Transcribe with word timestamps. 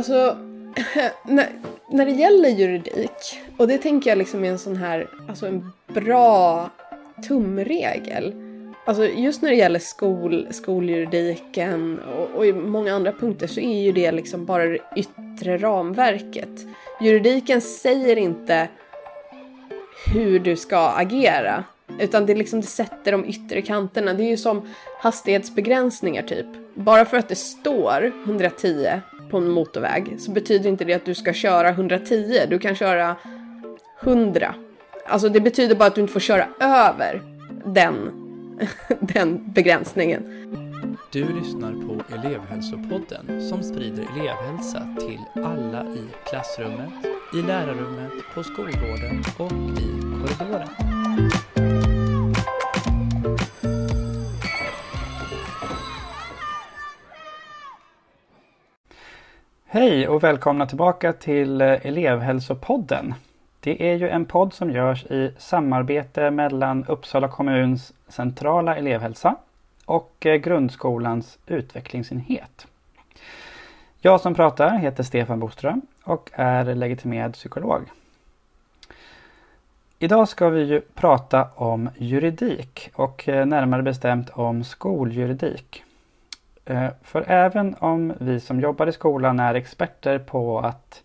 Alltså, 0.00 0.36
när, 1.24 1.48
när 1.90 2.06
det 2.06 2.12
gäller 2.12 2.48
juridik, 2.48 3.40
och 3.56 3.68
det 3.68 3.78
tänker 3.78 4.10
jag 4.10 4.18
liksom 4.18 4.44
är 4.44 4.48
en 4.48 4.58
sån 4.58 4.76
här, 4.76 5.08
alltså 5.28 5.46
en 5.46 5.72
bra 5.88 6.70
tumregel. 7.28 8.34
Alltså 8.84 9.04
just 9.04 9.42
när 9.42 9.50
det 9.50 9.56
gäller 9.56 9.78
skol, 9.78 10.46
skoljuridiken 10.50 11.98
och, 11.98 12.36
och 12.36 12.46
i 12.46 12.52
många 12.52 12.94
andra 12.94 13.12
punkter 13.12 13.46
så 13.46 13.60
är 13.60 13.82
ju 13.82 13.92
det 13.92 14.12
liksom 14.12 14.44
bara 14.44 14.64
det 14.64 14.78
yttre 14.96 15.58
ramverket. 15.58 16.66
Juridiken 17.00 17.60
säger 17.60 18.16
inte 18.16 18.68
hur 20.12 20.38
du 20.38 20.56
ska 20.56 20.88
agera. 20.88 21.64
Utan 21.98 22.26
det, 22.26 22.34
liksom, 22.34 22.60
det 22.60 22.66
sätter 22.66 23.12
de 23.12 23.24
yttre 23.24 23.62
kanterna. 23.62 24.14
Det 24.14 24.22
är 24.22 24.30
ju 24.30 24.36
som 24.36 24.68
hastighetsbegränsningar 25.00 26.22
typ. 26.22 26.46
Bara 26.74 27.04
för 27.04 27.16
att 27.16 27.28
det 27.28 27.36
står 27.36 28.12
110 28.24 29.00
på 29.30 29.38
en 29.38 29.50
motorväg 29.50 30.16
så 30.18 30.30
betyder 30.30 30.70
inte 30.70 30.84
det 30.84 30.94
att 30.94 31.04
du 31.04 31.14
ska 31.14 31.32
köra 31.32 31.68
110. 31.68 32.46
Du 32.48 32.58
kan 32.58 32.74
köra 32.74 33.16
100. 34.00 34.54
Alltså 35.06 35.28
det 35.28 35.40
betyder 35.40 35.74
bara 35.74 35.86
att 35.86 35.94
du 35.94 36.00
inte 36.00 36.12
får 36.12 36.20
köra 36.20 36.46
över 36.60 37.22
den, 37.64 37.96
den 39.00 39.52
begränsningen. 39.52 40.22
Du 41.12 41.24
lyssnar 41.24 41.72
på 41.72 42.14
elevhälsopodden 42.14 43.48
som 43.48 43.62
sprider 43.62 44.06
elevhälsa 44.16 44.96
till 45.00 45.42
alla 45.44 45.84
i 45.84 46.04
klassrummet, 46.30 46.92
i 47.34 47.42
lärarrummet, 47.42 48.12
på 48.34 48.42
skolgården 48.42 49.22
och 49.38 49.52
i 49.80 50.00
korridoren. 50.00 50.99
Hej 59.72 60.08
och 60.08 60.22
välkomna 60.22 60.66
tillbaka 60.66 61.12
till 61.12 61.60
eh, 61.60 61.86
elevhälsopodden. 61.86 63.14
Det 63.60 63.90
är 63.90 63.94
ju 63.94 64.08
en 64.08 64.24
podd 64.24 64.52
som 64.54 64.70
görs 64.70 65.04
i 65.04 65.34
samarbete 65.38 66.30
mellan 66.30 66.84
Uppsala 66.84 67.28
kommuns 67.28 67.92
centrala 68.08 68.76
elevhälsa 68.76 69.36
och 69.84 70.26
eh, 70.26 70.34
grundskolans 70.34 71.38
utvecklingsenhet. 71.46 72.66
Jag 74.00 74.20
som 74.20 74.34
pratar 74.34 74.78
heter 74.78 75.02
Stefan 75.02 75.40
Boström 75.40 75.82
och 76.04 76.30
är 76.32 76.74
legitimerad 76.74 77.32
psykolog. 77.32 77.82
Idag 79.98 80.28
ska 80.28 80.48
vi 80.48 80.62
ju 80.62 80.80
prata 80.80 81.48
om 81.54 81.90
juridik 81.96 82.90
och 82.94 83.28
eh, 83.28 83.46
närmare 83.46 83.82
bestämt 83.82 84.30
om 84.30 84.64
skoljuridik. 84.64 85.84
Eh, 86.70 86.90
för 87.02 87.24
även 87.26 87.74
om 87.78 88.14
vi 88.20 88.40
som 88.40 88.60
jobbar 88.60 88.86
i 88.86 88.92
skolan 88.92 89.40
är 89.40 89.54
experter 89.54 90.18
på 90.18 90.58
att 90.58 91.02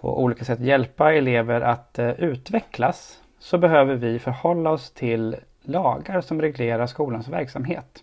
på 0.00 0.22
olika 0.22 0.44
sätt 0.44 0.60
hjälpa 0.60 1.12
elever 1.12 1.60
att 1.60 1.98
utvecklas 2.18 3.20
så 3.38 3.58
behöver 3.58 3.94
vi 3.94 4.18
förhålla 4.18 4.70
oss 4.70 4.90
till 4.90 5.36
lagar 5.62 6.20
som 6.20 6.40
reglerar 6.40 6.86
skolans 6.86 7.28
verksamhet. 7.28 8.02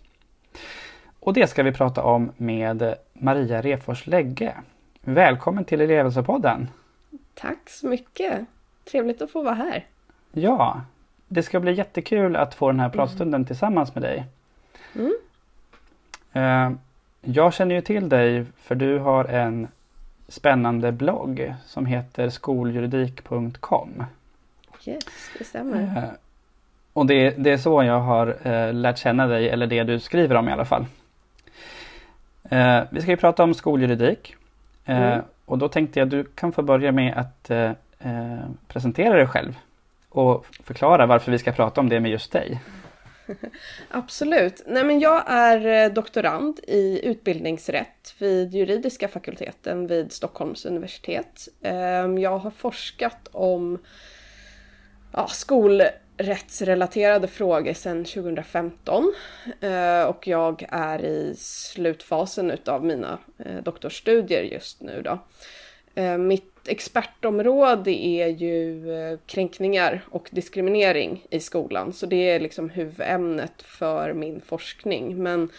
Och 1.20 1.32
det 1.32 1.46
ska 1.46 1.62
vi 1.62 1.72
prata 1.72 2.02
om 2.02 2.32
med 2.36 2.94
Maria 3.12 3.60
Refors 3.60 4.06
Lägge. 4.06 4.54
Välkommen 5.00 5.64
till 5.64 5.80
Elevhälsopodden! 5.80 6.68
Tack 7.34 7.70
så 7.70 7.86
mycket! 7.86 8.40
Trevligt 8.90 9.22
att 9.22 9.30
få 9.30 9.42
vara 9.42 9.54
här. 9.54 9.86
Ja, 10.32 10.80
det 11.28 11.42
ska 11.42 11.60
bli 11.60 11.72
jättekul 11.72 12.36
att 12.36 12.54
få 12.54 12.70
den 12.70 12.80
här 12.80 12.88
pratstunden 12.88 13.40
mm. 13.40 13.46
tillsammans 13.46 13.94
med 13.94 14.02
dig. 14.02 14.26
Mm. 14.94 16.78
Jag 17.20 17.54
känner 17.54 17.74
ju 17.74 17.80
till 17.80 18.08
dig 18.08 18.44
för 18.62 18.74
du 18.74 18.98
har 18.98 19.24
en 19.24 19.68
spännande 20.28 20.92
blogg 20.92 21.54
som 21.66 21.86
heter 21.86 22.28
skoljuridik.com. 22.28 24.04
Yes, 24.84 25.04
det 25.38 25.44
stämmer. 25.44 25.82
Eh, 25.82 26.04
och 26.92 27.06
det, 27.06 27.30
det, 27.30 27.50
är 27.50 27.56
så 27.56 27.82
jag 27.82 28.00
har 28.00 28.36
eh, 28.42 28.72
lärt 28.74 28.98
känna 28.98 29.26
dig, 29.26 29.48
eller 29.48 29.66
det 29.66 29.84
du 29.84 30.00
skriver 30.00 30.34
om 30.34 30.48
i 30.48 30.52
alla 30.52 30.64
fall. 30.64 30.86
Eh, 32.50 32.80
vi 32.90 33.00
ska 33.00 33.10
ju 33.10 33.16
prata 33.16 33.42
om 33.42 33.54
skoljuridik. 33.54 34.36
Eh, 34.84 35.12
mm. 35.12 35.24
Och 35.44 35.58
då 35.58 35.68
tänkte 35.68 35.98
jag 35.98 36.06
att 36.06 36.10
du 36.10 36.24
kan 36.24 36.52
få 36.52 36.62
börja 36.62 36.92
med 36.92 37.16
att 37.16 37.50
eh, 37.50 37.70
eh, 37.98 38.38
presentera 38.68 39.16
dig 39.16 39.26
själv. 39.26 39.58
Och 40.08 40.46
förklara 40.64 41.06
varför 41.06 41.32
vi 41.32 41.38
ska 41.38 41.52
prata 41.52 41.80
om 41.80 41.88
det 41.88 42.00
med 42.00 42.10
just 42.10 42.32
dig. 42.32 42.60
Absolut. 43.90 44.62
Nej, 44.66 44.84
men 44.84 45.00
jag 45.00 45.24
är 45.26 45.66
eh, 45.66 45.92
doktorand 45.92 46.60
i 46.62 47.06
utbildningsrätt 47.06 48.14
vid 48.18 48.54
juridiska 48.54 49.08
fakulteten 49.08 49.86
vid 49.86 50.12
Stockholms 50.12 50.64
universitet. 50.64 51.48
Ehm, 51.62 52.18
jag 52.18 52.38
har 52.38 52.50
forskat 52.50 53.28
om 53.32 53.78
ja, 55.12 55.28
skolrättsrelaterade 55.28 57.28
frågor 57.28 57.72
sedan 57.72 58.04
2015 58.04 59.12
ehm, 59.60 60.08
och 60.08 60.26
jag 60.26 60.66
är 60.68 61.04
i 61.04 61.34
slutfasen 61.38 62.50
utav 62.50 62.84
mina 62.84 63.18
eh, 63.38 63.62
doktorsstudier 63.62 64.42
just 64.42 64.82
nu 64.82 65.02
då. 65.02 65.18
Eh, 65.94 66.18
mitt 66.18 66.68
expertområde 66.68 67.90
är 67.90 68.28
ju 68.28 68.92
eh, 68.94 69.18
kränkningar 69.26 70.00
och 70.10 70.28
diskriminering 70.32 71.26
i 71.30 71.40
skolan 71.40 71.92
så 71.92 72.06
det 72.06 72.30
är 72.30 72.40
liksom 72.40 72.70
huvudämnet 72.70 73.62
för 73.62 74.12
min 74.12 74.40
forskning 74.40 75.22
men 75.22 75.50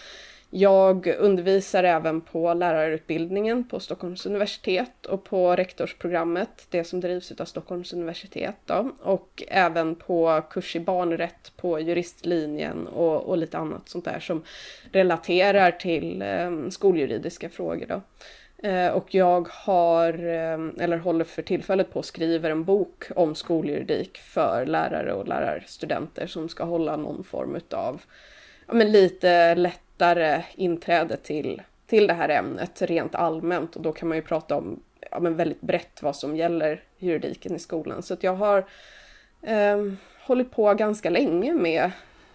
jag 0.51 1.07
undervisar 1.07 1.83
även 1.83 2.21
på 2.21 2.53
lärarutbildningen 2.53 3.63
på 3.63 3.79
Stockholms 3.79 4.25
universitet 4.25 5.05
och 5.05 5.23
på 5.23 5.55
rektorsprogrammet, 5.55 6.67
det 6.69 6.83
som 6.83 6.99
drivs 6.99 7.31
av 7.31 7.45
Stockholms 7.45 7.93
universitet 7.93 8.55
då, 8.65 8.91
och 9.01 9.43
även 9.47 9.95
på 9.95 10.41
kurs 10.49 10.75
i 10.75 10.79
barnrätt 10.79 11.51
på 11.57 11.79
juristlinjen 11.79 12.87
och, 12.87 13.21
och 13.21 13.37
lite 13.37 13.57
annat 13.57 13.89
sånt 13.89 14.05
där 14.05 14.19
som 14.19 14.43
relaterar 14.91 15.71
till 15.71 16.21
eh, 16.21 16.69
skoljuridiska 16.69 17.49
frågor 17.49 17.85
då. 17.85 18.01
Eh, 18.63 18.89
och 18.89 19.15
jag 19.15 19.47
har, 19.51 20.25
ehm, 20.25 20.75
eller 20.79 20.97
håller 20.97 21.25
för 21.25 21.41
tillfället 21.41 21.93
på 21.93 21.99
att 21.99 22.05
skriva 22.05 22.49
en 22.49 22.63
bok 22.63 23.03
om 23.15 23.35
skoljuridik 23.35 24.17
för 24.17 24.65
lärare 24.65 25.13
och 25.13 25.27
lärarstudenter 25.27 26.27
som 26.27 26.49
ska 26.49 26.63
hålla 26.63 26.95
någon 26.95 27.23
form 27.23 27.55
utav 27.55 28.01
ja, 28.67 28.73
men 28.73 28.91
lite 28.91 29.55
lättare 29.55 30.43
inträde 30.55 31.17
till, 31.17 31.61
till 31.87 32.07
det 32.07 32.13
här 32.13 32.29
ämnet 32.29 32.81
rent 32.81 33.15
allmänt 33.15 33.75
och 33.75 33.81
då 33.81 33.91
kan 33.91 34.07
man 34.07 34.17
ju 34.17 34.23
prata 34.23 34.55
om 34.55 34.79
ja, 35.11 35.19
men 35.19 35.35
väldigt 35.35 35.61
brett 35.61 36.03
vad 36.03 36.15
som 36.15 36.35
gäller 36.35 36.83
juridiken 36.97 37.55
i 37.55 37.59
skolan. 37.59 38.03
Så 38.03 38.13
att 38.13 38.23
jag 38.23 38.35
har 38.35 38.65
eh, 39.41 39.77
hållit 40.21 40.51
på 40.51 40.73
ganska 40.73 41.09
länge 41.09 41.53
med 41.53 41.91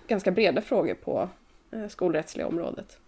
ganska 0.06 0.30
breda 0.30 0.60
frågor 0.60 0.94
på 0.94 1.28
eh, 1.72 1.88
skolrättsliga 1.88 2.46
området. 2.46 2.98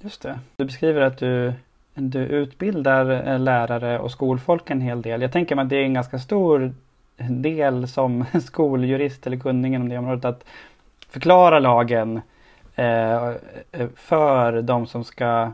Just 0.00 0.22
det. 0.22 0.38
Du 0.56 0.64
beskriver 0.64 1.00
att 1.00 1.18
du, 1.18 1.52
du 1.94 2.18
utbildar 2.18 3.28
eh, 3.28 3.38
lärare 3.38 3.98
och 3.98 4.10
skolfolk 4.10 4.70
en 4.70 4.80
hel 4.80 5.02
del. 5.02 5.22
Jag 5.22 5.32
tänker 5.32 5.54
mig 5.54 5.62
att 5.62 5.68
det 5.68 5.76
är 5.76 5.82
en 5.82 5.94
ganska 5.94 6.18
stor 6.18 6.74
del 7.16 7.88
som 7.88 8.24
skoljurist 8.46 9.26
eller 9.26 9.36
kunnig 9.36 9.74
inom 9.74 9.88
det 9.88 9.98
området 9.98 10.24
att 10.24 10.44
förklara 11.08 11.58
lagen 11.58 12.20
eh, 12.74 13.28
eh, 13.72 13.88
för 13.96 14.62
de 14.62 14.86
som 14.86 15.04
ska 15.04 15.52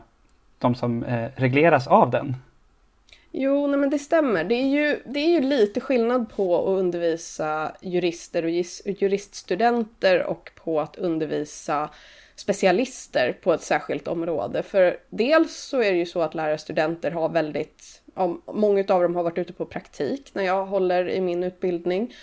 de 0.59 0.75
som 0.75 1.05
regleras 1.35 1.87
av 1.87 2.11
den. 2.11 2.35
Jo, 3.31 3.67
nej 3.67 3.79
men 3.79 3.89
det 3.89 3.99
stämmer. 3.99 4.43
Det 4.43 4.55
är, 4.55 4.67
ju, 4.67 4.99
det 5.05 5.19
är 5.19 5.29
ju 5.29 5.41
lite 5.41 5.81
skillnad 5.81 6.29
på 6.35 6.57
att 6.57 6.79
undervisa 6.79 7.71
jurister 7.81 8.43
och 8.43 8.49
juriststudenter 9.01 10.23
och 10.23 10.51
på 10.63 10.81
att 10.81 10.95
undervisa 10.95 11.89
specialister 12.39 13.33
på 13.33 13.53
ett 13.53 13.61
särskilt 13.61 14.07
område. 14.07 14.63
För 14.63 14.97
dels 15.09 15.55
så 15.55 15.81
är 15.81 15.91
det 15.91 15.97
ju 15.97 16.05
så 16.05 16.21
att 16.21 16.35
lärarstudenter 16.35 17.11
har 17.11 17.29
väldigt, 17.29 18.01
ja, 18.15 18.37
många 18.45 18.79
av 18.79 19.01
dem 19.01 19.15
har 19.15 19.23
varit 19.23 19.37
ute 19.37 19.53
på 19.53 19.65
praktik 19.65 20.31
när 20.33 20.43
jag 20.43 20.65
håller 20.65 21.09
i 21.09 21.21
min 21.21 21.43
utbildning. 21.43 22.13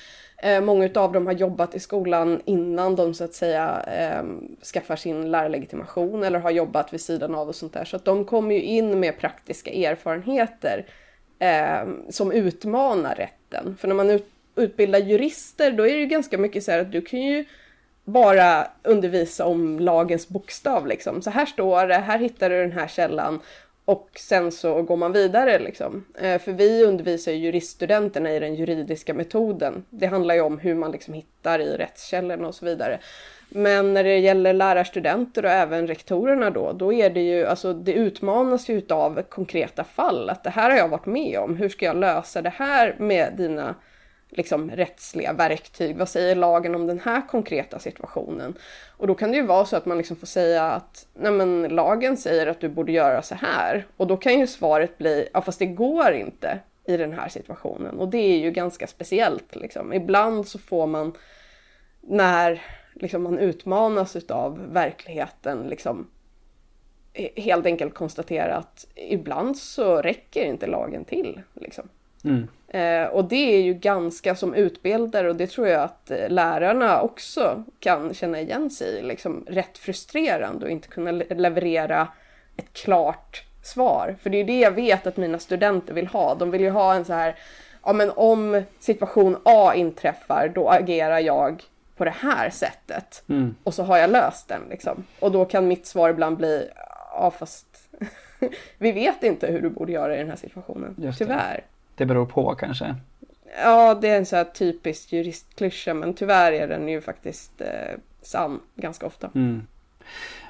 Eh, 0.42 0.60
många 0.60 0.90
av 0.94 1.12
dem 1.12 1.26
har 1.26 1.32
jobbat 1.32 1.74
i 1.74 1.80
skolan 1.80 2.42
innan 2.44 2.96
de 2.96 3.14
så 3.14 3.24
att 3.24 3.34
säga 3.34 3.82
eh, 3.86 4.24
skaffar 4.72 4.96
sin 4.96 5.30
lärarlegitimation 5.30 6.24
eller 6.24 6.38
har 6.38 6.50
jobbat 6.50 6.92
vid 6.92 7.00
sidan 7.00 7.34
av 7.34 7.48
och 7.48 7.54
sånt 7.54 7.72
där. 7.72 7.84
Så 7.84 7.96
att 7.96 8.04
de 8.04 8.24
kommer 8.24 8.54
ju 8.54 8.62
in 8.62 9.00
med 9.00 9.18
praktiska 9.18 9.70
erfarenheter 9.70 10.86
eh, 11.38 11.88
som 12.10 12.32
utmanar 12.32 13.14
rätten. 13.14 13.76
För 13.80 13.88
när 13.88 13.94
man 13.94 14.10
ut, 14.10 14.30
utbildar 14.56 14.98
jurister 14.98 15.72
då 15.72 15.86
är 15.86 15.92
det 15.92 16.00
ju 16.00 16.06
ganska 16.06 16.38
mycket 16.38 16.64
så 16.64 16.70
här 16.70 16.78
att 16.78 16.92
du 16.92 17.00
kan 17.00 17.20
ju 17.20 17.44
bara 18.06 18.66
undervisa 18.82 19.46
om 19.46 19.80
lagens 19.80 20.28
bokstav 20.28 20.86
liksom. 20.86 21.22
Så 21.22 21.30
här 21.30 21.46
står 21.46 21.86
det, 21.86 21.94
här 21.94 22.18
hittar 22.18 22.50
du 22.50 22.60
den 22.60 22.72
här 22.72 22.88
källan 22.88 23.40
och 23.84 24.10
sen 24.14 24.52
så 24.52 24.82
går 24.82 24.96
man 24.96 25.12
vidare 25.12 25.58
liksom. 25.58 26.04
Eh, 26.20 26.40
för 26.40 26.52
vi 26.52 26.84
undervisar 26.84 27.32
ju 27.32 27.38
juriststudenterna 27.38 28.32
i 28.32 28.38
den 28.38 28.54
juridiska 28.54 29.14
metoden. 29.14 29.84
Det 29.90 30.06
handlar 30.06 30.34
ju 30.34 30.40
om 30.40 30.58
hur 30.58 30.74
man 30.74 30.90
liksom 30.90 31.14
hittar 31.14 31.58
i 31.58 31.76
rättskällorna 31.76 32.48
och 32.48 32.54
så 32.54 32.64
vidare. 32.64 32.98
Men 33.48 33.94
när 33.94 34.04
det 34.04 34.18
gäller 34.18 34.52
lärarstudenter 34.52 35.44
och 35.44 35.50
även 35.50 35.86
rektorerna 35.86 36.50
då, 36.50 36.72
då 36.72 36.92
är 36.92 37.10
det 37.10 37.20
ju, 37.20 37.46
alltså 37.46 37.72
det 37.72 37.92
utmanas 37.92 38.68
ju 38.68 38.78
utav 38.78 39.22
konkreta 39.22 39.84
fall. 39.84 40.30
Att 40.30 40.44
det 40.44 40.50
här 40.50 40.70
har 40.70 40.76
jag 40.76 40.88
varit 40.88 41.06
med 41.06 41.38
om, 41.38 41.56
hur 41.56 41.68
ska 41.68 41.86
jag 41.86 41.96
lösa 41.96 42.42
det 42.42 42.52
här 42.56 42.96
med 42.98 43.32
dina 43.36 43.74
liksom 44.30 44.70
rättsliga 44.70 45.32
verktyg. 45.32 45.96
Vad 45.96 46.08
säger 46.08 46.34
lagen 46.34 46.74
om 46.74 46.86
den 46.86 47.00
här 47.00 47.28
konkreta 47.28 47.78
situationen? 47.78 48.54
Och 48.96 49.06
då 49.06 49.14
kan 49.14 49.30
det 49.30 49.36
ju 49.36 49.46
vara 49.46 49.64
så 49.64 49.76
att 49.76 49.86
man 49.86 49.98
liksom 49.98 50.16
får 50.16 50.26
säga 50.26 50.64
att 50.64 51.06
nej 51.14 51.32
men, 51.32 51.62
lagen 51.62 52.16
säger 52.16 52.46
att 52.46 52.60
du 52.60 52.68
borde 52.68 52.92
göra 52.92 53.22
så 53.22 53.34
här. 53.34 53.86
Och 53.96 54.06
då 54.06 54.16
kan 54.16 54.38
ju 54.38 54.46
svaret 54.46 54.98
bli, 54.98 55.28
ja 55.32 55.42
fast 55.42 55.58
det 55.58 55.66
går 55.66 56.12
inte 56.12 56.58
i 56.84 56.96
den 56.96 57.12
här 57.12 57.28
situationen. 57.28 57.98
Och 57.98 58.08
det 58.08 58.18
är 58.18 58.38
ju 58.38 58.50
ganska 58.50 58.86
speciellt. 58.86 59.56
Liksom. 59.56 59.92
Ibland 59.92 60.48
så 60.48 60.58
får 60.58 60.86
man, 60.86 61.12
när 62.00 62.62
liksom, 62.94 63.22
man 63.22 63.38
utmanas 63.38 64.16
utav 64.16 64.72
verkligheten, 64.72 65.68
liksom, 65.68 66.06
helt 67.36 67.66
enkelt 67.66 67.94
konstatera 67.94 68.56
att 68.56 68.86
ibland 68.94 69.56
så 69.56 70.02
räcker 70.02 70.44
inte 70.44 70.66
lagen 70.66 71.04
till. 71.04 71.40
Liksom. 71.54 71.88
Mm. 72.24 72.48
Eh, 72.76 73.06
och 73.06 73.24
det 73.24 73.54
är 73.56 73.62
ju 73.62 73.74
ganska 73.74 74.34
som 74.34 74.54
utbildare 74.54 75.28
och 75.28 75.36
det 75.36 75.46
tror 75.46 75.68
jag 75.68 75.82
att 75.82 76.10
eh, 76.10 76.28
lärarna 76.28 77.00
också 77.00 77.64
kan 77.80 78.14
känna 78.14 78.40
igen 78.40 78.70
sig 78.70 78.98
i. 78.98 79.02
Liksom, 79.02 79.44
rätt 79.48 79.78
frustrerande 79.78 80.66
att 80.66 80.72
inte 80.72 80.88
kunna 80.88 81.12
leverera 81.12 82.08
ett 82.56 82.72
klart 82.72 83.44
svar. 83.62 84.16
För 84.22 84.30
det 84.30 84.38
är 84.38 84.44
det 84.44 84.60
jag 84.60 84.70
vet 84.70 85.06
att 85.06 85.16
mina 85.16 85.38
studenter 85.38 85.94
vill 85.94 86.06
ha. 86.06 86.34
De 86.34 86.50
vill 86.50 86.60
ju 86.60 86.70
ha 86.70 86.94
en 86.94 87.04
så 87.04 87.12
här, 87.12 87.36
ja 87.84 87.92
men 87.92 88.10
om 88.10 88.62
situation 88.78 89.36
A 89.44 89.72
inträffar 89.74 90.52
då 90.54 90.68
agerar 90.68 91.18
jag 91.18 91.62
på 91.96 92.04
det 92.04 92.14
här 92.20 92.50
sättet. 92.50 93.24
Mm. 93.28 93.54
Och 93.62 93.74
så 93.74 93.82
har 93.82 93.98
jag 93.98 94.10
löst 94.10 94.48
den 94.48 94.62
liksom. 94.70 95.04
Och 95.20 95.32
då 95.32 95.44
kan 95.44 95.68
mitt 95.68 95.86
svar 95.86 96.10
ibland 96.10 96.36
bli, 96.36 96.68
ja 97.12 97.32
fast 97.38 97.66
vi 98.78 98.92
vet 98.92 99.22
inte 99.22 99.46
hur 99.46 99.62
du 99.62 99.70
borde 99.70 99.92
göra 99.92 100.14
i 100.14 100.18
den 100.18 100.28
här 100.28 100.36
situationen. 100.36 101.12
Tyvärr 101.18 101.54
det 101.54 101.75
beror 102.04 102.26
på 102.26 102.54
kanske? 102.54 102.94
Ja, 103.62 103.94
det 103.94 104.08
är 104.08 104.16
en 104.16 104.26
så 104.26 104.36
här 104.36 104.44
typisk 104.44 105.12
juristklyscha 105.12 105.94
men 105.94 106.14
tyvärr 106.14 106.52
är 106.52 106.68
den 106.68 106.88
ju 106.88 107.00
faktiskt 107.00 107.60
eh, 107.60 107.98
sann 108.22 108.60
ganska 108.74 109.06
ofta. 109.06 109.30
Mm. 109.34 109.66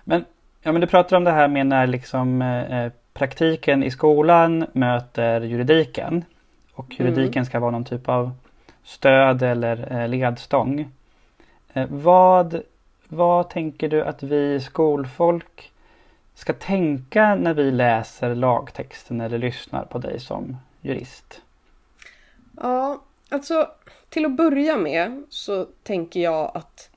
Men, 0.04 0.24
ja, 0.62 0.72
men 0.72 0.80
du 0.80 0.86
pratar 0.86 1.16
om 1.16 1.24
det 1.24 1.30
här 1.30 1.48
med 1.48 1.66
när 1.66 1.86
liksom 1.86 2.42
eh, 2.42 2.92
praktiken 3.12 3.82
i 3.82 3.90
skolan 3.90 4.66
möter 4.72 5.40
juridiken. 5.40 6.24
Och 6.74 7.00
juridiken 7.00 7.40
mm. 7.40 7.44
ska 7.44 7.60
vara 7.60 7.70
någon 7.70 7.84
typ 7.84 8.08
av 8.08 8.32
stöd 8.84 9.42
eller 9.42 9.92
eh, 9.92 10.08
ledstång. 10.08 10.90
Eh, 11.72 11.86
vad, 11.90 12.60
vad 13.08 13.50
tänker 13.50 13.88
du 13.88 14.04
att 14.04 14.22
vi 14.22 14.60
skolfolk 14.60 15.72
ska 16.34 16.52
tänka 16.52 17.34
när 17.34 17.54
vi 17.54 17.70
läser 17.70 18.34
lagtexten 18.34 19.20
eller 19.20 19.38
lyssnar 19.38 19.84
på 19.84 19.98
dig 19.98 20.20
som 20.20 20.56
jurist? 20.86 21.42
Ja, 22.56 23.02
alltså 23.28 23.70
till 24.08 24.24
att 24.24 24.36
börja 24.36 24.76
med 24.76 25.22
så 25.28 25.64
tänker 25.82 26.20
jag 26.20 26.50
att 26.54 26.90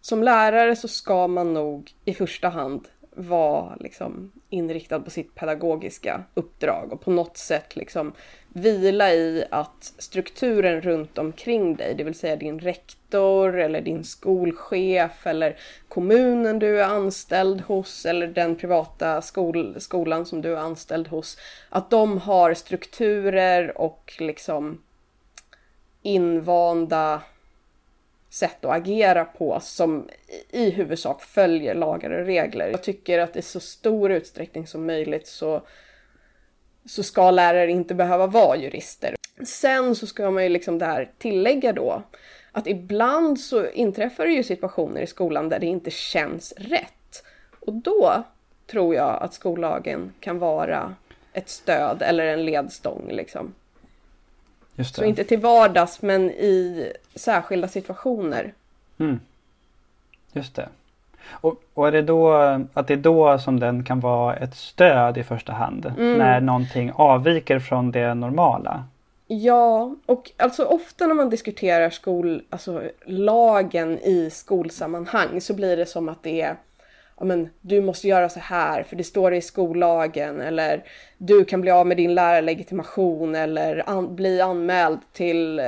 som 0.00 0.22
lärare 0.22 0.76
så 0.76 0.88
ska 0.88 1.26
man 1.26 1.54
nog 1.54 1.92
i 2.04 2.14
första 2.14 2.48
hand 2.48 2.88
vara 3.10 3.76
liksom 3.76 4.32
inriktad 4.50 5.00
på 5.00 5.10
sitt 5.10 5.34
pedagogiska 5.34 6.24
uppdrag 6.34 6.92
och 6.92 7.00
på 7.00 7.10
något 7.10 7.36
sätt 7.36 7.76
liksom 7.76 8.12
vila 8.48 9.12
i 9.12 9.44
att 9.50 9.94
strukturen 9.98 10.80
runt 10.80 11.18
omkring 11.18 11.76
dig, 11.76 11.94
det 11.94 12.04
vill 12.04 12.14
säga 12.14 12.36
din 12.36 12.58
rektor 12.58 13.58
eller 13.58 13.80
din 13.80 14.04
skolchef 14.04 15.26
eller 15.26 15.58
kommunen 15.88 16.58
du 16.58 16.80
är 16.80 16.84
anställd 16.84 17.60
hos 17.60 18.06
eller 18.06 18.26
den 18.26 18.56
privata 18.56 19.22
skol, 19.22 19.80
skolan 19.80 20.26
som 20.26 20.42
du 20.42 20.52
är 20.52 20.56
anställd 20.56 21.08
hos, 21.08 21.38
att 21.68 21.90
de 21.90 22.18
har 22.18 22.54
strukturer 22.54 23.80
och 23.80 24.16
liksom 24.18 24.82
invanda 26.02 27.22
sätt 28.36 28.64
att 28.64 28.76
agera 28.76 29.24
på 29.24 29.60
som 29.60 30.08
i 30.50 30.70
huvudsak 30.70 31.22
följer 31.22 31.74
lagar 31.74 32.10
och 32.10 32.26
regler. 32.26 32.68
Jag 32.68 32.82
tycker 32.82 33.18
att 33.18 33.36
i 33.36 33.42
så 33.42 33.60
stor 33.60 34.12
utsträckning 34.12 34.66
som 34.66 34.86
möjligt 34.86 35.26
så, 35.26 35.62
så 36.86 37.02
ska 37.02 37.30
lärare 37.30 37.70
inte 37.70 37.94
behöva 37.94 38.26
vara 38.26 38.56
jurister. 38.56 39.14
Sen 39.44 39.96
så 39.96 40.06
ska 40.06 40.30
man 40.30 40.42
ju 40.42 40.48
liksom 40.48 40.78
där 40.78 41.10
tillägga 41.18 41.72
då 41.72 42.02
att 42.52 42.66
ibland 42.66 43.40
så 43.40 43.70
inträffar 43.70 44.26
det 44.26 44.32
ju 44.32 44.42
situationer 44.42 45.00
i 45.00 45.06
skolan 45.06 45.48
där 45.48 45.58
det 45.58 45.66
inte 45.66 45.90
känns 45.90 46.52
rätt. 46.56 47.24
Och 47.60 47.72
då 47.72 48.24
tror 48.66 48.94
jag 48.94 49.22
att 49.22 49.34
skollagen 49.34 50.12
kan 50.20 50.38
vara 50.38 50.94
ett 51.32 51.48
stöd 51.48 52.02
eller 52.02 52.26
en 52.26 52.44
ledstång 52.44 53.08
liksom. 53.10 53.54
Så 54.84 55.04
inte 55.04 55.24
till 55.24 55.40
vardags 55.40 56.02
men 56.02 56.30
i 56.30 56.92
särskilda 57.14 57.68
situationer. 57.68 58.52
Mm. 58.98 59.20
Just 60.32 60.54
det. 60.54 60.68
Och, 61.30 61.62
och, 61.74 61.88
är 61.88 61.92
det 61.92 62.02
då 62.02 62.32
att 62.72 62.86
det 62.86 62.94
är 62.94 62.96
då 62.96 63.38
som 63.38 63.60
den 63.60 63.84
kan 63.84 64.00
vara 64.00 64.36
ett 64.36 64.56
stöd 64.56 65.18
i 65.18 65.24
första 65.24 65.52
hand? 65.52 65.86
Mm. 65.86 66.18
När 66.18 66.40
någonting 66.40 66.92
avviker 66.94 67.58
från 67.58 67.90
det 67.90 68.14
normala? 68.14 68.84
Ja, 69.26 69.94
och 70.06 70.30
alltså 70.36 70.64
ofta 70.64 71.06
när 71.06 71.14
man 71.14 71.30
diskuterar 71.30 71.90
skol, 71.90 72.42
alltså 72.50 72.82
lagen 73.04 73.98
i 73.98 74.30
skolsammanhang 74.30 75.40
så 75.40 75.54
blir 75.54 75.76
det 75.76 75.86
som 75.86 76.08
att 76.08 76.22
det 76.22 76.40
är 76.40 76.56
ja, 77.18 77.24
men, 77.24 77.48
du 77.60 77.80
måste 77.80 78.08
göra 78.08 78.28
så 78.28 78.40
här 78.40 78.82
för 78.82 78.96
det 78.96 79.04
står 79.04 79.34
i 79.34 79.40
skollagen 79.40 80.40
eller 80.40 80.84
du 81.18 81.44
kan 81.44 81.60
bli 81.60 81.70
av 81.70 81.86
med 81.86 81.96
din 81.96 82.14
lärarlegitimation 82.14 83.34
eller 83.34 83.82
an, 83.86 84.16
bli 84.16 84.40
anmäld 84.40 84.98
till 85.12 85.58
eh, 85.58 85.64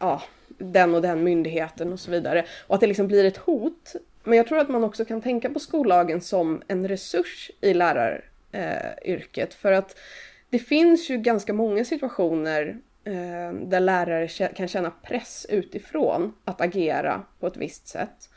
ja, 0.00 0.22
den 0.58 0.94
och 0.94 1.02
den 1.02 1.24
myndigheten 1.24 1.92
och 1.92 2.00
så 2.00 2.10
vidare. 2.10 2.44
Och 2.66 2.74
att 2.74 2.80
det 2.80 2.86
liksom 2.86 3.06
blir 3.06 3.24
ett 3.24 3.36
hot. 3.36 3.94
Men 4.24 4.38
jag 4.38 4.46
tror 4.46 4.58
att 4.58 4.68
man 4.68 4.84
också 4.84 5.04
kan 5.04 5.20
tänka 5.22 5.50
på 5.50 5.58
skollagen 5.58 6.20
som 6.20 6.62
en 6.68 6.88
resurs 6.88 7.50
i 7.60 7.74
läraryrket 7.74 9.52
eh, 9.52 9.56
för 9.56 9.72
att 9.72 9.96
det 10.50 10.58
finns 10.58 11.10
ju 11.10 11.18
ganska 11.18 11.52
många 11.52 11.84
situationer 11.84 12.76
eh, 13.04 13.52
där 13.52 13.80
lärare 13.80 14.48
kan 14.48 14.68
känna 14.68 14.90
press 14.90 15.46
utifrån 15.48 16.32
att 16.44 16.60
agera 16.60 17.22
på 17.40 17.46
ett 17.46 17.56
visst 17.56 17.88
sätt. 17.88 18.30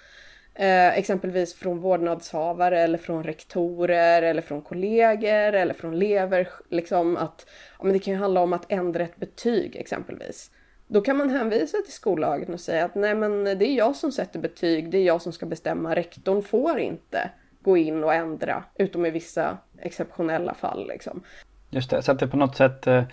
Eh, 0.60 0.98
exempelvis 0.98 1.54
från 1.54 1.80
vårdnadshavare 1.80 2.80
eller 2.80 2.98
från 2.98 3.24
rektorer 3.24 4.22
eller 4.22 4.42
från 4.42 4.62
kollegor 4.62 5.54
eller 5.54 5.74
från 5.74 5.94
elever. 5.94 6.48
Liksom 6.70 7.18
att, 7.18 7.46
ja, 7.80 7.84
men 7.84 7.94
det 7.94 8.00
kan 8.00 8.14
ju 8.14 8.20
handla 8.20 8.42
om 8.42 8.54
att 8.54 8.66
ändra 8.72 9.04
ett 9.04 9.18
betyg 9.18 9.76
exempelvis. 9.76 10.52
Då 10.88 11.02
kan 11.02 11.18
man 11.18 11.30
hänvisa 11.30 11.78
till 11.78 11.94
skollagen 11.94 12.54
och 12.54 12.60
säga 12.60 12.86
att 12.86 12.96
nej 12.96 13.16
men 13.16 13.44
det 13.44 13.66
är 13.66 13.76
jag 13.76 13.96
som 13.96 14.12
sätter 14.12 14.40
betyg, 14.40 14.90
det 14.90 14.98
är 14.98 15.04
jag 15.06 15.22
som 15.22 15.32
ska 15.32 15.46
bestämma. 15.46 15.96
Rektorn 15.96 16.44
får 16.44 16.80
inte 16.80 17.30
gå 17.62 17.78
in 17.78 18.04
och 18.04 18.14
ändra 18.14 18.64
utom 18.76 19.06
i 19.06 19.12
vissa 19.12 19.58
exceptionella 19.78 20.54
fall. 20.54 20.88
Liksom. 20.88 21.24
Just 21.70 21.90
det, 21.90 22.02
så 22.02 22.12
att 22.12 22.20
det 22.20 22.28
på 22.28 22.38
något 22.38 22.56
sätt 22.56 22.88
eh, 22.88 23.04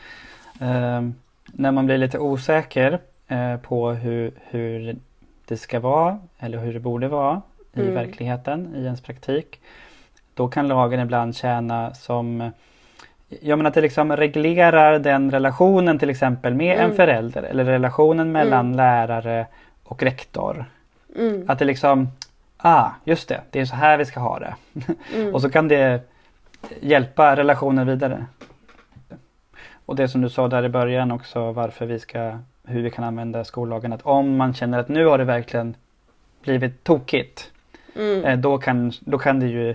eh 0.60 1.02
när 1.52 1.72
man 1.72 1.86
blir 1.86 1.98
lite 1.98 2.18
osäker 2.18 3.00
eh, 3.28 3.56
på 3.56 3.90
hur, 3.90 4.32
hur 4.50 4.96
det 5.44 5.56
ska 5.56 5.80
vara 5.80 6.18
eller 6.38 6.58
hur 6.58 6.72
det 6.72 6.80
borde 6.80 7.08
vara 7.08 7.42
i 7.72 7.80
mm. 7.80 7.94
verkligheten, 7.94 8.74
i 8.76 8.84
ens 8.84 9.00
praktik. 9.00 9.60
Då 10.34 10.48
kan 10.48 10.68
lagen 10.68 11.00
ibland 11.00 11.36
tjäna 11.36 11.94
som 11.94 12.50
Ja 13.40 13.56
men 13.56 13.66
att 13.66 13.74
det 13.74 13.80
liksom 13.80 14.16
reglerar 14.16 14.98
den 14.98 15.30
relationen 15.30 15.98
till 15.98 16.10
exempel 16.10 16.54
med 16.54 16.74
mm. 16.76 16.90
en 16.90 16.96
förälder 16.96 17.42
eller 17.42 17.64
relationen 17.64 18.32
mellan 18.32 18.66
mm. 18.66 18.76
lärare 18.76 19.46
och 19.84 20.02
rektor. 20.02 20.64
Mm. 21.16 21.44
Att 21.50 21.58
det 21.58 21.64
liksom, 21.64 22.08
ah 22.56 22.90
just 23.04 23.28
det, 23.28 23.40
det 23.50 23.60
är 23.60 23.64
så 23.64 23.76
här 23.76 23.98
vi 23.98 24.04
ska 24.04 24.20
ha 24.20 24.38
det. 24.38 24.54
Mm. 25.14 25.34
och 25.34 25.42
så 25.42 25.50
kan 25.50 25.68
det 25.68 26.00
hjälpa 26.80 27.36
relationen 27.36 27.86
vidare. 27.86 28.26
Och 29.86 29.96
det 29.96 30.08
som 30.08 30.20
du 30.20 30.28
sa 30.28 30.48
där 30.48 30.64
i 30.64 30.68
början 30.68 31.12
också 31.12 31.52
varför 31.52 31.86
vi 31.86 31.98
ska 31.98 32.38
hur 32.64 32.83
vi 32.83 32.90
kan 32.90 33.04
använda 33.04 33.44
skollagen. 33.44 33.92
Att 33.92 34.02
om 34.02 34.37
man 34.37 34.54
känner 34.54 34.78
att 34.78 34.88
nu 34.88 35.06
har 35.06 35.18
det 35.18 35.25
verkligen 35.25 35.76
blivit 36.42 36.85
tokigt. 36.85 37.50
Mm. 37.97 38.25
Eh, 38.25 38.38
då, 38.38 38.59
kan, 38.59 38.92
då 39.00 39.18
kan 39.18 39.40
det 39.40 39.47
ju 39.47 39.71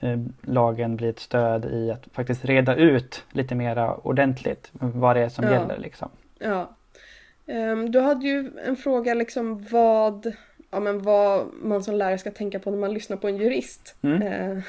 eh, 0.00 0.18
lagen 0.42 0.96
bli 0.96 1.08
ett 1.08 1.20
stöd 1.20 1.64
i 1.64 1.90
att 1.90 2.06
faktiskt 2.12 2.44
reda 2.44 2.76
ut 2.76 3.24
lite 3.30 3.54
mera 3.54 3.94
ordentligt 3.94 4.68
vad 4.72 5.16
det 5.16 5.20
är 5.20 5.28
som 5.28 5.44
ja. 5.44 5.52
gäller. 5.52 5.78
Liksom. 5.78 6.08
Ja. 6.38 6.70
Um, 7.46 7.92
du 7.92 8.00
hade 8.00 8.26
ju 8.26 8.50
en 8.66 8.76
fråga 8.76 9.14
liksom 9.14 9.66
vad, 9.70 10.32
ja, 10.70 10.80
men 10.80 11.02
vad 11.02 11.46
man 11.62 11.82
som 11.82 11.94
lärare 11.94 12.18
ska 12.18 12.30
tänka 12.30 12.58
på 12.58 12.70
när 12.70 12.78
man 12.78 12.94
lyssnar 12.94 13.16
på 13.16 13.28
en 13.28 13.36
jurist. 13.36 13.94
Mm. 14.02 14.22
Uh, 14.22 14.62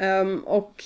um, 0.00 0.38
och 0.38 0.84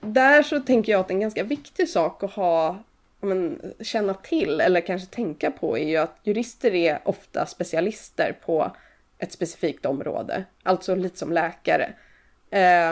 där 0.00 0.42
så 0.42 0.60
tänker 0.60 0.92
jag 0.92 1.00
att 1.00 1.10
en 1.10 1.20
ganska 1.20 1.44
viktig 1.44 1.88
sak 1.88 2.22
att 2.22 2.30
ha 2.30 2.78
men, 3.20 3.72
känna 3.80 4.14
till 4.14 4.60
eller 4.60 4.80
kanske 4.80 5.14
tänka 5.14 5.50
på 5.50 5.78
är 5.78 5.88
ju 5.88 5.96
att 5.96 6.16
jurister 6.22 6.74
är 6.74 7.00
ofta 7.04 7.46
specialister 7.46 8.36
på 8.44 8.72
ett 9.18 9.32
specifikt 9.32 9.86
område. 9.86 10.44
Alltså 10.62 10.94
lite 10.94 11.18
som 11.18 11.32
läkare. 11.32 11.92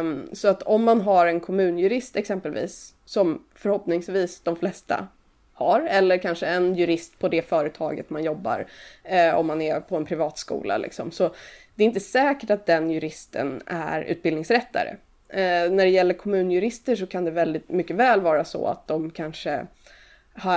Um, 0.00 0.28
så 0.32 0.49
att 0.49 0.62
om 0.62 0.85
man 0.85 1.00
har 1.00 1.26
en 1.26 1.40
kommunjurist 1.40 2.16
exempelvis, 2.16 2.94
som 3.04 3.44
förhoppningsvis 3.54 4.40
de 4.40 4.56
flesta 4.56 5.08
har, 5.52 5.80
eller 5.80 6.18
kanske 6.18 6.47
en 6.47 6.75
jurist 6.75 7.18
på 7.18 7.28
det 7.28 7.42
företaget 7.42 8.11
man 8.11 8.25
jobbar, 8.25 8.66
eh, 9.04 9.35
om 9.35 9.47
man 9.47 9.62
är 9.62 9.80
på 9.80 9.97
en 9.97 10.04
privatskola 10.04 10.78
liksom. 10.78 11.11
Så 11.11 11.35
det 11.75 11.85
är 11.85 11.87
inte 11.87 12.00
säkert 12.00 12.50
att 12.50 12.66
den 12.66 12.90
juristen 12.90 13.62
är 13.66 14.02
utbildningsrättare. 14.02 14.97
Eh, 15.28 15.70
när 15.70 15.85
det 15.85 15.90
gäller 15.90 16.14
kommunjurister 16.14 16.97
så 16.97 17.06
kan 17.06 17.25
det 17.25 17.30
väldigt 17.30 17.68
mycket 17.68 17.97
väl 17.97 18.20
vara 18.20 18.44
så 18.44 18.66
att 18.66 18.87
de 18.87 19.11
kanske 19.11 19.66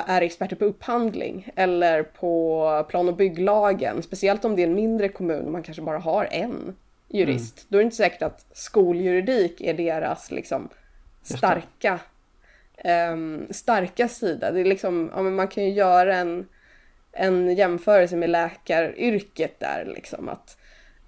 är 0.07 0.21
experter 0.21 0.55
på 0.55 0.65
upphandling 0.65 1.49
eller 1.55 2.03
på 2.03 2.85
plan 2.89 3.07
och 3.07 3.15
bygglagen, 3.15 4.03
speciellt 4.03 4.45
om 4.45 4.55
det 4.55 4.61
är 4.61 4.67
en 4.67 4.75
mindre 4.75 5.09
kommun 5.09 5.45
och 5.45 5.51
man 5.51 5.63
kanske 5.63 5.81
bara 5.81 5.99
har 5.99 6.27
en 6.31 6.75
jurist. 7.07 7.57
Mm. 7.57 7.65
Då 7.69 7.77
är 7.77 7.79
det 7.79 7.85
inte 7.85 7.95
säkert 7.95 8.21
att 8.21 8.45
skoljuridik 8.51 9.61
är 9.61 9.73
deras 9.73 10.31
liksom 10.31 10.69
starka, 11.21 11.99
um, 13.13 13.47
starka 13.49 14.07
sida. 14.07 14.51
Det 14.51 14.59
är 14.59 14.65
liksom, 14.65 15.11
ja, 15.15 15.21
man 15.21 15.47
kan 15.47 15.63
ju 15.63 15.69
göra 15.69 16.15
en, 16.15 16.47
en 17.11 17.55
jämförelse 17.55 18.15
med 18.15 18.29
läkaryrket 18.29 19.59
där 19.59 19.85
liksom 19.95 20.29
att 20.29 20.57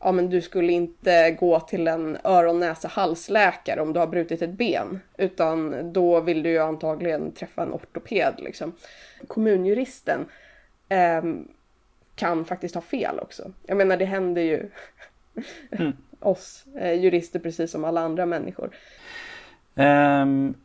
ja 0.03 0.11
men 0.11 0.29
du 0.29 0.41
skulle 0.41 0.71
inte 0.71 1.31
gå 1.31 1.59
till 1.59 1.87
en 1.87 2.17
öron, 2.23 2.59
näsa, 2.59 2.87
halsläkare 2.87 3.81
om 3.81 3.93
du 3.93 3.99
har 3.99 4.07
brutit 4.07 4.41
ett 4.41 4.49
ben. 4.49 4.99
Utan 5.17 5.93
då 5.93 6.19
vill 6.19 6.43
du 6.43 6.49
ju 6.49 6.59
antagligen 6.59 7.31
träffa 7.31 7.63
en 7.63 7.73
ortoped 7.73 8.33
liksom. 8.37 8.73
Kommunjuristen 9.27 10.25
eh, 10.89 11.23
kan 12.15 12.45
faktiskt 12.45 12.75
ha 12.75 12.81
fel 12.81 13.19
också. 13.19 13.51
Jag 13.65 13.77
menar 13.77 13.97
det 13.97 14.05
händer 14.05 14.41
ju 14.41 14.69
mm. 15.71 15.93
oss 16.19 16.65
eh, 16.75 16.93
jurister 16.93 17.39
precis 17.39 17.71
som 17.71 17.85
alla 17.85 18.01
andra 18.01 18.25
människor. 18.25 18.75
Um, 19.75 20.55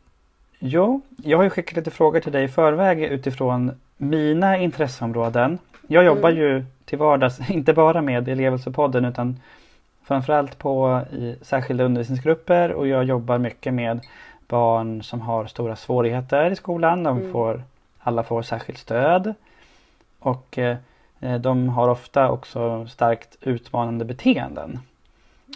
jo, 0.59 1.01
jag 1.17 1.37
har 1.37 1.43
ju 1.43 1.49
skickat 1.49 1.75
lite 1.75 1.91
frågor 1.91 2.19
till 2.19 2.31
dig 2.31 2.43
i 2.43 2.47
förväg 2.47 3.03
utifrån 3.03 3.71
mina 3.97 4.57
intresseområden. 4.57 5.59
Jag 5.87 6.03
jobbar 6.03 6.29
mm. 6.29 6.41
ju 6.41 6.65
till 6.85 6.97
vardags, 6.97 7.49
inte 7.49 7.73
bara 7.73 8.01
med 8.01 8.29
Elevhälsopodden 8.29 9.05
utan 9.05 9.39
framförallt 10.03 10.57
på 10.57 11.01
i 11.11 11.35
särskilda 11.41 11.83
undervisningsgrupper 11.83 12.71
och 12.71 12.87
jag 12.87 13.03
jobbar 13.03 13.37
mycket 13.37 13.73
med 13.73 13.99
barn 14.47 15.03
som 15.03 15.21
har 15.21 15.45
stora 15.45 15.75
svårigheter 15.75 16.51
i 16.51 16.55
skolan. 16.55 17.03
De 17.03 17.17
mm. 17.17 17.31
får, 17.31 17.63
alla 17.99 18.23
får 18.23 18.41
särskilt 18.41 18.79
stöd. 18.79 19.33
Och 20.19 20.57
eh, 20.57 20.77
de 21.39 21.69
har 21.69 21.89
ofta 21.89 22.31
också 22.31 22.87
starkt 22.87 23.37
utmanande 23.41 24.05
beteenden. 24.05 24.79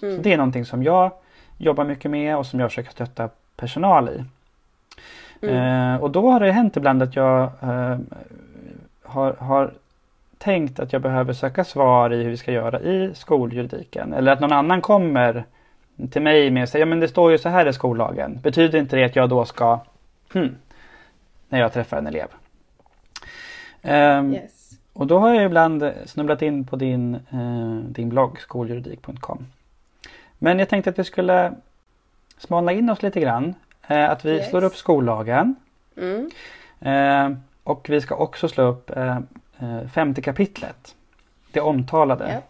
Mm. 0.02 0.16
Så 0.16 0.22
Det 0.22 0.34
är 0.34 0.38
någonting 0.38 0.66
som 0.66 0.84
jag 0.84 1.12
jobbar 1.58 1.84
mycket 1.84 2.12
med 2.12 2.38
och 2.38 2.46
som 2.46 2.60
jag 2.60 2.70
försöker 2.70 2.92
stötta 2.92 3.30
personal 3.56 4.10
i. 4.10 4.24
Mm. 5.44 5.94
Eh, 5.94 6.02
och 6.02 6.12
då 6.12 6.32
har 6.32 6.40
det 6.40 6.52
hänt 6.52 6.78
ibland 6.78 7.04
att 7.04 7.16
jag 7.16 7.44
eh, 7.62 7.98
har, 9.04 9.34
har 9.34 9.74
tänkt 10.38 10.80
att 10.80 10.94
jag 10.94 11.02
behöver 11.02 11.34
söka 11.34 11.64
svar 11.64 12.14
i 12.14 12.24
hur 12.24 12.30
vi 12.30 12.38
ska 12.38 12.52
göra 12.52 12.82
i 12.82 13.12
skoljuridiken. 13.14 14.14
Eller 14.14 14.32
att 14.32 14.40
någon 14.40 14.54
annan 14.54 14.82
kommer 14.82 15.46
till 16.12 16.22
mig 16.22 16.52
med 16.52 16.64
och 16.64 16.70
säger 16.70 16.86
ja 16.86 16.90
men 16.90 17.00
det 17.00 17.08
står 17.08 17.32
ju 17.32 17.38
så 17.38 17.50
här 17.50 17.66
i 17.66 17.74
skollagen. 17.74 18.40
Betyder 18.44 18.80
inte 18.80 18.96
det 18.96 19.04
att 19.04 19.16
jag 19.16 19.30
då 19.30 19.46
ska 19.46 19.80
hmm, 20.34 20.56
när 21.50 21.60
jag 21.60 21.74
träffar 21.74 21.98
en 21.98 22.08
elev? 22.08 22.28
Um, 23.82 24.34
yes. 24.34 24.72
Och 24.94 25.08
då 25.08 25.20
har 25.20 25.34
jag 25.34 25.46
ibland 25.46 25.92
snubblat 26.06 26.42
in 26.42 26.66
på 26.66 26.76
din, 26.76 27.16
uh, 27.34 27.80
din 27.80 28.10
blogg 28.10 28.40
skoljuridik.com. 28.40 29.46
Men 30.40 30.60
jag 30.60 30.70
tänkte 30.70 30.90
att 30.90 31.00
vi 31.00 31.04
skulle 31.04 31.54
smalna 32.38 32.72
in 32.72 32.90
oss 32.90 33.04
lite 33.04 33.20
grann. 33.20 33.54
Uh, 33.92 34.10
att 34.10 34.26
vi 34.26 34.32
yes. 34.32 34.50
slår 34.50 34.64
upp 34.64 34.76
skollagen. 34.76 35.56
Mm. 35.98 36.30
Uh, 36.86 37.38
och 37.64 37.90
vi 37.90 38.02
ska 38.02 38.16
också 38.16 38.48
slå 38.48 38.64
upp 38.64 38.92
Eh, 39.64 39.88
femte 39.88 40.22
kapitlet. 40.22 40.96
Det 41.52 41.62
omtalade. 41.62 42.28
Yep. 42.28 42.44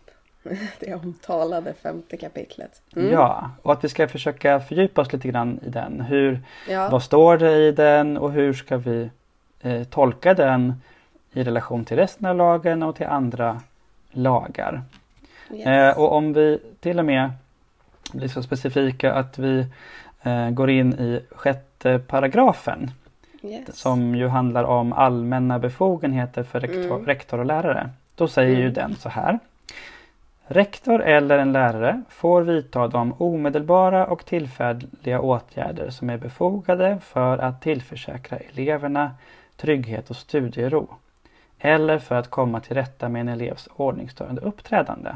Det 0.79 0.95
omtalade 0.95 1.73
femte 1.73 2.17
kapitlet. 2.17 2.81
Mm. 2.95 3.11
Ja, 3.11 3.51
och 3.61 3.73
att 3.73 3.83
vi 3.83 3.89
ska 3.89 4.07
försöka 4.07 4.59
fördjupa 4.59 5.01
oss 5.01 5.13
lite 5.13 5.27
grann 5.27 5.59
i 5.65 5.69
den. 5.69 6.01
Hur, 6.01 6.41
ja. 6.69 6.89
Vad 6.89 7.03
står 7.03 7.37
det 7.37 7.51
i 7.51 7.71
den 7.71 8.17
och 8.17 8.31
hur 8.31 8.53
ska 8.53 8.77
vi 8.77 9.09
eh, 9.61 9.83
tolka 9.83 10.33
den 10.33 10.73
i 11.33 11.43
relation 11.43 11.85
till 11.85 11.97
resten 11.97 12.25
av 12.25 12.35
lagen 12.35 12.83
och 12.83 12.95
till 12.95 13.05
andra 13.05 13.61
lagar. 14.11 14.81
Yes. 15.53 15.67
Eh, 15.67 15.99
och 15.99 16.11
om 16.11 16.33
vi 16.33 16.59
till 16.79 16.99
och 16.99 17.05
med 17.05 17.31
blir 18.13 18.27
så 18.27 18.43
specifika 18.43 19.13
att 19.13 19.39
vi 19.39 19.59
eh, 19.59 19.65
går 20.51 20.69
in 20.69 20.93
i 20.93 21.21
sjätte 21.31 21.99
paragrafen 21.99 22.91
Yes. 23.43 23.77
Som 23.77 24.15
ju 24.15 24.27
handlar 24.27 24.63
om 24.63 24.93
allmänna 24.93 25.59
befogenheter 25.59 26.43
för 26.43 26.59
rektor, 26.59 26.95
mm. 26.95 27.05
rektor 27.05 27.39
och 27.39 27.45
lärare. 27.45 27.89
Då 28.15 28.27
säger 28.27 28.55
mm. 28.55 28.61
ju 28.61 28.71
den 28.71 28.95
så 28.95 29.09
här. 29.09 29.39
Rektor 30.47 31.03
eller 31.03 31.37
en 31.37 31.51
lärare 31.51 32.03
får 32.09 32.41
vidta 32.41 32.87
de 32.87 33.13
omedelbara 33.17 34.07
och 34.07 34.25
tillfälliga 34.25 35.19
åtgärder 35.19 35.89
som 35.89 36.09
är 36.09 36.17
befogade 36.17 36.99
för 36.99 37.37
att 37.37 37.61
tillförsäkra 37.61 38.37
eleverna 38.37 39.11
trygghet 39.55 40.09
och 40.09 40.15
studiero. 40.15 40.87
Eller 41.59 41.99
för 41.99 42.15
att 42.15 42.29
komma 42.29 42.59
till 42.59 42.75
rätta 42.75 43.09
med 43.09 43.21
en 43.21 43.29
elevs 43.29 43.69
ordningsstörande 43.75 44.41
uppträdande. 44.41 45.09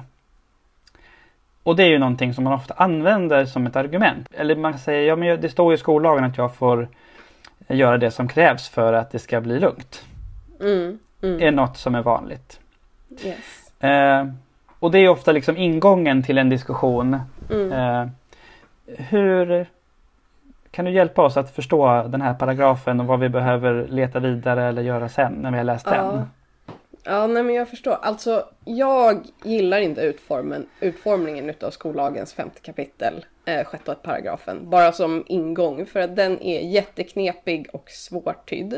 Och 1.67 1.75
det 1.75 1.83
är 1.83 1.87
ju 1.87 1.99
någonting 1.99 2.33
som 2.33 2.43
man 2.43 2.53
ofta 2.53 2.73
använder 2.73 3.45
som 3.45 3.67
ett 3.67 3.75
argument. 3.75 4.27
Eller 4.31 4.55
man 4.55 4.79
säger, 4.79 5.07
ja 5.07 5.15
men 5.15 5.41
det 5.41 5.49
står 5.49 5.71
ju 5.71 5.75
i 5.75 5.77
skollagen 5.77 6.23
att 6.23 6.37
jag 6.37 6.55
får 6.55 6.87
göra 7.67 7.97
det 7.97 8.11
som 8.11 8.27
krävs 8.27 8.69
för 8.69 8.93
att 8.93 9.11
det 9.11 9.19
ska 9.19 9.41
bli 9.41 9.59
lugnt. 9.59 10.05
Mm, 10.59 10.99
mm. 11.21 11.41
är 11.41 11.51
något 11.51 11.77
som 11.77 11.95
är 11.95 12.01
vanligt. 12.01 12.59
Yes. 13.23 13.81
Eh, 13.83 14.27
och 14.79 14.91
det 14.91 14.99
är 14.99 15.09
ofta 15.09 15.31
liksom 15.31 15.57
ingången 15.57 16.23
till 16.23 16.37
en 16.37 16.49
diskussion. 16.49 17.19
Mm. 17.49 17.71
Eh, 17.71 18.07
hur 18.97 19.65
kan 20.71 20.85
du 20.85 20.91
hjälpa 20.91 21.21
oss 21.21 21.37
att 21.37 21.55
förstå 21.55 22.03
den 22.03 22.21
här 22.21 22.33
paragrafen 22.33 22.99
och 22.99 23.05
vad 23.05 23.19
vi 23.19 23.29
behöver 23.29 23.87
leta 23.87 24.19
vidare 24.19 24.63
eller 24.63 24.81
göra 24.81 25.09
sen 25.09 25.33
när 25.33 25.51
vi 25.51 25.57
har 25.57 25.63
läst 25.63 25.87
ja. 25.91 26.11
den? 26.11 26.25
Ja, 27.09 27.27
nej 27.27 27.43
men 27.43 27.55
jag 27.55 27.69
förstår. 27.69 27.97
Alltså, 28.01 28.49
jag 28.65 29.27
gillar 29.43 29.79
inte 29.79 30.01
utformen, 30.01 30.67
utformningen 30.79 31.49
utav 31.49 31.71
skollagens 31.71 32.33
femte 32.33 32.59
kapitel, 32.61 33.25
eh, 33.45 33.65
sjätte 33.65 33.95
paragrafen, 33.95 34.69
bara 34.69 34.91
som 34.91 35.23
ingång, 35.27 35.85
för 35.85 35.99
att 35.99 36.15
den 36.15 36.41
är 36.41 36.59
jätteknepig 36.59 37.67
och 37.73 37.89
svårtydd. 37.89 38.73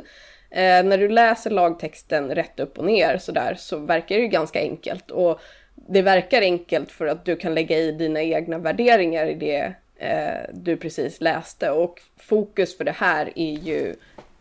Eh, 0.50 0.84
när 0.84 0.98
du 0.98 1.10
läser 1.10 1.50
lagtexten 1.50 2.36
rätt 2.36 2.60
upp 2.60 2.78
och 2.78 2.86
ner 2.86 3.18
sådär 3.18 3.56
så 3.58 3.78
verkar 3.78 4.16
det 4.16 4.22
ju 4.22 4.28
ganska 4.28 4.60
enkelt 4.60 5.12
och 5.12 5.40
det 5.76 6.02
verkar 6.02 6.42
enkelt 6.42 6.92
för 6.92 7.08
att 7.08 7.26
du 7.26 7.36
kan 7.36 7.56
lägga 7.56 7.78
i 7.78 7.92
dina 7.92 8.22
egna 8.22 8.58
värderingar 8.58 9.26
i 9.26 9.34
det 9.34 9.74
eh, 9.96 10.50
du 10.54 10.78
precis 10.78 11.22
läste 11.22 11.72
och 11.72 12.02
fokus 12.18 12.78
för 12.78 12.84
det 12.84 12.92
här 12.92 13.32
är 13.36 13.54
ju 13.54 13.96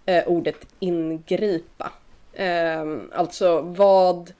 eh, 0.06 0.24
ordet 0.26 0.66
ingripa. 0.78 1.92
Ehm, 2.34 3.10
alltså 3.14 3.60
vad 3.60 4.32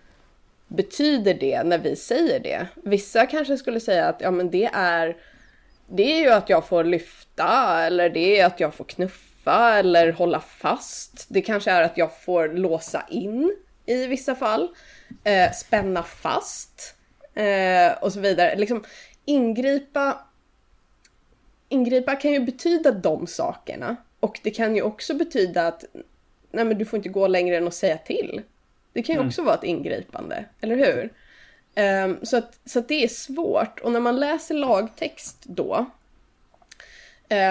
betyder 0.68 1.35
det 1.35 1.62
när 1.62 1.78
vi 1.78 1.97
säger 1.97 2.40
det? 2.40 2.66
Vissa 2.75 3.26
kanske 3.26 3.57
skulle 3.57 3.80
säga 3.80 4.09
att 4.09 4.21
ja 4.21 4.30
men 4.30 4.50
det 4.50 4.71
är 4.73 5.16
det 5.88 6.02
är 6.02 6.21
ju 6.21 6.30
att 6.30 6.49
jag 6.49 6.68
får 6.68 6.85
lyfta 6.85 7.80
eller 7.87 8.11
det 8.11 8.40
är 8.40 8.47
att 8.47 8.61
jag 8.61 8.75
får 8.75 8.85
knuffa 8.85 9.78
eller 9.78 10.12
hålla 10.12 10.40
fast. 10.40 11.26
Det 11.28 11.40
kanske 11.40 11.71
är 11.71 11.83
att 11.83 11.99
jag 11.99 12.21
får 12.23 12.49
låsa 12.49 13.04
in 13.11 13.57
i 13.87 14.07
vissa 14.07 14.35
fall. 14.35 14.68
Eh, 15.25 15.52
spänna 15.52 16.02
fast 16.02 16.95
eh, 17.35 18.02
och 18.02 18.12
så 18.12 18.21
vidare. 18.21 18.57
Liksom 18.57 18.85
ingripa. 19.25 20.18
Ingripa 21.68 22.16
kan 22.16 22.33
ju 22.33 22.40
betyda 22.40 22.90
de 22.90 23.26
sakerna 23.26 23.97
och 24.21 24.40
det 24.42 24.50
kan 24.50 24.76
ju 24.76 24.83
också 24.83 25.14
betyda 25.14 25.66
att 25.66 25.85
nej 26.50 26.64
men 26.64 26.78
du 26.78 26.84
får 26.84 26.96
inte 26.96 27.08
gå 27.08 27.26
längre 27.26 27.56
än 27.56 27.66
att 27.66 27.74
säga 27.74 27.98
till. 27.98 28.42
Det 28.92 29.02
kan 29.02 29.14
ju 29.14 29.18
mm. 29.18 29.28
också 29.28 29.42
vara 29.42 29.54
ett 29.54 29.64
ingripande, 29.64 30.44
eller 30.60 30.76
hur? 30.76 31.10
Um, 32.04 32.18
så 32.22 32.36
att, 32.36 32.58
så 32.64 32.78
att 32.78 32.88
det 32.88 33.04
är 33.04 33.08
svårt 33.08 33.80
och 33.80 33.92
när 33.92 34.00
man 34.00 34.20
läser 34.20 34.54
lagtext 34.54 35.44
då 35.46 35.86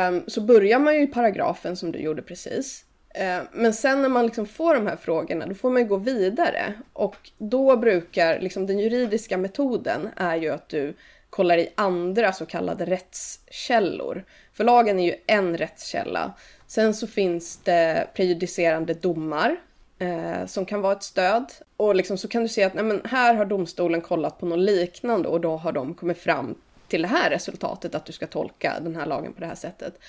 um, 0.09 0.23
så 0.27 0.41
börjar 0.41 0.79
man 0.79 0.95
ju 0.95 1.01
i 1.01 1.07
paragrafen 1.07 1.75
som 1.75 1.91
du 1.91 1.99
gjorde 1.99 2.21
precis. 2.21 2.85
Uh, 3.19 3.47
men 3.51 3.73
sen 3.73 4.01
när 4.01 4.09
man 4.09 4.25
liksom 4.25 4.45
får 4.45 4.75
de 4.75 4.87
här 4.87 4.95
frågorna 4.95 5.45
då 5.45 5.55
får 5.55 5.69
man 5.69 5.81
ju 5.81 5.87
gå 5.87 5.97
vidare 5.97 6.73
och 6.93 7.31
då 7.37 7.77
brukar 7.77 8.39
liksom 8.39 8.67
den 8.67 8.79
juridiska 8.79 9.37
metoden 9.37 10.09
är 10.15 10.35
ju 10.35 10.49
att 10.49 10.69
du 10.69 10.93
kollar 11.29 11.57
i 11.57 11.69
andra 11.75 12.33
så 12.33 12.45
kallade 12.45 12.85
rättskällor 12.85 14.23
För 14.53 14.63
lagen 14.63 14.99
är 14.99 15.05
ju 15.05 15.15
en 15.27 15.57
rättskälla. 15.57 16.33
Sen 16.67 16.93
så 16.93 17.07
finns 17.07 17.57
det 17.57 18.07
prejudicerande 18.13 18.93
domar 18.93 19.57
eh, 19.99 20.45
som 20.45 20.65
kan 20.65 20.81
vara 20.81 20.93
ett 20.93 21.03
stöd. 21.03 21.51
Och 21.77 21.95
liksom 21.95 22.17
så 22.17 22.27
kan 22.27 22.41
du 22.41 22.47
se 22.47 22.63
att 22.63 22.73
nej 22.73 22.83
men 22.83 23.01
här 23.05 23.33
har 23.33 23.45
domstolen 23.45 24.01
kollat 24.01 24.39
på 24.39 24.45
något 24.45 24.59
liknande 24.59 25.27
och 25.27 25.41
då 25.41 25.57
har 25.57 25.71
de 25.71 25.93
kommit 25.93 26.17
fram 26.17 26.55
till 26.87 27.01
det 27.01 27.07
här 27.07 27.29
resultatet, 27.29 27.95
att 27.95 28.05
du 28.05 28.13
ska 28.13 28.27
tolka 28.27 28.79
den 28.79 28.95
här 28.95 29.05
lagen 29.05 29.33
på 29.33 29.39
det 29.39 29.47
här 29.47 29.55
sättet. 29.55 29.99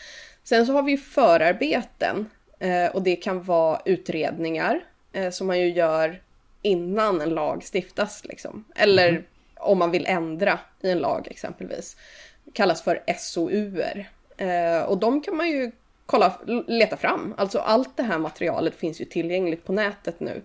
Sen 0.45 0.67
så 0.67 0.73
har 0.73 0.83
vi 0.83 0.93
ju 0.93 0.99
förarbeten 0.99 2.31
eh, 2.59 2.87
och 2.87 3.03
det 3.03 3.17
kan 3.17 3.43
vara 3.43 3.81
utredningar 3.85 4.81
eh, 5.13 5.31
som 5.31 5.47
man 5.47 5.61
ju 5.61 5.69
gör 5.73 6.23
innan 6.63 7.21
en 7.21 7.31
lag 7.31 7.63
stiftas. 7.73 8.25
Liksom. 8.25 8.65
Eller 8.77 9.09
mm. 9.09 9.23
om 9.57 9.79
man 9.79 9.91
vill 9.91 10.07
ändra 10.07 10.59
i 10.81 10.91
en 10.91 10.99
lag 10.99 11.29
exempelvis. 11.31 11.97
Kallas 12.53 12.83
för 12.83 13.03
SOUer. 13.19 14.11
Eh, 14.37 14.83
och 14.83 14.99
de 14.99 15.23
kan 15.23 15.37
man 15.37 15.49
ju 15.49 15.73
kolla, 16.09 16.41
leta 16.67 16.97
fram. 16.97 17.35
Alltså 17.37 17.59
allt 17.59 17.97
det 17.97 18.03
här 18.03 18.19
materialet 18.19 18.75
finns 18.75 19.01
ju 19.01 19.05
tillgängligt 19.05 19.65
på 19.65 19.73
nätet 19.73 20.21
nu. 20.21 20.43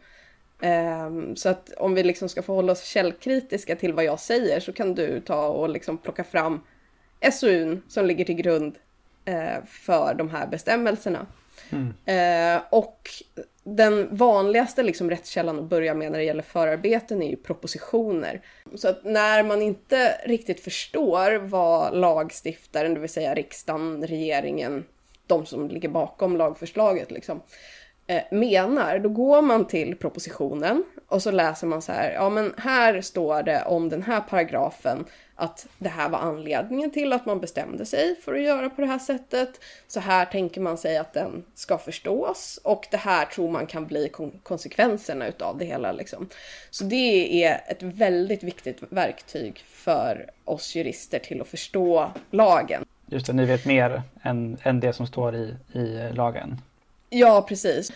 Um, 0.62 1.36
så 1.36 1.50
att 1.50 1.74
om 1.78 1.96
vi 1.96 2.04
liksom 2.04 2.30
ska 2.30 2.42
förhålla 2.42 2.72
oss 2.72 2.84
källkritiska 2.84 3.76
till 3.76 3.94
vad 3.94 4.06
jag 4.06 4.20
säger 4.20 4.60
så 4.60 4.74
kan 4.74 4.96
du 4.96 5.20
ta 5.20 5.48
och 5.48 5.70
liksom 5.70 5.98
plocka 5.98 6.24
fram 6.24 6.62
SOUn 7.32 7.84
som 7.88 8.06
ligger 8.06 8.26
till 8.26 8.36
grund 8.36 8.76
uh, 9.30 9.66
för 9.66 10.14
de 10.14 10.30
här 10.30 10.48
bestämmelserna. 10.48 11.26
Mm. 11.70 11.88
Uh, 11.88 12.62
och 12.70 13.10
den 13.64 14.16
vanligaste 14.16 14.84
liksom 14.84 15.10
rättskällan 15.10 15.60
att 15.60 15.70
börja 15.70 15.94
med 15.94 16.12
när 16.12 16.20
det 16.20 16.26
gäller 16.26 16.44
förarbeten 16.44 17.24
är 17.24 17.30
ju 17.30 17.36
propositioner. 17.36 18.42
Så 18.76 18.88
att 18.88 19.04
när 19.04 19.44
man 19.44 19.62
inte 19.62 20.18
riktigt 20.26 20.60
förstår 20.60 21.36
vad 21.36 21.98
lagstiftaren, 21.98 22.94
det 22.94 23.00
vill 23.00 23.10
säga 23.10 23.34
riksdagen, 23.34 24.08
regeringen, 24.08 24.86
de 25.28 25.46
som 25.46 25.68
ligger 25.68 25.90
bakom 25.90 26.38
lagförslaget 26.38 27.12
liksom, 27.12 27.42
eh, 28.08 28.24
menar, 28.32 29.00
då 29.00 29.10
går 29.10 29.42
man 29.42 29.68
till 29.68 29.96
propositionen 29.96 30.84
och 31.08 31.22
så 31.22 31.32
läser 31.32 31.68
man 31.68 31.82
så 31.82 31.92
här, 31.92 32.12
ja 32.12 32.30
men 32.30 32.54
här 32.58 33.02
står 33.02 33.44
det 33.44 33.64
om 33.66 33.90
den 33.90 34.04
här 34.04 34.22
paragrafen 34.22 35.06
att 35.36 35.68
det 35.78 35.90
här 35.90 36.10
var 36.10 36.20
anledningen 36.20 36.92
till 36.92 37.14
att 37.14 37.26
man 37.26 37.40
bestämde 37.40 37.86
sig 37.86 38.16
för 38.16 38.34
att 38.34 38.42
göra 38.42 38.70
på 38.70 38.82
det 38.82 38.88
här 38.88 39.00
sättet. 39.00 39.60
Så 39.88 40.00
här 40.00 40.26
tänker 40.26 40.62
man 40.62 40.78
sig 40.78 40.98
att 40.98 41.14
den 41.14 41.46
ska 41.54 41.78
förstås 41.78 42.60
och 42.64 42.88
det 42.92 42.98
här 42.98 43.26
tror 43.26 43.52
man 43.52 43.68
kan 43.68 43.88
bli 43.88 44.12
konsekvenserna 44.44 45.28
utav 45.28 45.58
det 45.58 45.66
hela. 45.66 45.92
Liksom. 45.92 46.30
Så 46.70 46.84
det 46.84 47.44
är 47.44 47.62
ett 47.68 47.84
väldigt 47.84 48.44
viktigt 48.44 48.84
verktyg 48.90 49.64
för 49.68 50.30
oss 50.46 50.76
jurister 50.76 51.20
till 51.20 51.42
att 51.42 51.48
förstå 51.48 52.12
lagen. 52.32 52.86
Just 53.14 53.26
det, 53.26 53.34
ni 53.34 53.46
vet 53.46 53.66
mer 53.66 54.02
än, 54.22 54.58
än 54.64 54.80
det 54.80 54.94
som 54.94 55.08
står 55.08 55.36
i, 55.36 55.56
i 55.74 56.14
lagen. 56.14 56.62
Ja, 57.10 57.46
precis. 57.48 57.92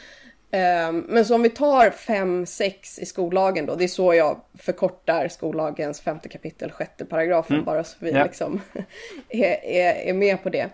Ehm, 0.51 1.05
men 1.09 1.25
så 1.25 1.35
om 1.35 1.41
vi 1.43 1.49
tar 1.49 1.89
5-6 1.89 2.99
i 2.99 3.05
skollagen 3.05 3.65
då, 3.65 3.75
det 3.75 3.83
är 3.83 3.87
så 3.87 4.13
jag 4.13 4.41
förkortar 4.53 5.27
skollagens 5.27 6.01
femte 6.01 6.29
kapitel, 6.29 6.71
sjätte 6.71 7.05
paragrafen, 7.05 7.55
mm. 7.55 7.65
bara 7.65 7.83
så 7.83 7.97
vi 7.99 8.11
ja. 8.11 8.23
liksom 8.23 8.61
är, 9.29 9.65
är, 9.65 9.93
är, 9.93 10.13
med 10.13 10.43
på 10.43 10.49
det. 10.49 10.69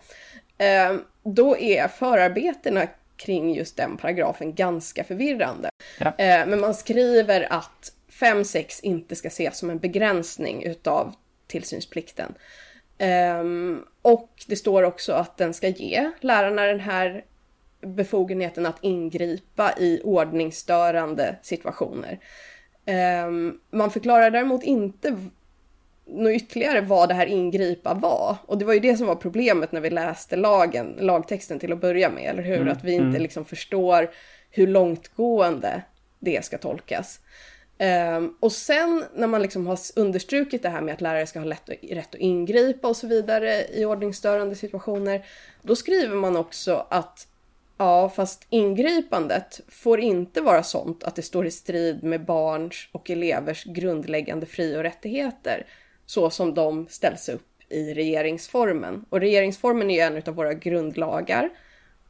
Ehm, 0.58 1.02
då 1.24 1.58
är 1.58 1.88
förarbetena 1.88 2.88
kring 3.16 3.56
just 3.56 3.78
den 3.78 3.98
paragrafen 3.98 4.54
ganska 4.54 5.04
förvirrande. 5.04 5.70
Ehm, 6.18 6.50
men 6.50 6.60
man 6.60 6.74
skriver 6.74 7.54
att 7.54 7.92
5-6 8.12 8.80
inte 8.84 9.16
ska 9.16 9.28
ses 9.28 9.58
som 9.58 9.70
en 9.70 9.80
begränsning 9.80 10.64
utav 10.64 11.16
tillsynsplikten. 11.48 12.34
Och 14.04 14.30
det 14.48 14.56
står 14.56 14.84
också 14.84 15.14
att 15.14 15.38
den 15.38 15.54
ska 15.54 15.68
ge 15.68 16.12
lärarna 16.20 16.62
den 16.62 16.80
här 16.80 17.26
befogenheten 17.82 18.66
att 18.66 18.84
ingripa 18.84 19.74
i 19.78 20.02
ordningsstörande 20.04 21.36
situationer. 21.42 22.20
Um, 23.26 23.60
man 23.72 23.92
förklarar 23.92 24.32
däremot 24.32 24.64
inte 24.64 25.18
något 26.06 26.32
ytterligare 26.32 26.82
vad 26.82 27.10
det 27.10 27.14
här 27.16 27.26
ingripa 27.26 27.94
var. 27.94 28.38
Och 28.46 28.58
det 28.58 28.66
var 28.66 28.74
ju 28.74 28.80
det 28.80 28.98
som 28.98 29.08
var 29.08 29.16
problemet 29.16 29.72
när 29.72 29.82
vi 29.82 29.90
läste 29.90 30.36
lagen, 30.36 30.98
lagtexten 31.00 31.60
till 31.60 31.74
att 31.74 31.82
börja 31.82 32.10
med, 32.10 32.30
eller 32.30 32.44
hur? 32.44 32.62
Mm, 32.62 32.72
att 32.74 32.84
vi 32.84 32.94
inte 32.94 33.06
mm. 33.06 33.22
liksom 33.22 33.46
förstår 33.46 34.10
hur 34.50 34.68
långtgående 34.68 35.82
det 36.20 36.46
ska 36.46 36.58
tolkas. 36.58 37.20
Um, 37.84 38.38
och 38.40 38.52
sen 38.52 39.04
när 39.16 39.28
man 39.28 39.42
liksom 39.42 39.68
har 39.68 39.80
understrukit 39.96 40.64
det 40.64 40.70
här 40.70 40.82
med 40.82 40.94
att 40.94 41.02
lärare 41.02 41.28
ska 41.28 41.40
ha 41.40 41.46
lätt 41.46 41.70
och, 41.70 41.76
rätt 41.90 42.16
att 42.16 42.22
ingripa 42.22 42.88
och 42.88 42.98
så 42.98 43.08
vidare 43.08 43.68
i 43.74 43.86
ordningsstörande 43.86 44.56
situationer, 44.56 45.26
då 45.62 45.76
skriver 45.76 46.16
man 46.16 46.38
också 46.38 46.88
att 46.90 47.28
Ja, 47.78 48.10
fast 48.10 48.48
ingripandet 48.50 49.62
får 49.68 50.00
inte 50.00 50.42
vara 50.42 50.64
sånt 50.64 51.04
att 51.04 51.16
det 51.16 51.22
står 51.22 51.46
i 51.46 51.52
strid 51.52 52.04
med 52.04 52.26
barns 52.26 52.90
och 52.92 53.10
elevers 53.10 53.64
grundläggande 53.64 54.46
fri 54.46 54.78
och 54.78 54.84
rättigheter, 54.84 55.66
så 56.06 56.30
som 56.30 56.54
de 56.54 56.88
ställs 56.90 57.30
upp 57.30 57.48
i 57.70 57.94
regeringsformen. 57.94 59.06
Och 59.10 59.20
regeringsformen 59.20 59.90
är 59.90 59.96
ju 59.96 60.02
en 60.02 60.24
av 60.28 60.36
våra 60.36 60.54
grundlagar. 60.54 61.50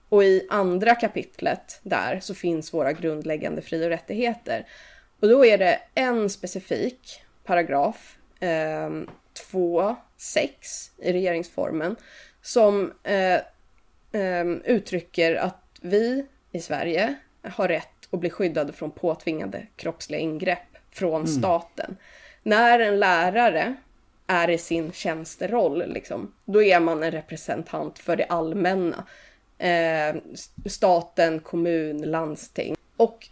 Och 0.10 0.24
i 0.24 0.48
andra 0.50 0.96
kapitlet 0.96 1.80
där 1.84 2.20
så 2.20 2.34
finns 2.34 2.74
våra 2.74 2.94
grundläggande 2.94 3.62
fri 3.62 3.86
och 3.86 3.90
rättigheter. 3.90 4.68
Och 5.24 5.30
då 5.30 5.46
är 5.46 5.58
det 5.58 5.80
en 5.96 6.30
specifik 6.30 7.24
paragraf, 7.44 8.18
eh, 8.40 8.90
2.6 9.52 10.92
i 10.98 11.14
regeringsformen, 11.14 11.96
som 12.42 12.94
eh, 13.04 13.36
eh, 14.22 14.46
uttrycker 14.66 15.36
att 15.36 15.64
vi 15.82 16.26
i 16.52 16.60
Sverige 16.60 17.16
har 17.42 17.68
rätt 17.68 17.88
att 18.12 18.20
bli 18.20 18.30
skyddade 18.30 18.74
från 18.74 18.92
påtvingade 18.92 19.68
kroppsliga 19.76 20.20
ingrepp 20.20 20.78
från 20.92 21.22
mm. 21.22 21.28
staten. 21.28 21.98
När 22.44 22.80
en 22.80 23.00
lärare 23.00 23.76
är 24.28 24.50
i 24.50 24.58
sin 24.58 24.92
tjänsteroll, 24.92 25.94
liksom, 25.94 26.34
då 26.46 26.64
är 26.64 26.80
man 26.80 27.04
en 27.04 27.12
representant 27.12 28.00
för 28.00 28.16
det 28.16 28.26
allmänna. 28.26 29.08
Eh, 29.58 30.16
staten, 30.66 31.40
kommun, 31.40 32.02
landsting. 32.02 32.76
Och 32.98 33.30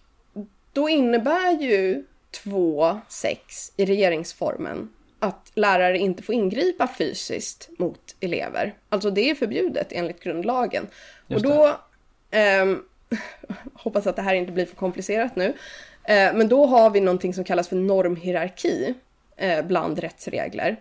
då 0.73 0.89
innebär 0.89 1.51
ju 1.51 2.05
2.6 2.45 3.37
i 3.77 3.85
regeringsformen 3.85 4.89
att 5.19 5.51
lärare 5.55 5.97
inte 5.97 6.23
får 6.23 6.35
ingripa 6.35 6.87
fysiskt 6.87 7.69
mot 7.77 8.15
elever. 8.19 8.73
Alltså 8.89 9.09
det 9.09 9.29
är 9.29 9.35
förbjudet 9.35 9.87
enligt 9.91 10.23
grundlagen. 10.23 10.87
Just 11.27 11.45
och 11.45 11.51
då 11.51 11.77
Um, 12.31 12.83
hoppas 13.73 14.07
att 14.07 14.15
det 14.15 14.21
här 14.21 14.33
inte 14.33 14.51
blir 14.51 14.65
för 14.65 14.75
komplicerat 14.75 15.35
nu. 15.35 15.47
Uh, 15.47 15.53
men 16.33 16.47
då 16.47 16.65
har 16.65 16.89
vi 16.89 16.99
någonting 16.99 17.33
som 17.33 17.43
kallas 17.43 17.67
för 17.67 17.75
normhierarki 17.75 18.93
uh, 19.43 19.61
bland 19.61 19.99
rättsregler. 19.99 20.77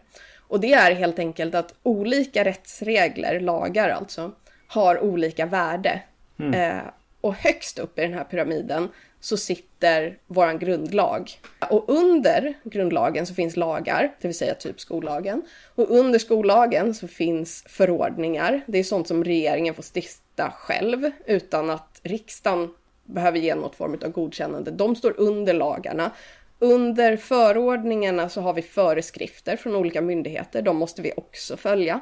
Och 0.48 0.60
det 0.60 0.72
är 0.72 0.94
helt 0.94 1.18
enkelt 1.18 1.54
att 1.54 1.74
olika 1.82 2.44
rättsregler, 2.44 3.40
lagar 3.40 3.88
alltså, 3.90 4.32
har 4.66 5.00
olika 5.00 5.46
värde. 5.46 6.02
Mm. 6.38 6.76
Uh, 6.76 6.82
och 7.20 7.34
högst 7.34 7.78
upp 7.78 7.98
i 7.98 8.02
den 8.02 8.14
här 8.14 8.24
pyramiden 8.24 8.88
så 9.20 9.36
sitter 9.36 10.18
våran 10.26 10.58
grundlag. 10.58 11.30
Och 11.70 11.84
under 11.88 12.54
grundlagen 12.64 13.26
så 13.26 13.34
finns 13.34 13.56
lagar, 13.56 14.14
det 14.20 14.28
vill 14.28 14.38
säga 14.38 14.54
typ 14.54 14.80
skollagen. 14.80 15.42
Och 15.74 15.90
under 15.90 16.18
skollagen 16.18 16.94
så 16.94 17.08
finns 17.08 17.64
förordningar. 17.66 18.60
Det 18.66 18.78
är 18.78 18.84
sånt 18.84 19.08
som 19.08 19.24
regeringen 19.24 19.74
får 19.74 19.84
stifta 19.96 20.50
själv 20.50 21.10
utan 21.26 21.70
att 21.70 22.00
riksdagen 22.02 22.74
behöver 23.04 23.38
ge 23.38 23.54
något 23.54 23.76
form 23.76 23.98
av 24.04 24.10
godkännande. 24.10 24.70
De 24.70 24.96
står 24.96 25.14
under 25.20 25.54
lagarna. 25.54 26.10
Under 26.58 27.16
förordningarna 27.16 28.28
så 28.28 28.40
har 28.40 28.52
vi 28.52 28.62
föreskrifter 28.62 29.56
från 29.56 29.76
olika 29.76 30.00
myndigheter. 30.00 30.62
De 30.62 30.76
måste 30.76 31.02
vi 31.02 31.12
också 31.16 31.56
följa. 31.56 32.00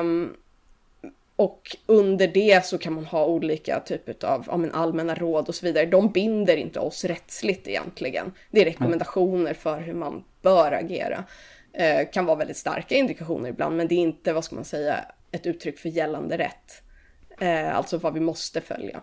Um, 0.00 0.36
och 1.36 1.76
under 1.86 2.28
det 2.28 2.64
så 2.64 2.78
kan 2.78 2.92
man 2.92 3.04
ha 3.04 3.26
olika 3.26 3.80
typer 3.80 4.26
av 4.26 4.44
ja, 4.46 4.56
men 4.56 4.72
allmänna 4.72 5.14
råd 5.14 5.48
och 5.48 5.54
så 5.54 5.66
vidare. 5.66 5.86
De 5.86 6.12
binder 6.12 6.56
inte 6.56 6.80
oss 6.80 7.04
rättsligt 7.04 7.68
egentligen. 7.68 8.32
Det 8.50 8.60
är 8.60 8.64
rekommendationer 8.64 9.54
för 9.54 9.80
hur 9.80 9.94
man 9.94 10.24
bör 10.42 10.72
agera. 10.72 11.24
Eh, 11.72 12.08
kan 12.12 12.26
vara 12.26 12.36
väldigt 12.36 12.56
starka 12.56 12.94
indikationer 12.94 13.48
ibland, 13.48 13.76
men 13.76 13.88
det 13.88 13.94
är 13.94 13.98
inte, 13.98 14.32
vad 14.32 14.44
ska 14.44 14.54
man 14.54 14.64
säga, 14.64 15.04
ett 15.32 15.46
uttryck 15.46 15.78
för 15.78 15.88
gällande 15.88 16.38
rätt. 16.38 16.82
Eh, 17.40 17.76
alltså 17.76 17.98
vad 17.98 18.14
vi 18.14 18.20
måste 18.20 18.60
följa. 18.60 19.00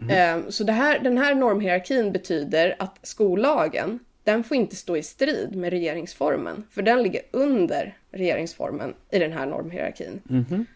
Mm. 0.00 0.44
Eh, 0.44 0.48
så 0.48 0.70
här, 0.70 0.98
den 0.98 1.18
här 1.18 1.34
normhierarkin 1.34 2.12
betyder 2.12 2.76
att 2.78 2.98
skollagen, 3.02 3.98
den 4.24 4.44
får 4.44 4.56
inte 4.56 4.76
stå 4.76 4.96
i 4.96 5.02
strid 5.02 5.56
med 5.56 5.70
regeringsformen, 5.70 6.66
för 6.70 6.82
den 6.82 7.02
ligger 7.02 7.22
under 7.30 7.96
regeringsformen 8.10 8.94
i 9.10 9.18
den 9.18 9.32
här 9.32 9.46
normhierarkin. 9.46 10.22
Mm. 10.30 10.66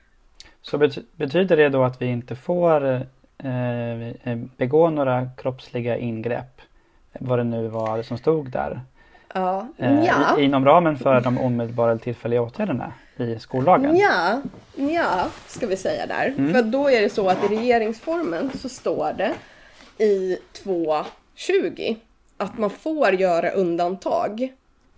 Så 0.63 0.79
betyder 1.17 1.57
det 1.57 1.69
då 1.69 1.85
att 1.85 2.03
vi 2.03 2.07
inte 2.07 2.37
får 2.37 2.85
eh, 3.39 4.09
eh, 4.25 4.39
begå 4.57 4.91
några 4.91 5.29
kroppsliga 5.37 5.97
ingrepp? 5.97 6.61
Vad 7.21 7.39
det 7.39 7.45
nu 7.45 7.69
var 7.69 8.03
som 8.03 8.19
stod 8.19 8.51
där. 8.51 8.81
Ja. 9.35 9.67
Eh, 9.79 10.05
ja. 10.05 10.41
Inom 10.41 10.65
ramen 10.65 10.97
för 10.97 11.21
de 11.21 11.39
omedelbara 11.39 11.99
tillfälliga 11.99 12.43
åtgärderna 12.43 12.93
i 13.17 13.39
skollagen? 13.39 13.97
Ja, 13.97 14.43
ja 14.77 15.27
ska 15.47 15.67
vi 15.67 15.77
säga 15.77 16.07
där. 16.07 16.53
För 16.53 16.63
då 16.63 16.91
är 16.91 17.01
det 17.01 17.11
så 17.11 17.29
att 17.29 17.45
i 17.45 17.49
regeringsformen 17.49 18.51
så 18.55 18.69
står 18.69 19.13
det 19.13 19.35
i 20.05 20.39
2.20 20.65 21.97
att 22.37 22.59
man 22.59 22.71
får 22.71 23.15
göra 23.15 23.51
undantag 23.51 24.53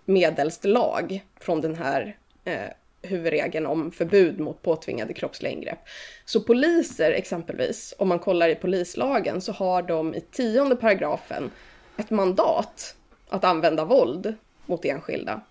medelst 0.05 0.65
lag 0.65 1.23
från 1.39 1.61
den 1.61 1.75
här 1.75 2.15
eh, 2.45 2.59
huvudregeln 3.03 3.65
om 3.65 3.91
förbud 3.91 4.39
mot 4.39 4.61
påtvingade 4.61 5.13
kroppsliga 5.13 5.53
ingrepp. 5.53 5.79
Så 6.25 6.41
poliser 6.41 7.11
exempelvis, 7.11 7.93
om 7.97 8.07
man 8.07 8.19
kollar 8.19 8.49
i 8.49 8.55
polislagen 8.55 9.41
så 9.41 9.51
har 9.51 9.81
de 9.81 10.15
i 10.15 10.21
tionde 10.21 10.75
paragrafen 10.75 11.51
ett 11.97 12.09
mandat 12.09 12.95
att 13.29 13.43
använda 13.43 13.85
våld 13.85 14.33
mot 14.65 14.85
enskilda. 14.85 15.41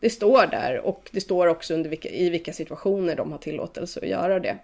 Det 0.00 0.10
står 0.10 0.46
där 0.46 0.80
och 0.80 1.08
det 1.12 1.20
står 1.20 1.46
också 1.46 1.74
under 1.74 1.90
vilka, 1.90 2.08
i 2.08 2.30
vilka 2.30 2.52
situationer 2.52 3.16
de 3.16 3.32
har 3.32 3.38
tillåtelse 3.38 4.00
att 4.00 4.08
göra 4.08 4.40
det. 4.40 4.58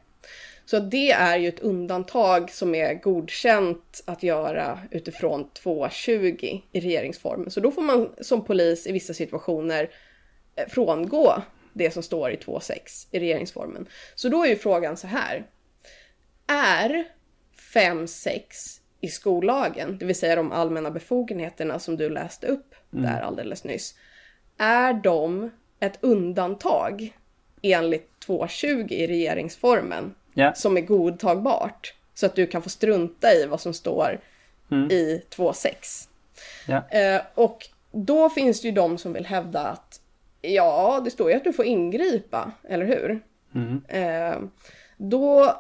Så 0.65 0.79
det 0.79 1.11
är 1.11 1.39
ju 1.39 1.49
ett 1.49 1.61
undantag 1.61 2.51
som 2.51 2.75
är 2.75 2.95
godkänt 2.95 4.03
att 4.05 4.23
göra 4.23 4.79
utifrån 4.91 5.49
2.20 5.65 6.63
i 6.73 6.81
regeringsformen. 6.81 7.51
Så 7.51 7.61
då 7.61 7.71
får 7.71 7.83
man 7.83 8.11
som 8.21 8.45
polis 8.45 8.87
i 8.87 8.93
vissa 8.93 9.15
situationer 9.15 9.91
eh, 10.57 10.69
frångå 10.69 11.43
det 11.73 11.91
som 11.91 12.03
står 12.03 12.31
i 12.33 12.37
2.6 12.37 13.07
i 13.11 13.21
regeringsformen. 13.21 13.87
Så 14.15 14.29
då 14.29 14.45
är 14.45 14.49
ju 14.49 14.57
frågan 14.57 14.97
så 14.97 15.07
här. 15.07 15.47
Är 16.47 17.05
5.6 17.75 18.41
i 19.01 19.09
skollagen, 19.09 19.99
det 19.99 20.05
vill 20.05 20.17
säga 20.17 20.37
de 20.37 20.53
allmänna 20.53 20.91
befogenheterna 20.91 21.79
som 21.79 21.97
du 21.97 22.09
läste 22.09 22.47
upp 22.47 22.75
där 22.91 23.21
alldeles 23.21 23.65
nyss, 23.65 23.95
är 24.59 24.93
de 24.93 25.51
ett 25.81 25.99
undantag 26.01 27.17
enligt 27.63 28.11
2.20 28.27 28.93
i 28.93 29.07
regeringsformen 29.07 30.15
Ja. 30.35 30.55
som 30.55 30.77
är 30.77 30.81
godtagbart 30.81 31.95
så 32.15 32.27
att 32.27 32.35
du 32.37 32.47
kan 32.47 32.63
få 32.63 32.69
strunta 32.69 33.33
i 33.33 33.47
vad 33.47 33.61
som 33.61 33.75
står 33.75 34.21
i 34.91 35.23
2.6. 35.31 36.09
Ja. 36.69 36.89
Eh, 36.99 37.23
och 37.35 37.69
då 37.93 38.31
finns 38.31 38.61
det 38.61 38.69
ju 38.69 38.75
de 38.75 38.99
som 38.99 39.13
vill 39.13 39.27
hävda 39.27 39.61
att 39.61 40.01
ja, 40.43 41.01
det 41.05 41.11
står 41.11 41.31
ju 41.31 41.37
att 41.37 41.45
du 41.45 41.53
får 41.53 41.65
ingripa, 41.65 42.53
eller 42.69 42.87
hur? 42.87 43.21
Eh, 43.89 44.39
då 44.97 45.57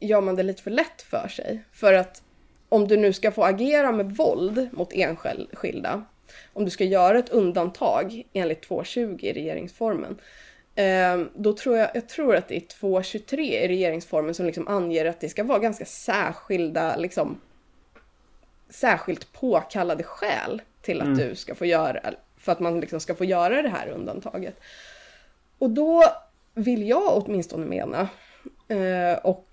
gör 0.00 0.20
man 0.20 0.36
det 0.36 0.42
lite 0.42 0.62
för 0.62 0.70
lätt 0.70 1.02
för 1.02 1.28
sig. 1.28 1.64
För 1.72 1.92
att 1.92 2.22
om 2.68 2.88
du 2.88 2.96
nu 2.96 3.12
ska 3.12 3.30
få 3.32 3.44
agera 3.44 3.92
med 3.92 4.16
våld 4.16 4.68
mot 4.72 4.92
enskilda, 4.92 6.04
om 6.52 6.64
du 6.64 6.70
ska 6.70 6.84
göra 6.84 7.18
ett 7.18 7.28
undantag 7.28 8.22
enligt 8.32 8.68
2.20 8.68 9.24
i 9.24 9.32
regeringsformen, 9.32 10.18
eh, 10.74 11.20
då 11.34 11.52
tror 11.52 11.76
jag, 11.76 11.90
jag 11.94 12.08
tror 12.08 12.36
att 12.36 12.48
det 12.48 12.56
är 12.56 12.60
2.23 12.60 13.40
i 13.40 13.68
regeringsformen 13.68 14.34
som 14.34 14.46
liksom 14.46 14.68
anger 14.68 15.04
att 15.06 15.20
det 15.20 15.28
ska 15.28 15.44
vara 15.44 15.58
ganska 15.58 15.84
särskilda, 15.84 16.96
liksom, 16.96 17.40
särskilt 18.68 19.32
påkallade 19.32 20.02
skäl 20.02 20.62
till 20.82 21.00
att 21.00 21.18
du 21.18 21.34
ska 21.34 21.54
få 21.54 21.66
göra, 21.66 22.00
för 22.46 22.52
att 22.52 22.60
man 22.60 22.80
liksom 22.80 23.00
ska 23.00 23.14
få 23.14 23.24
göra 23.24 23.62
det 23.62 23.68
här 23.68 23.88
undantaget. 23.88 24.60
Och 25.58 25.70
då 25.70 26.04
vill 26.54 26.88
jag 26.88 27.16
åtminstone 27.16 27.66
mena, 27.66 28.08
eh, 28.68 29.18
och 29.22 29.48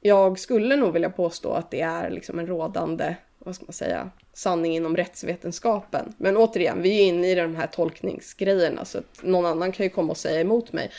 jag 0.00 0.38
skulle 0.38 0.76
nog 0.76 0.92
vilja 0.92 1.10
påstå 1.10 1.52
att 1.52 1.70
det 1.70 1.80
är 1.80 2.10
liksom 2.10 2.38
en 2.38 2.46
rådande, 2.46 3.16
vad 3.38 3.54
ska 3.54 3.64
man 3.64 3.72
säga, 3.72 4.10
sanning 4.32 4.76
inom 4.76 4.96
rättsvetenskapen. 4.96 6.14
Men 6.18 6.36
återigen, 6.36 6.82
vi 6.82 7.00
är 7.00 7.04
inne 7.04 7.30
i 7.30 7.34
de 7.34 7.56
här 7.56 7.66
tolkningsgrejerna 7.66 8.84
så 8.84 8.98
att 8.98 9.22
någon 9.22 9.46
annan 9.46 9.72
kan 9.72 9.86
ju 9.86 9.90
komma 9.90 10.10
och 10.10 10.16
säga 10.16 10.40
emot 10.40 10.72
mig. 10.72 10.90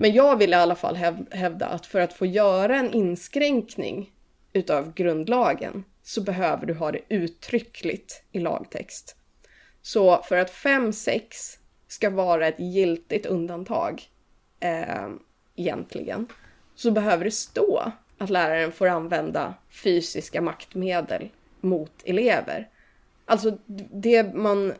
Men 0.00 0.12
jag 0.12 0.36
vill 0.36 0.50
i 0.50 0.54
alla 0.54 0.74
fall 0.74 0.96
häv- 0.96 1.26
hävda 1.30 1.66
att 1.66 1.86
för 1.86 2.00
att 2.00 2.12
få 2.12 2.26
göra 2.26 2.76
en 2.76 2.92
inskränkning 2.92 4.10
utav 4.52 4.94
grundlagen 4.94 5.84
så 6.02 6.20
behöver 6.20 6.66
du 6.66 6.74
ha 6.74 6.92
det 6.92 7.00
uttryckligt 7.08 8.22
i 8.32 8.38
lagtext. 8.38 9.16
Så 9.88 10.22
för 10.22 10.36
att 10.36 10.50
5-6 10.50 11.22
ska 11.86 12.10
vara 12.10 12.46
ett 12.46 12.60
giltigt 12.60 13.26
undantag 13.26 14.02
eh, 14.60 15.08
egentligen 15.56 16.26
så 16.74 16.90
behöver 16.90 17.24
det 17.24 17.30
stå 17.30 17.92
att 18.18 18.30
läraren 18.30 18.72
får 18.72 18.86
använda 18.86 19.54
fysiska 19.70 20.40
maktmedel 20.40 21.28
mot 21.60 21.92
elever. 22.04 22.68
Alltså 23.24 23.58
det 23.92 24.34
man 24.34 24.72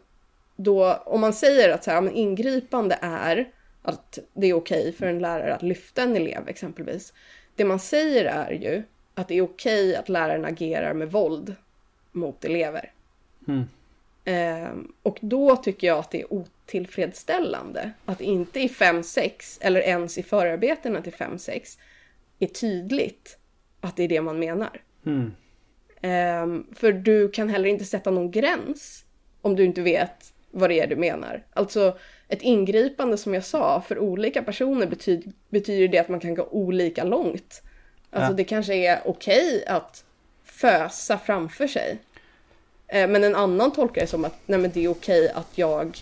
då, 0.56 0.94
om 0.94 1.20
man 1.20 1.32
säger 1.32 1.68
att 1.74 1.84
så 1.84 1.90
här, 1.90 2.10
ingripande 2.10 2.98
är 3.02 3.52
att 3.82 4.18
det 4.32 4.46
är 4.46 4.54
okej 4.54 4.92
för 4.92 5.06
en 5.06 5.18
lärare 5.18 5.54
att 5.54 5.62
lyfta 5.62 6.02
en 6.02 6.16
elev 6.16 6.48
exempelvis. 6.48 7.12
Det 7.54 7.64
man 7.64 7.78
säger 7.78 8.24
är 8.24 8.50
ju 8.50 8.82
att 9.14 9.28
det 9.28 9.34
är 9.34 9.42
okej 9.42 9.96
att 9.96 10.08
läraren 10.08 10.44
agerar 10.44 10.94
med 10.94 11.12
våld 11.12 11.54
mot 12.12 12.44
elever. 12.44 12.92
Mm 13.48 13.64
och 15.02 15.18
då 15.20 15.56
tycker 15.56 15.86
jag 15.86 15.98
att 15.98 16.10
det 16.10 16.20
är 16.20 16.32
otillfredsställande 16.32 17.92
att 18.04 18.20
inte 18.20 18.60
i 18.60 18.68
5-6 18.68 19.58
eller 19.60 19.80
ens 19.80 20.18
i 20.18 20.22
förarbetena 20.22 21.02
till 21.02 21.12
5-6 21.12 21.78
är 22.38 22.46
tydligt 22.46 23.38
att 23.80 23.96
det 23.96 24.02
är 24.02 24.08
det 24.08 24.20
man 24.20 24.38
menar. 24.38 24.80
Mm. 25.06 25.32
Ehm, 26.00 26.66
för 26.74 26.92
du 26.92 27.28
kan 27.28 27.48
heller 27.48 27.68
inte 27.68 27.84
sätta 27.84 28.10
någon 28.10 28.30
gräns 28.30 29.04
om 29.42 29.56
du 29.56 29.64
inte 29.64 29.80
vet 29.82 30.32
vad 30.50 30.70
det 30.70 30.80
är 30.80 30.86
du 30.86 30.96
menar. 30.96 31.44
Alltså 31.52 31.98
ett 32.28 32.42
ingripande 32.42 33.16
som 33.16 33.34
jag 33.34 33.44
sa, 33.44 33.80
för 33.80 33.98
olika 33.98 34.42
personer 34.42 34.86
betyder, 34.86 35.32
betyder 35.48 35.88
det 35.88 35.98
att 35.98 36.08
man 36.08 36.20
kan 36.20 36.34
gå 36.34 36.44
olika 36.50 37.04
långt. 37.04 37.62
Alltså 38.10 38.32
Ja. 38.32 38.36
det 38.36 38.44
kanske 38.44 38.74
är 38.74 39.00
okej 39.04 39.64
att 39.66 40.04
fösa 40.44 41.18
framför 41.18 41.66
sig. 41.66 41.98
Eh, 42.88 43.08
Men 43.08 43.24
en 43.24 43.34
annan 43.34 43.72
tolkar 43.72 44.00
det 44.00 44.06
som 44.06 44.24
att 44.24 44.34
nej, 44.46 44.58
men 44.58 44.70
det 44.70 44.84
är 44.84 44.88
okej 44.90 45.30
att 45.34 45.58
jag 45.58 45.98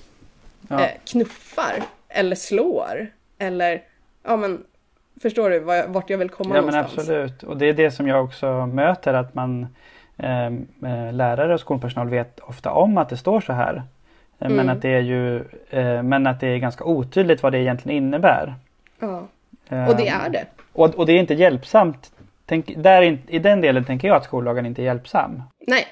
Ja. 0.69 0.81
eh, 0.81 0.91
knuffar 1.05 1.75
eller 2.09 2.37
slår. 2.37 3.07
Eller, 3.39 3.83
ja 4.25 4.37
men, 4.37 4.65
förstår 5.23 5.51
du 5.51 5.57
jag- 5.57 5.89
vart 5.89 6.11
jag 6.11 6.19
vill 6.19 6.29
komma 6.31 6.57
Ja 6.57 6.63
men 6.63 6.75
någonstans? 6.75 6.99
absolut. 7.09 7.43
Och 7.43 7.57
det 7.57 7.67
är 7.67 7.73
det 7.73 7.91
som 7.91 8.09
jag 8.09 8.25
också 8.25 8.67
möter 8.67 9.15
att 9.15 9.35
man 9.35 9.67
eh, 10.19 10.47
eh, 10.47 11.13
lärare 11.13 11.55
och 11.55 11.61
skolpersonal 11.61 12.09
vet 12.09 12.41
ofta 12.41 12.71
om 12.71 12.99
att 12.99 13.09
det 13.09 13.17
står 13.17 13.41
så 13.41 13.53
här. 13.53 13.75
Eh, 13.77 13.83
Men 14.39 14.53
Mm. 14.53 14.69
att 14.69 14.83
det 14.83 14.89
är 14.95 15.01
ju 15.01 15.37
eh, 15.71 16.03
men 16.03 16.27
att 16.27 16.41
det 16.41 16.47
är 16.49 16.59
ganska 16.59 16.85
otydligt 16.85 17.43
vad 17.43 17.53
det 17.53 17.59
egentligen 17.59 18.05
innebär. 18.05 18.55
Ja, 18.99 19.27
Eh, 19.69 19.89
och 19.89 19.97
det 19.97 20.09
är 20.09 20.29
det. 20.31 20.45
Och, 20.73 20.95
och 20.95 21.07
det 21.07 21.13
är 21.13 21.19
inte 21.19 21.35
hjälpsamt. 21.35 22.13
Tänk, 22.47 22.75
där, 22.77 23.19
I 23.29 23.39
den 23.39 23.61
delen 23.61 23.85
tänker 23.85 24.09
jag 24.09 24.17
att 24.17 24.25
skollagen 24.25 24.67
inte 24.67 24.83
är 24.83 24.85
hjälpsam. 24.85 25.43
Nej, 25.67 25.87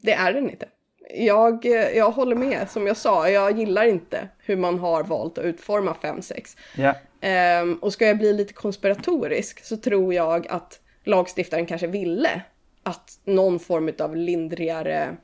det 0.00 0.12
är 0.12 0.32
den 0.32 0.50
inte. 0.50 0.68
Jag, 1.14 1.64
jag 1.94 2.10
håller 2.10 2.36
med, 2.36 2.70
som 2.70 2.86
jag 2.86 2.96
sa, 2.96 3.30
jag 3.30 3.58
gillar 3.58 3.84
inte 3.84 4.28
hur 4.38 4.56
man 4.56 4.78
har 4.78 5.04
valt 5.04 5.38
att 5.38 5.44
utforma 5.44 5.96
5-6. 6.02 6.56
Ja, 6.76 6.94
Ehm, 7.20 7.74
och 7.74 7.92
ska 7.92 8.06
jag 8.06 8.18
bli 8.18 8.32
lite 8.32 8.52
konspiratorisk 8.52 9.64
så 9.64 9.76
tror 9.76 10.14
jag 10.14 10.46
att 10.48 10.80
lagstiftaren 11.04 11.66
kanske 11.66 11.86
ville 11.86 12.42
att 12.82 13.18
någon 13.24 13.58
form 13.58 13.92
av 13.98 14.16
lindrigare 14.16 15.16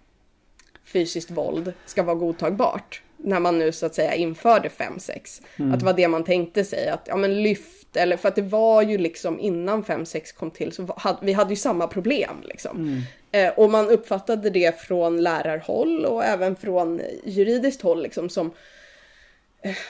fysiskt 0.85 1.31
våld 1.31 1.73
ska 1.87 2.03
vara 2.03 2.17
godtagbart. 2.17 3.03
När 3.17 3.41
man 3.41 3.59
nu 3.59 3.73
så 3.73 3.87
att 3.87 3.95
säga 3.95 4.15
införde 4.15 4.69
5-6. 4.69 5.43
Att 5.73 5.81
det 5.81 5.87
var 5.87 5.93
det 5.93 6.09
man 6.09 6.25
tänkte 6.25 6.65
sig, 6.65 6.89
att 6.89 7.07
ja 7.09 7.17
men 7.17 7.43
lyft, 7.43 7.84
eller 7.97 8.17
för 8.17 8.29
att 8.29 8.35
det 8.35 8.43
var 8.43 8.83
ju 8.83 8.99
liksom 8.99 9.41
innan 9.41 9.85
5-6 9.85 10.35
kom 10.35 10.51
till 10.51 10.73
så 10.73 10.95
hade 10.97 11.19
vi 11.21 11.33
hade 11.33 11.51
ju 11.51 11.57
samma 11.57 11.87
problem 11.87 12.37
liksom. 12.43 13.03
Eh, 13.33 13.53
och 13.57 13.71
man 13.71 13.89
uppfattade 13.89 14.51
det 14.51 14.81
från 14.81 15.23
lärarhåll 15.23 16.05
och 16.05 16.25
även 16.25 16.57
från 16.57 17.01
juridiskt 17.25 17.83
håll 17.83 18.03
liksom 18.03 18.29
som 18.29 18.53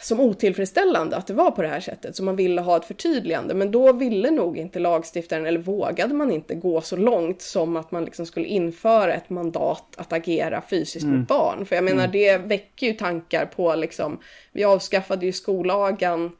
som 0.00 0.20
otillfredsställande 0.20 1.16
att 1.16 1.26
det 1.26 1.34
var 1.34 1.50
på 1.50 1.62
det 1.62 1.68
här 1.68 1.80
sättet, 1.80 2.16
så 2.16 2.24
man 2.24 2.36
ville 2.36 2.60
ha 2.60 2.76
ett 2.76 2.84
förtydligande. 2.84 3.54
Men 3.54 3.70
då 3.70 3.92
ville 3.92 4.30
nog 4.30 4.58
inte 4.58 4.78
lagstiftaren, 4.78 5.46
eller 5.46 5.58
vågade 5.58 6.14
man 6.14 6.32
inte 6.32 6.54
gå 6.54 6.80
så 6.80 6.96
långt 6.96 7.42
som 7.42 7.76
att 7.76 7.90
man 7.90 8.04
liksom 8.04 8.26
skulle 8.26 8.46
införa 8.46 9.14
ett 9.14 9.30
mandat 9.30 9.84
att 9.96 10.12
agera 10.12 10.62
fysiskt 10.70 11.06
mot 11.06 11.28
barn. 11.28 11.66
För 11.66 11.74
jag 11.74 11.84
menar, 11.84 12.06
det 12.06 12.38
väcker 12.38 12.86
ju 12.86 12.92
tankar 12.92 13.46
på 13.46 13.74
liksom, 13.74 14.18
vi 14.52 14.64
avskaffade 14.64 15.26
ju 15.26 15.32
skollagen, 15.32 16.32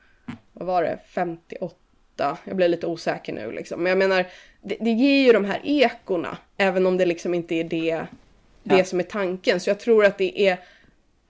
vad 0.55 0.67
var 0.67 0.83
det, 0.83 0.99
58? 1.07 2.39
Jag 2.45 2.57
blir 2.57 2.69
lite 2.69 2.87
osäker 2.87 3.33
nu 3.33 3.53
liksom. 3.53 3.83
Men 3.83 3.91
jag 3.91 3.99
menar, 3.99 4.27
det, 4.63 4.77
det 4.81 4.91
ger 4.91 5.27
ju 5.27 5.33
de 5.33 5.45
här 5.45 5.61
ekorna, 5.65 6.39
även 6.57 6.87
om 6.87 6.97
det 6.97 7.07
liksom 7.07 7.35
inte 7.35 7.55
är 7.55 7.65
det, 7.65 8.07
det 8.63 8.79
Ja. 8.79 8.85
som 8.85 8.99
är 9.01 9.05
tanken. 9.05 9.61
Så 9.61 9.71
jag 9.71 9.81
tror 9.81 10.05
att 10.05 10.19
det 10.19 10.47
är 10.49 10.59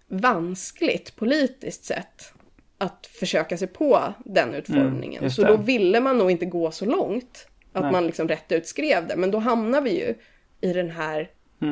vanskligt 0.08 1.16
politiskt 1.16 1.84
sett 1.84 2.32
att 2.78 3.06
försöka 3.06 3.56
sig 3.56 3.68
på 3.68 4.14
den 4.24 4.54
utformningen. 4.54 5.22
just 5.22 5.36
så 5.36 5.42
då 5.44 5.56
ville 5.56 6.00
man 6.00 6.18
nog 6.18 6.30
inte 6.30 6.46
gå 6.46 6.70
så 6.70 6.84
långt 6.84 7.48
att 7.72 7.82
Nej. 7.82 7.92
man 7.92 8.06
liksom 8.06 8.28
rätt 8.28 8.52
ut 8.52 8.66
skrev 8.66 9.06
det. 9.06 9.16
Men 9.16 9.30
då 9.30 9.38
hamnar 9.38 9.80
vi 9.80 9.90
ju 9.98 10.14
i 10.60 10.72
den 10.72 10.90
här 10.90 11.30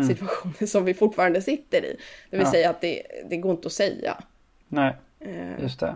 situationen 0.08 0.68
som 0.68 0.84
vi 0.84 0.94
fortfarande 0.94 1.42
sitter 1.42 1.84
i. 1.84 1.96
Det 2.30 2.36
vill 2.36 2.40
Mm. 2.40 2.44
Ja. 2.46 2.50
säga 2.52 2.70
att 2.70 2.80
det, 2.80 3.02
det 3.30 3.36
går 3.36 3.50
inte 3.52 3.66
att 3.66 3.72
säga. 3.72 4.22
nej, 4.68 4.96
Eh, 5.20 5.60
just 5.62 5.80
det. 5.80 5.94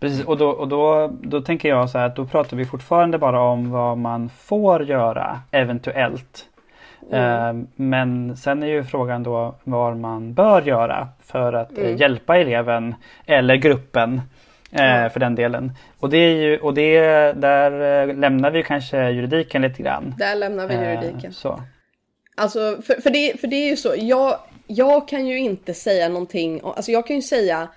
Precis, 0.00 0.24
och, 0.24 0.36
då, 0.36 0.48
och 0.48 0.68
då, 0.68 1.10
då 1.22 1.40
tänker 1.40 1.68
jag 1.68 1.90
så 1.90 1.98
här 1.98 2.06
att 2.06 2.16
då 2.16 2.26
pratar 2.26 2.56
vi 2.56 2.64
fortfarande 2.64 3.18
bara 3.18 3.40
om 3.40 3.70
vad 3.70 3.98
man 3.98 4.28
får 4.28 4.84
göra 4.84 5.40
eventuellt. 5.50 6.46
Mm. 7.12 7.66
Men 7.76 8.36
sen 8.36 8.62
är 8.62 8.66
ju 8.66 8.84
frågan 8.84 9.22
då 9.22 9.54
vad 9.64 9.96
man 9.96 10.34
bör 10.34 10.62
göra 10.62 11.08
för 11.26 11.52
att 11.52 11.78
eh, 11.78 11.84
mm. 11.84 11.96
hjälpa 11.96 12.36
eleven 12.36 12.94
eller 13.26 13.56
gruppen 13.56 14.20
mm. 14.72 15.10
för 15.10 15.20
den 15.20 15.34
delen. 15.34 15.72
Och 15.98 16.10
det 16.10 16.16
är 16.16 16.36
ju, 16.36 16.58
och 16.58 16.74
det, 16.74 17.00
där 17.32 18.00
eh, 18.08 18.16
lämnar 18.16 18.50
vi 18.50 18.62
kanske 18.62 19.10
juridiken 19.10 19.62
lite 19.62 19.82
grann. 19.82 20.14
Där 20.18 20.36
lämnar 20.36 20.68
vi 20.68 20.74
juridiken. 20.74 21.32
Så. 21.32 21.62
Alltså, 22.36 22.82
för, 22.82 23.00
för, 23.00 23.10
det, 23.10 23.40
för 23.40 23.48
det 23.48 23.56
är 23.56 23.68
ju 23.70 23.76
så, 23.76 23.94
jag, 23.98 24.38
jag 24.66 25.08
kan 25.08 25.26
ju 25.26 25.38
inte 25.38 25.74
säga 25.74 26.08
någonting, 26.08 26.60
alltså 26.64 26.92
jag 26.92 27.06
kan 27.06 27.16
ju 27.16 27.22
säga 27.22 27.68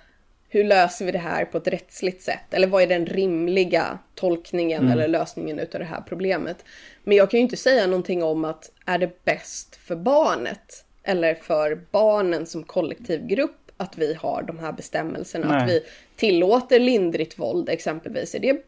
hur 0.54 0.64
löser 0.64 1.04
vi 1.04 1.12
det 1.12 1.18
här 1.18 1.44
på 1.44 1.58
ett 1.58 1.68
rättsligt 1.68 2.22
sätt? 2.22 2.54
Eller 2.54 2.66
vad 2.66 2.82
är 2.82 2.86
den 2.86 3.06
rimliga 3.06 3.98
tolkningen 4.14 4.82
mm. 4.82 4.92
eller 4.92 5.08
lösningen 5.08 5.58
utav 5.58 5.78
det 5.78 5.86
här 5.86 6.02
problemet? 6.08 6.64
Men 7.04 7.16
jag 7.16 7.30
kan 7.30 7.38
ju 7.38 7.44
inte 7.44 7.56
säga 7.56 7.86
någonting 7.86 8.22
om 8.22 8.44
att 8.44 8.72
är 8.86 8.98
det 8.98 9.24
bäst 9.24 9.76
för 9.76 9.96
barnet 9.96 10.84
eller 11.02 11.34
för 11.34 11.80
barnen 11.90 12.46
som 12.46 12.62
kollektiv 12.62 13.26
grupp 13.26 13.64
att 13.76 13.98
vi 13.98 14.14
har 14.14 14.42
de 14.42 14.58
här 14.58 14.72
bestämmelserna. 14.72 15.48
Nej. 15.48 15.62
Att 15.62 15.68
vi 15.68 15.80
tillåter 16.16 16.80
lindrigt 16.80 17.38
våld 17.38 17.68
exempelvis. 17.68 18.34
Är 18.34 18.40
det 18.40 18.64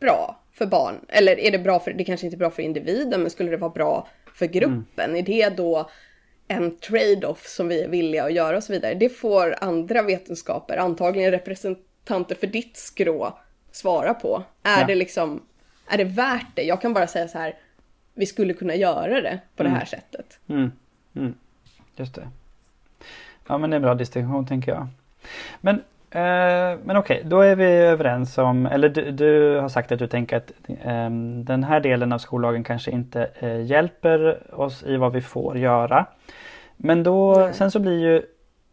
bra 0.00 0.40
för 0.52 0.66
barn? 0.66 0.94
Eller 1.08 1.40
är 1.40 1.50
det 1.50 1.58
bra 1.58 1.80
för, 1.80 1.92
det 1.92 2.04
kanske 2.04 2.26
inte 2.26 2.36
är 2.36 2.38
bra 2.38 2.50
för 2.50 2.62
individen, 2.62 3.20
men 3.22 3.30
skulle 3.30 3.50
det 3.50 3.56
vara 3.56 3.70
bra 3.70 4.08
för 4.34 4.46
gruppen? 4.46 5.10
Mm. 5.10 5.16
Är 5.16 5.22
det 5.22 5.48
då 5.48 5.90
en 6.50 6.76
trade-off 6.76 7.46
som 7.46 7.68
vi 7.68 7.82
är 7.82 7.88
villiga 7.88 8.24
att 8.24 8.32
göra 8.32 8.56
och 8.56 8.64
så 8.64 8.72
vidare? 8.72 8.94
Det 8.94 9.08
får 9.08 9.54
andra 9.60 10.02
vetenskaper, 10.02 10.76
antagligen 10.76 11.30
representanter 11.30 12.34
för 12.34 12.46
ditt 12.46 12.76
skrå, 12.76 13.38
svara 13.72 14.14
på. 14.14 14.42
Är 14.62 14.80
ja. 14.80 14.86
det 14.86 14.94
liksom, 14.94 15.42
är 15.88 15.98
det 15.98 16.04
värt 16.04 16.46
det? 16.54 16.62
Jag 16.62 16.80
kan 16.80 16.92
bara 16.92 17.06
säga 17.06 17.28
så 17.28 17.38
här, 17.38 17.54
vi 18.14 18.26
skulle 18.26 18.54
kunna 18.54 18.74
göra 18.74 19.20
det 19.20 19.40
på 19.56 19.62
mm. 19.62 19.72
det 19.72 19.78
här 19.78 19.86
sättet. 19.86 20.38
Mm. 20.48 20.72
Mm. 21.16 21.34
Just 21.96 22.14
det. 22.14 22.28
Ja 23.46 23.58
men 23.58 23.70
det 23.70 23.74
är 23.74 23.76
en 23.76 23.82
bra 23.82 23.94
distinktion 23.94 24.46
tänker 24.46 24.72
jag. 24.72 24.86
Men, 25.60 25.82
men 26.12 26.96
okej, 26.96 27.22
då 27.24 27.40
är 27.40 27.56
vi 27.56 27.64
överens 27.64 28.38
om, 28.38 28.66
eller 28.66 28.88
du, 28.88 29.10
du 29.10 29.56
har 29.56 29.68
sagt 29.68 29.92
att 29.92 29.98
du 29.98 30.06
tänker 30.06 30.36
att 30.36 30.52
eh, 30.68 31.10
den 31.44 31.64
här 31.64 31.80
delen 31.80 32.12
av 32.12 32.18
skollagen 32.18 32.64
kanske 32.64 32.90
inte 32.90 33.28
eh, 33.38 33.62
hjälper 33.62 34.38
oss 34.60 34.82
i 34.82 34.96
vad 34.96 35.12
vi 35.12 35.20
får 35.20 35.58
göra. 35.58 36.06
Men 36.76 37.02
då, 37.02 37.34
Nej. 37.34 37.54
sen 37.54 37.70
så 37.70 37.78
blir 37.78 37.98
ju 37.98 38.16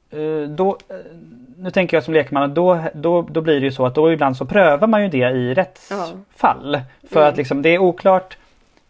eh, 0.10 0.50
då, 0.50 0.78
eh, 0.89 0.95
nu 1.58 1.71
tänker 1.71 1.97
jag 1.97 2.04
som 2.04 2.13
lekman, 2.13 2.54
då, 2.54 2.80
då, 2.93 3.21
då 3.21 3.41
blir 3.41 3.60
det 3.60 3.65
ju 3.65 3.71
så 3.71 3.86
att 3.86 3.95
då 3.95 4.12
ibland 4.12 4.38
så 4.38 4.45
prövar 4.45 4.88
man 4.88 5.04
ju 5.04 5.10
det 5.10 5.30
i 5.30 5.54
rättsfall. 5.54 6.73
Ja. 6.73 7.08
För 7.10 7.19
mm. 7.19 7.30
att 7.30 7.38
liksom 7.38 7.62
det 7.62 7.69
är 7.69 7.78
oklart 7.78 8.38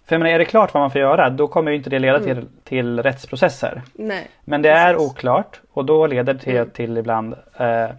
för 0.07 0.15
jag 0.15 0.19
menar, 0.19 0.35
är 0.35 0.39
det 0.39 0.45
klart 0.45 0.73
vad 0.73 0.81
man 0.81 0.91
får 0.91 1.01
göra 1.01 1.29
då 1.29 1.47
kommer 1.47 1.71
ju 1.71 1.77
inte 1.77 1.89
det 1.89 1.99
leda 1.99 2.19
till, 2.19 2.31
mm. 2.31 2.47
till 2.63 3.03
rättsprocesser. 3.03 3.81
Nej, 3.93 4.27
Men 4.43 4.61
det 4.61 4.69
precis. 4.69 4.85
är 4.85 4.95
oklart 4.97 5.61
och 5.73 5.85
då 5.85 6.07
leder 6.07 6.33
det 6.33 6.39
till, 6.39 6.57
mm. 6.57 6.69
till 6.69 6.97
ibland 6.97 7.35
eh, 7.57 7.89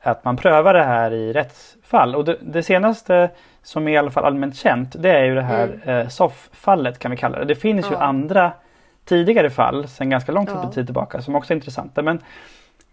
att 0.00 0.24
man 0.24 0.36
prövar 0.36 0.74
det 0.74 0.84
här 0.84 1.10
i 1.10 1.32
rättsfall. 1.32 2.14
Och 2.14 2.24
det, 2.24 2.36
det, 2.40 2.62
senaste 2.62 3.30
som 3.62 3.88
är 3.88 3.92
i 3.92 3.96
alla 3.96 4.10
fall 4.10 4.24
allmänt 4.24 4.56
känt 4.56 5.02
det 5.02 5.10
är 5.10 5.24
ju 5.24 5.34
det 5.34 5.42
här 5.42 5.80
mm. 5.84 5.88
eh, 5.88 6.08
SOF-fallet 6.08 6.98
kan 6.98 7.10
vi 7.10 7.16
kalla 7.16 7.38
det. 7.38 7.44
Det 7.44 7.54
finns 7.54 7.86
ja. 7.86 7.92
ju 7.92 7.96
andra 7.96 8.52
tidigare 9.04 9.50
fall 9.50 9.88
sedan 9.88 10.10
ganska 10.10 10.32
lång 10.32 10.46
ja. 10.46 10.72
tid 10.72 10.86
tillbaka 10.86 11.22
som 11.22 11.34
också 11.34 11.52
är 11.52 11.54
intressanta. 11.54 12.02
Men 12.02 12.22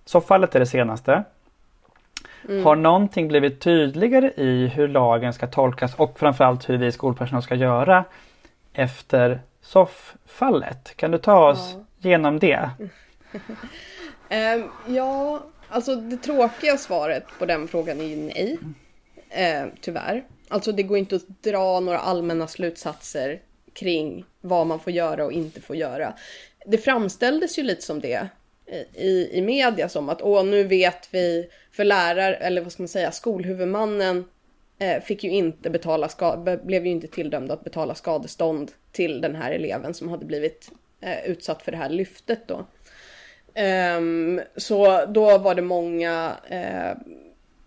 SOF-fallet 0.06 0.56
är 0.56 0.60
det 0.60 0.66
senaste. 0.66 1.24
Mm. 2.50 2.66
Har 2.66 2.76
någonting 2.76 3.28
blivit 3.28 3.62
tydligare 3.62 4.32
i 4.36 4.68
hur 4.68 4.88
lagen 4.88 5.34
ska 5.34 5.48
tolkas 5.48 5.96
och 5.96 6.20
framförallt 6.20 6.70
hur 6.70 6.78
vi 6.78 6.92
skolpersonal 6.92 7.42
ska 7.42 7.56
göra 7.56 8.06
efter 8.74 9.42
SOF-fallet. 9.62 10.94
Kan 10.96 11.12
du 11.12 11.18
ta 11.18 11.50
oss 11.50 11.76
ja. 11.76 12.10
genom 12.10 12.40
det? 12.40 12.70
um, 14.30 14.72
ja, 14.96 15.40
alltså 15.76 15.96
det 15.96 16.18
tråkiga 16.18 16.78
svaret 16.78 17.24
på 17.40 17.46
den 17.46 17.68
frågan 17.68 18.02
är 18.02 18.06
ju 18.06 18.16
nej. 18.16 18.58
Eh, 19.30 19.66
tyvärr. 19.82 20.24
Alltså 20.48 20.72
det 20.72 20.84
går 20.84 20.98
inte 20.98 21.16
att 21.16 21.44
dra 21.44 21.80
några 21.80 22.00
allmänna 22.00 22.48
slutsatser 22.48 23.42
kring 23.74 24.26
vad 24.42 24.68
man 24.68 24.80
får 24.80 24.94
göra 24.94 25.26
och 25.26 25.32
inte 25.32 25.62
får 25.62 25.76
göra. 25.76 26.14
Det 26.66 26.78
framställdes 26.78 27.60
ju 27.60 27.64
lite 27.64 27.82
som 27.82 28.00
det 28.00 28.28
i, 28.94 29.30
i 29.32 29.42
media 29.42 29.90
som 29.90 30.10
att 30.10 30.22
åh 30.22 30.46
nu 30.46 30.64
vet 30.64 31.08
vi 31.12 31.50
för 31.72 31.84
lärare 31.84 32.36
eller 32.36 32.62
vad 32.62 32.72
ska 32.72 32.84
man 32.84 32.88
säga 32.88 33.12
skolhuvudmannen 33.12 34.26
Eh, 34.78 35.02
fick 35.02 35.24
ju 35.24 35.30
inte 35.30 35.70
betala, 35.70 36.10
blev 36.64 36.86
ju 36.86 36.92
inte 36.92 37.08
tilldömd 37.08 37.52
att 37.52 37.64
betala 37.64 37.96
skadestånd 37.96 38.72
till 38.92 39.22
den 39.22 39.36
här 39.36 39.52
eleven 39.52 39.94
som 39.94 40.10
hade 40.10 40.26
blivit 40.26 40.72
eh, 41.02 41.26
utsatt 41.26 41.62
för 41.62 41.72
det 41.72 41.78
här 41.78 41.90
lyftet 41.90 42.48
då. 42.48 42.66
Um, 43.98 44.42
så 44.56 45.06
då 45.06 45.38
var 45.38 45.56
det 45.56 45.62
många, 45.62 46.36
uh, 46.52 47.14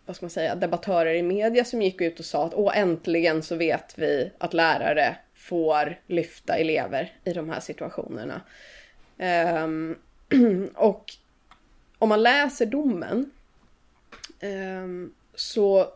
vad 0.06 0.16
ska 0.16 0.24
man 0.24 0.30
säga, 0.30 0.54
debattörer 0.54 1.14
i 1.14 1.22
media 1.22 1.64
som 1.64 1.82
gick 1.82 2.00
ut 2.00 2.18
och 2.18 2.24
sa 2.24 2.46
att 2.46 2.54
åh 2.54 2.78
äntligen 2.78 3.42
så 3.42 3.56
vet 3.56 3.98
vi 3.98 4.32
att 4.38 4.54
lärare 4.54 5.16
får 5.34 6.00
lyfta 6.06 6.56
elever 6.56 7.12
i 7.24 7.32
de 7.32 7.50
här 7.50 7.60
situationerna. 7.60 8.40
Um, 9.64 9.98
och 10.74 11.12
om 11.98 12.08
man 12.08 12.22
läser 12.22 12.66
domen 12.66 13.30
um, 14.42 15.14
så 15.34 15.92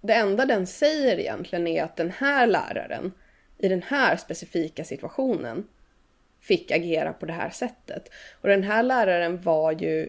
det 0.00 0.14
enda 0.14 0.46
den 0.46 0.66
säger 0.66 1.18
egentligen 1.18 1.66
är 1.66 1.84
att 1.84 1.96
den 1.96 2.10
här 2.10 2.46
läraren 2.46 3.12
i 3.58 3.68
den 3.68 3.82
här 3.82 4.16
specifika 4.16 4.84
situationen 4.84 5.66
fick 6.46 6.70
agera 6.70 7.12
på 7.12 7.26
det 7.26 7.32
här 7.32 7.50
sättet. 7.50 8.10
Och 8.40 8.48
den 8.48 8.62
här 8.62 8.82
läraren 8.82 9.42
var 9.42 9.72
ju 9.72 10.08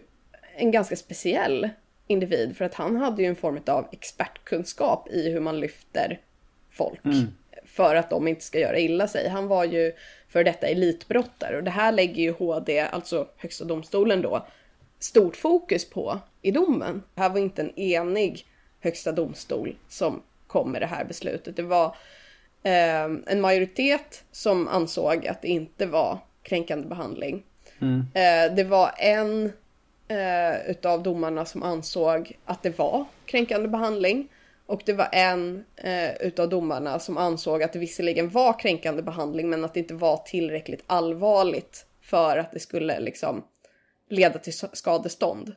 en 0.56 0.70
ganska 0.70 0.96
speciell 0.96 1.68
individ 2.06 2.56
för 2.56 2.64
att 2.64 2.74
han 2.74 2.96
hade 2.96 3.22
ju 3.22 3.28
en 3.28 3.36
form 3.36 3.60
av 3.66 3.88
expertkunskap 3.92 5.08
i 5.08 5.30
hur 5.30 5.40
man 5.40 5.60
lyfter 5.60 6.20
folk 6.70 7.04
mm. 7.04 7.26
för 7.64 7.94
att 7.94 8.10
de 8.10 8.28
inte 8.28 8.44
ska 8.44 8.58
göra 8.58 8.78
illa 8.78 9.08
sig. 9.08 9.28
Han 9.28 9.48
var 9.48 9.64
ju 9.64 9.92
för 10.28 10.44
detta 10.44 10.66
elitbrottare 10.66 11.56
och 11.56 11.64
det 11.64 11.70
här 11.70 11.92
lägger 11.92 12.22
ju 12.22 12.32
HD, 12.32 12.80
alltså 12.80 13.28
högsta 13.36 13.64
domstolen 13.64 14.22
då, 14.22 14.46
stort 14.98 15.36
fokus 15.36 15.90
på 15.90 16.18
i 16.42 16.50
domen. 16.50 17.02
Det 17.14 17.20
här 17.20 17.30
var 17.30 17.38
inte 17.38 17.62
en 17.62 17.78
enig 17.78 18.46
högsta 18.80 19.12
domstol 19.12 19.76
som 19.88 20.22
kom 20.46 20.72
med 20.72 20.82
det 20.82 20.86
här 20.86 21.04
beslutet. 21.04 21.56
Det 21.56 21.62
var 21.62 21.86
eh, 22.62 23.04
en 23.26 23.40
majoritet 23.40 24.24
som 24.32 24.68
ansåg 24.68 25.26
att 25.26 25.42
det 25.42 25.48
inte 25.48 25.86
var 25.86 26.18
kränkande 26.48 26.88
behandling. 26.88 27.42
Mm. 27.80 28.00
Eh, 28.00 28.54
det 28.54 28.64
var 28.64 28.94
en 28.98 29.52
eh, 30.08 30.70
utav 30.70 31.02
domarna 31.02 31.44
som 31.44 31.62
ansåg 31.62 32.32
att 32.44 32.62
det 32.62 32.78
var 32.78 33.04
kränkande 33.26 33.68
behandling. 33.68 34.28
Och 34.66 34.82
det 34.86 34.92
var 34.92 35.08
en 35.12 35.64
eh, 35.76 36.16
utav 36.20 36.48
domarna 36.48 36.98
som 36.98 37.18
ansåg 37.18 37.62
att 37.62 37.72
det 37.72 37.78
visserligen 37.78 38.28
var 38.28 38.58
kränkande 38.58 39.02
behandling 39.02 39.50
men 39.50 39.64
att 39.64 39.74
det 39.74 39.80
inte 39.80 39.94
var 39.94 40.16
tillräckligt 40.16 40.84
allvarligt 40.86 41.86
för 42.00 42.38
att 42.38 42.52
det 42.52 42.60
skulle 42.60 43.00
liksom 43.00 43.44
leda 44.08 44.38
till 44.38 44.52
skadestånd. 44.52 45.54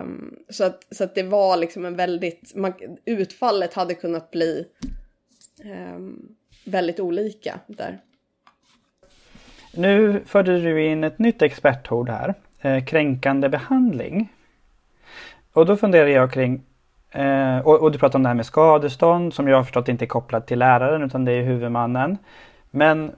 Um, 0.00 0.36
så, 0.48 0.64
att, 0.64 0.86
så 0.90 1.04
att 1.04 1.14
det 1.14 1.22
var 1.22 1.56
liksom 1.56 1.84
en 1.84 1.96
väldigt, 1.96 2.54
man, 2.54 2.72
utfallet 3.04 3.74
hade 3.74 3.94
kunnat 3.94 4.30
bli 4.30 4.66
um, 5.64 6.36
väldigt 6.64 7.00
olika 7.00 7.60
där. 7.66 8.00
Nu 9.72 10.22
förde 10.26 10.60
du 10.60 10.86
in 10.86 11.04
ett 11.04 11.18
nytt 11.18 11.42
expertord 11.42 12.08
här, 12.08 12.34
eh, 12.60 12.84
kränkande 12.84 13.48
behandling. 13.48 14.32
Och 15.52 15.66
då 15.66 15.76
funderar 15.76 16.06
jag 16.06 16.32
kring, 16.32 16.62
eh, 17.10 17.58
och, 17.58 17.82
och, 17.82 17.92
du 17.92 17.98
pratar 17.98 18.18
om 18.18 18.22
det 18.22 18.28
här 18.28 18.34
med 18.34 18.46
skadestånd 18.46 19.34
som 19.34 19.48
jag 19.48 19.56
har 19.56 19.64
förstått 19.64 19.88
inte 19.88 20.04
är 20.04 20.06
kopplat 20.06 20.46
till 20.46 20.58
läraren 20.58 21.02
utan 21.02 21.24
det 21.24 21.32
är 21.32 21.42
huvudmannen. 21.42 22.18
Men, 22.70 23.12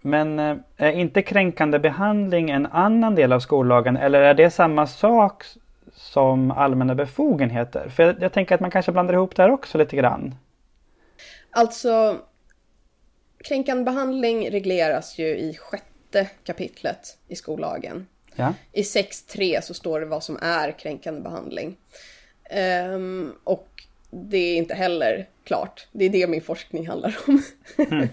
men 0.00 0.38
eh, 0.38 0.56
är 0.76 0.92
inte 0.92 1.22
kränkande 1.22 1.78
behandling 1.78 2.50
en 2.50 2.66
annan 2.66 3.14
del 3.14 3.32
av 3.32 3.40
skollagen 3.40 3.96
eller 3.96 4.22
är 4.22 4.34
det 4.34 4.50
samma 4.50 4.86
sak 4.86 5.44
som 5.92 6.50
allmänna 6.50 6.94
befogenheter? 6.94 7.88
För 7.88 8.02
jag, 8.02 8.16
jag 8.20 8.32
tänker 8.32 8.54
att 8.54 8.60
man 8.60 8.70
kanske 8.70 8.92
blandar 8.92 9.14
ihop 9.14 9.36
det 9.36 9.42
här 9.42 9.50
också 9.50 9.78
lite 9.78 9.96
grann. 9.96 10.34
Alltså, 11.50 12.16
kränkande 13.44 13.84
behandling 13.84 14.50
regleras 14.50 15.18
ju 15.18 15.26
i 15.26 15.56
sjätte 15.60 15.95
kapitlet 16.24 17.18
i 17.28 17.36
skollagen. 17.36 18.06
Ja. 18.34 18.54
I 18.72 18.82
6.3 18.82 19.60
så 19.60 19.74
står 19.74 20.00
det 20.00 20.06
vad 20.06 20.24
som 20.24 20.38
är 20.42 20.78
kränkande 20.78 21.20
behandling. 21.20 21.76
Um, 22.94 23.34
och 23.44 23.68
det 24.10 24.38
är 24.38 24.56
inte 24.56 24.74
heller 24.74 25.28
klart. 25.44 25.86
Det 25.92 26.04
är 26.04 26.10
det 26.10 26.26
min 26.26 26.42
forskning 26.42 26.88
handlar 26.88 27.16
om. 27.26 27.42
Mm. 27.78 28.08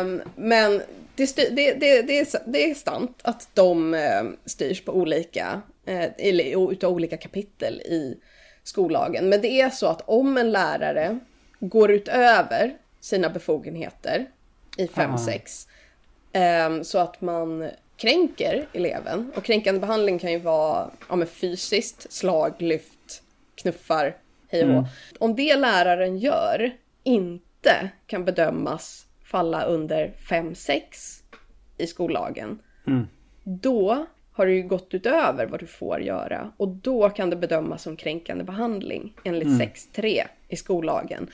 um, 0.00 0.22
men 0.36 0.82
det, 1.16 1.36
det, 1.36 1.50
det, 1.50 2.02
det, 2.02 2.18
är, 2.18 2.50
det 2.50 2.70
är 2.70 2.74
sant 2.74 3.18
att 3.22 3.48
de 3.54 3.94
uh, 3.94 4.30
styrs 4.44 4.84
på 4.84 4.92
olika, 4.92 5.62
uh, 5.88 6.04
eller 6.18 6.72
utav 6.72 6.92
olika 6.92 7.16
kapitel 7.16 7.80
i 7.80 8.18
skollagen. 8.62 9.28
Men 9.28 9.40
det 9.40 9.60
är 9.60 9.70
så 9.70 9.86
att 9.86 10.02
om 10.06 10.36
en 10.36 10.52
lärare 10.52 11.18
går 11.60 11.90
utöver 11.90 12.76
sina 13.00 13.30
befogenheter 13.30 14.26
i 14.76 14.86
5-6 14.86 15.28
eh, 15.28 15.40
så 16.82 16.98
att 16.98 17.20
man 17.20 17.70
kränker 17.96 18.66
eleven. 18.72 19.32
Och 19.36 19.44
kränkande 19.44 19.80
behandling 19.80 20.18
kan 20.18 20.32
ju 20.32 20.38
vara 20.38 20.90
ja, 21.08 21.26
fysiskt, 21.26 22.12
slag, 22.12 22.52
lyft, 22.58 23.22
knuffar, 23.54 24.16
hej 24.48 24.62
och 24.62 24.70
mm. 24.70 24.84
Om 25.18 25.36
det 25.36 25.56
läraren 25.56 26.18
gör 26.18 26.76
inte 27.02 27.90
kan 28.06 28.24
bedömas 28.24 29.06
falla 29.24 29.64
under 29.64 30.12
5-6 30.28 30.80
i 31.78 31.86
skollagen, 31.86 32.58
mm. 32.86 33.06
då 33.44 34.06
har 34.32 34.46
du 34.46 34.54
ju 34.54 34.62
gått 34.62 34.94
utöver 34.94 35.46
vad 35.46 35.60
du 35.60 35.66
får 35.66 36.00
göra 36.00 36.52
och 36.56 36.68
då 36.68 37.10
kan 37.10 37.30
det 37.30 37.36
bedömas 37.36 37.82
som 37.82 37.96
kränkande 37.96 38.44
behandling 38.44 39.16
enligt 39.24 39.48
mm. 39.48 39.60
6.3 39.60 40.22
i 40.48 40.56
skollagen. 40.56 41.30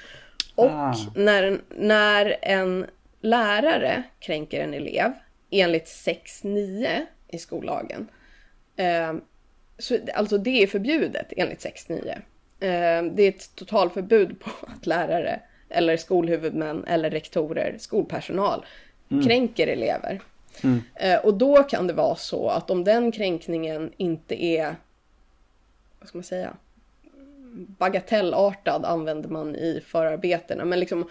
Och 0.54 0.70
ah. 0.70 0.94
när, 1.14 1.60
när 1.68 2.36
en 2.42 2.86
lärare 3.20 4.02
kränker 4.20 4.60
en 4.60 4.74
elev 4.74 5.12
enligt 5.50 5.86
6.9 5.86 7.06
i 7.28 7.38
skollagen, 7.38 8.08
eh, 8.76 9.14
så, 9.78 9.98
alltså 10.14 10.38
det 10.38 10.62
är 10.62 10.66
förbjudet 10.66 11.32
enligt 11.36 11.64
6.9. 11.64 12.10
Eh, 12.60 13.12
det 13.12 13.22
är 13.22 13.28
ett 13.28 13.54
totalförbud 13.54 14.40
på 14.40 14.50
att 14.66 14.86
lärare 14.86 15.40
eller 15.68 15.96
skolhuvudmän 15.96 16.84
eller 16.84 17.10
rektorer, 17.10 17.76
skolpersonal, 17.78 18.64
mm. 19.10 19.24
kränker 19.24 19.66
elever. 19.66 20.20
Mm. 20.62 20.82
Eh, 20.94 21.18
och 21.18 21.34
då 21.34 21.62
kan 21.62 21.86
det 21.86 21.92
vara 21.92 22.16
så 22.16 22.48
att 22.48 22.70
om 22.70 22.84
den 22.84 23.12
kränkningen 23.12 23.92
inte 23.96 24.44
är, 24.44 24.76
vad 25.98 26.08
ska 26.08 26.18
man 26.18 26.24
säga, 26.24 26.56
bagatellartad 27.78 28.84
använder 28.84 29.28
man 29.28 29.56
i 29.56 29.82
förarbetena. 29.86 30.64
Men 30.64 30.80
liksom, 30.80 31.10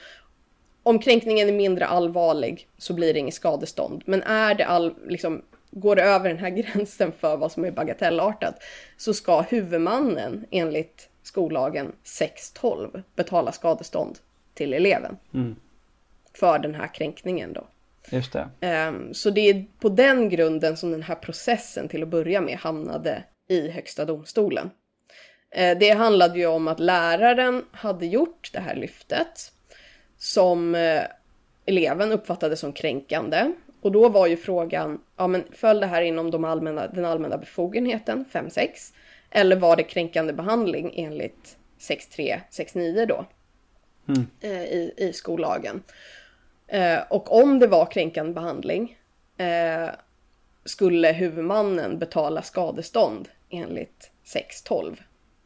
om 0.89 0.99
kränkningen 0.99 1.49
är 1.49 1.53
mindre 1.53 1.85
allvarlig 1.85 2.67
så 2.77 2.93
blir 2.93 3.13
det 3.13 3.19
inget 3.19 3.33
skadestånd. 3.33 4.03
Men 4.05 4.23
är 4.23 4.55
det 4.55 4.65
all, 4.65 4.95
liksom, 5.07 5.41
går 5.71 5.95
det 5.95 6.01
över 6.01 6.29
den 6.29 6.37
här 6.37 6.49
gränsen 6.73 7.11
för 7.11 7.37
vad 7.37 7.51
som 7.51 7.65
är 7.65 7.71
bagatellartat 7.71 8.63
så 8.97 9.13
ska 9.13 9.41
huvudmannen 9.41 10.45
enligt 10.51 11.09
skollagen 11.23 11.91
6.12 12.03 13.03
betala 13.15 13.51
skadestånd 13.51 14.19
till 14.53 14.73
eleven. 14.73 15.17
Mm. 15.33 15.55
För 16.33 16.59
den 16.59 16.75
här 16.75 16.93
kränkningen 16.93 17.53
då. 17.53 17.67
Just 18.11 18.33
det. 18.33 18.49
Ehm, 18.59 19.13
så 19.13 19.29
det 19.29 19.41
är 19.41 19.65
på 19.79 19.89
den 19.89 20.29
grunden 20.29 20.77
som 20.77 20.91
den 20.91 21.03
här 21.03 21.15
processen 21.15 21.87
till 21.87 22.03
att 22.03 22.09
börja 22.09 22.41
med 22.41 22.57
hamnade 22.57 23.23
i 23.47 23.69
Högsta 23.69 24.05
domstolen. 24.05 24.69
Ehm, 25.51 25.79
det 25.79 25.89
handlade 25.89 26.39
ju 26.39 26.45
om 26.45 26.67
att 26.67 26.79
läraren 26.79 27.65
hade 27.71 28.05
gjort 28.05 28.49
det 28.53 28.59
här 28.59 28.75
lyftet 28.75 29.51
som 30.19 30.75
eh, 30.75 31.01
eleven 31.65 32.11
uppfattade 32.11 32.55
som 32.55 32.73
kränkande. 32.73 33.51
Och 33.81 33.91
då 33.91 34.09
var 34.09 34.27
ju 34.27 34.37
frågan, 34.37 35.01
ja 35.17 35.27
men 35.27 35.43
föll 35.51 35.79
det 35.79 35.85
här 35.85 36.01
inom 36.01 36.31
de 36.31 36.45
allmänna, 36.45 36.87
den 36.87 37.05
allmänna 37.05 37.37
befogenheten 37.37 38.25
5-6? 38.31 38.69
Eller 39.29 39.55
var 39.55 39.75
det 39.75 39.83
kränkande 39.83 40.33
behandling 40.33 40.93
enligt 40.95 41.57
6-3, 41.79 42.39
6-9 42.51 43.05
då? 43.05 43.25
Mm. 44.07 44.27
Eh, 44.41 44.63
I, 44.63 44.93
I 44.97 45.13
skollagen. 45.13 45.83
Eh, 46.67 46.99
och 47.09 47.31
om 47.31 47.59
det 47.59 47.67
var 47.67 47.85
kränkande 47.85 48.33
behandling 48.33 48.97
eh, 49.37 49.89
skulle 50.65 51.11
huvudmannen 51.11 51.99
betala 51.99 52.41
skadestånd 52.41 53.29
enligt 53.49 54.11
6.12. 54.25 54.97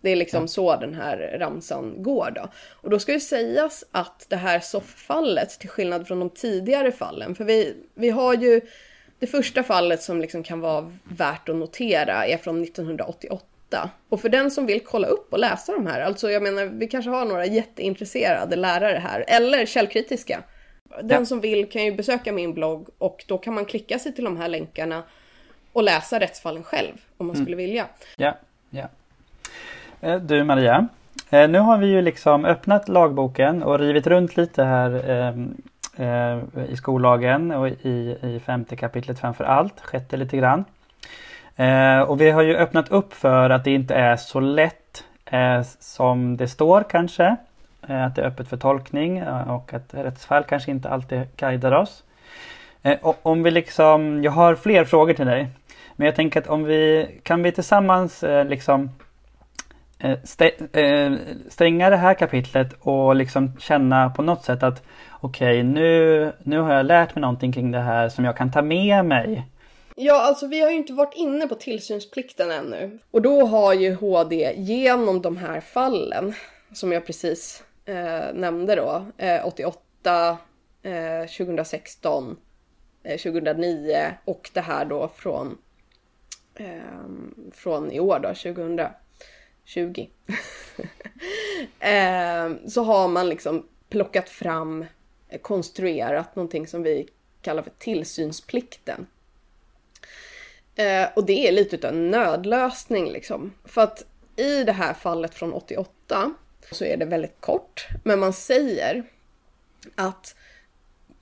Det 0.04 0.10
är 0.10 0.16
liksom 0.16 0.42
ja. 0.42 0.48
så 0.48 0.76
den 0.76 0.94
här 0.94 1.36
ramsan 1.40 2.04
går 2.04 2.32
då. 2.36 2.50
Och 2.72 2.90
då 2.90 3.00
ska 3.00 3.14
ju 3.14 3.20
sägas 3.20 3.84
att 3.92 4.26
det 4.30 4.36
här 4.36 4.60
sofffallet, 4.60 5.60
till 5.60 5.70
skillnad 5.70 6.08
från 6.08 6.20
de 6.20 6.30
tidigare 6.30 6.92
fallen, 6.92 7.36
för 7.36 7.44
vi, 7.44 7.76
vi 7.94 8.10
har 8.10 8.34
ju 8.34 8.62
det 9.20 9.28
första 9.28 9.64
fallet 9.64 10.02
som 10.02 10.22
liksom 10.22 10.44
kan 10.44 10.60
vara 10.60 10.92
värt 11.04 11.50
att 11.50 11.56
notera 11.56 12.26
är 12.26 12.38
från 12.38 12.64
1988. 12.64 13.90
Och 14.10 14.22
för 14.22 14.30
den 14.30 14.52
som 14.52 14.66
vill 14.66 14.80
kolla 14.80 15.08
upp 15.08 15.34
och 15.34 15.40
läsa 15.40 15.72
de 15.72 15.88
här, 15.88 16.02
alltså 16.02 16.32
jag 16.32 16.44
menar 16.44 16.66
vi 16.66 16.88
kanske 16.88 17.12
har 17.12 17.26
några 17.26 17.46
jätteintresserade 17.46 18.56
lärare 18.56 18.98
här, 18.98 19.26
eller 19.28 19.66
källkritiska, 19.66 20.44
den 20.84 21.10
ja. 21.10 21.26
som 21.26 21.42
vill 21.42 21.70
kan 21.70 21.86
ju 21.86 21.92
besöka 21.92 22.32
min 22.32 22.54
blogg 22.54 22.90
och 22.98 23.26
då 23.28 23.38
kan 23.38 23.54
man 23.54 23.66
klicka 23.66 24.00
sig 24.00 24.14
till 24.14 24.24
de 24.24 24.38
här 24.38 24.48
länkarna 24.48 25.04
och 25.74 25.84
läsa 25.84 26.20
rättsfallen 26.20 26.64
själv 26.64 26.94
om 27.18 27.28
man 27.28 27.36
mm. 27.36 27.46
skulle 27.46 27.58
vilja. 27.58 27.88
Ja, 28.18 28.38
ja. 28.70 28.90
Eh, 30.04 30.16
du 30.16 30.44
Maria, 30.44 30.88
eh, 31.30 31.50
nu 31.50 31.60
har 31.60 31.78
vi 31.78 31.88
ju 31.88 32.02
liksom 32.02 32.46
öppnat 32.46 32.90
lagboken 32.90 33.64
och 33.64 33.80
rivit 33.80 34.08
runt 34.08 34.38
lite 34.38 34.64
här 34.64 35.10
ehm, 35.10 35.58
eh, 35.98 36.64
i 36.70 36.76
skollagen 36.78 37.52
och 37.52 37.68
i, 37.68 38.18
i 38.22 38.42
femte 38.46 38.76
kapitlet 38.76 39.20
framför 39.20 39.44
allt, 39.44 39.82
sjätte 39.82 40.18
lite 40.18 40.38
grann. 40.38 40.66
Eh, 41.56 42.00
och 42.00 42.22
vi 42.22 42.32
har 42.32 42.42
ju 42.42 42.56
öppnat 42.56 42.92
upp 42.92 43.14
för 43.14 43.50
att 43.50 43.64
det 43.64 43.72
inte 43.72 43.96
är 43.96 44.16
så 44.16 44.40
lätt 44.40 45.04
som 45.80 46.38
det 46.38 46.48
står 46.48 46.84
kanske. 46.90 47.36
Att 47.82 48.16
det 48.16 48.22
är 48.22 48.26
öppet 48.26 48.48
för 48.48 48.58
tolkning 48.58 49.24
och 49.28 49.74
att 49.74 49.94
rättsfall 49.94 50.44
kanske 50.44 50.72
inte 50.72 50.90
alltid 50.90 51.22
guidar 51.38 51.72
oss. 51.72 52.04
Om 53.02 53.44
vi 53.44 53.52
liksom, 53.52 54.24
jag 54.24 54.32
har 54.32 54.56
fler 54.56 54.86
frågor 54.86 55.14
till 55.14 55.26
dig. 55.26 55.48
Men 55.96 56.06
jag 56.06 56.16
tänker 56.16 56.40
att 56.40 56.48
om 56.48 56.64
vi, 56.64 57.08
kan 57.24 57.44
vi 57.44 57.52
tillsammans 57.52 58.24
liksom 58.46 58.90
Eh, 60.04 60.84
eh, 60.84 61.14
stänga 61.50 61.90
det 61.90 61.98
här 61.98 62.14
kapitlet 62.14 62.74
och 62.80 63.16
liksom 63.16 63.60
känna 63.60 64.10
på 64.10 64.22
något 64.22 64.44
sätt 64.44 64.64
att 64.64 64.84
okej, 65.22 65.60
okay, 65.60 65.64
nu, 65.64 66.32
nu 66.44 66.60
har 66.60 66.74
jag 66.74 66.86
lärt 66.86 67.16
mig 67.16 67.22
någonting 67.22 67.52
kring 67.52 67.72
det 67.72 67.80
här 67.80 68.10
som 68.10 68.26
jag 68.26 68.38
kan 68.38 68.52
ta 68.52 68.62
med 68.62 69.06
mig. 69.06 69.48
Ja, 69.96 70.22
alltså 70.22 70.48
vi 70.48 70.62
har 70.62 70.70
ju 70.70 70.76
inte 70.76 70.94
varit 70.94 71.14
inne 71.16 71.48
på 71.48 71.56
tillsynsplikten 71.56 72.52
ännu. 72.52 73.00
Och 73.12 73.22
då 73.22 73.46
har 73.46 73.74
ju 73.74 73.94
HD 73.94 74.54
genom 74.56 75.22
de 75.22 75.38
här 75.38 75.62
fallen 75.62 76.34
som 76.74 76.92
jag 76.92 77.06
precis 77.06 77.64
eh, 77.86 78.34
nämnde 78.34 78.76
då, 78.76 79.06
eh, 79.18 79.48
88, 79.48 80.38
eh, 80.84 81.28
2016, 81.38 82.38
2009 83.04 83.92
eh, 83.92 84.12
och 84.26 84.50
det 84.54 84.62
här 84.62 84.86
då 84.86 85.12
från, 85.16 85.58
från 87.52 87.92
i 87.92 88.00
år 88.00 88.20
då, 88.20 88.28
2000. 88.28 88.80
20. 89.66 90.10
eh, 91.80 92.52
så 92.68 92.84
har 92.84 93.08
man 93.08 93.30
liksom 93.30 93.68
plockat 93.90 94.30
fram, 94.30 94.86
eh, 95.30 95.42
konstruerat 95.42 96.36
någonting 96.36 96.68
som 96.68 96.84
vi 96.84 97.10
kallar 97.42 97.64
för 97.64 97.72
tillsynsplikten. 97.78 99.08
Eh, 100.76 101.08
och 101.16 101.26
det 101.26 101.48
är 101.48 101.52
lite 101.52 101.88
av 101.88 101.94
en 101.94 102.12
nödlösning 102.12 103.12
liksom. 103.12 103.54
För 103.66 103.82
att 103.82 104.06
i 104.36 104.64
det 104.64 104.72
här 104.72 104.94
fallet 104.94 105.36
från 105.36 105.54
88 105.54 106.34
så 106.72 106.86
är 106.86 106.98
det 106.98 107.06
väldigt 107.06 107.42
kort. 107.42 107.88
Men 108.04 108.20
man 108.20 108.34
säger 108.34 109.04
att 109.96 110.36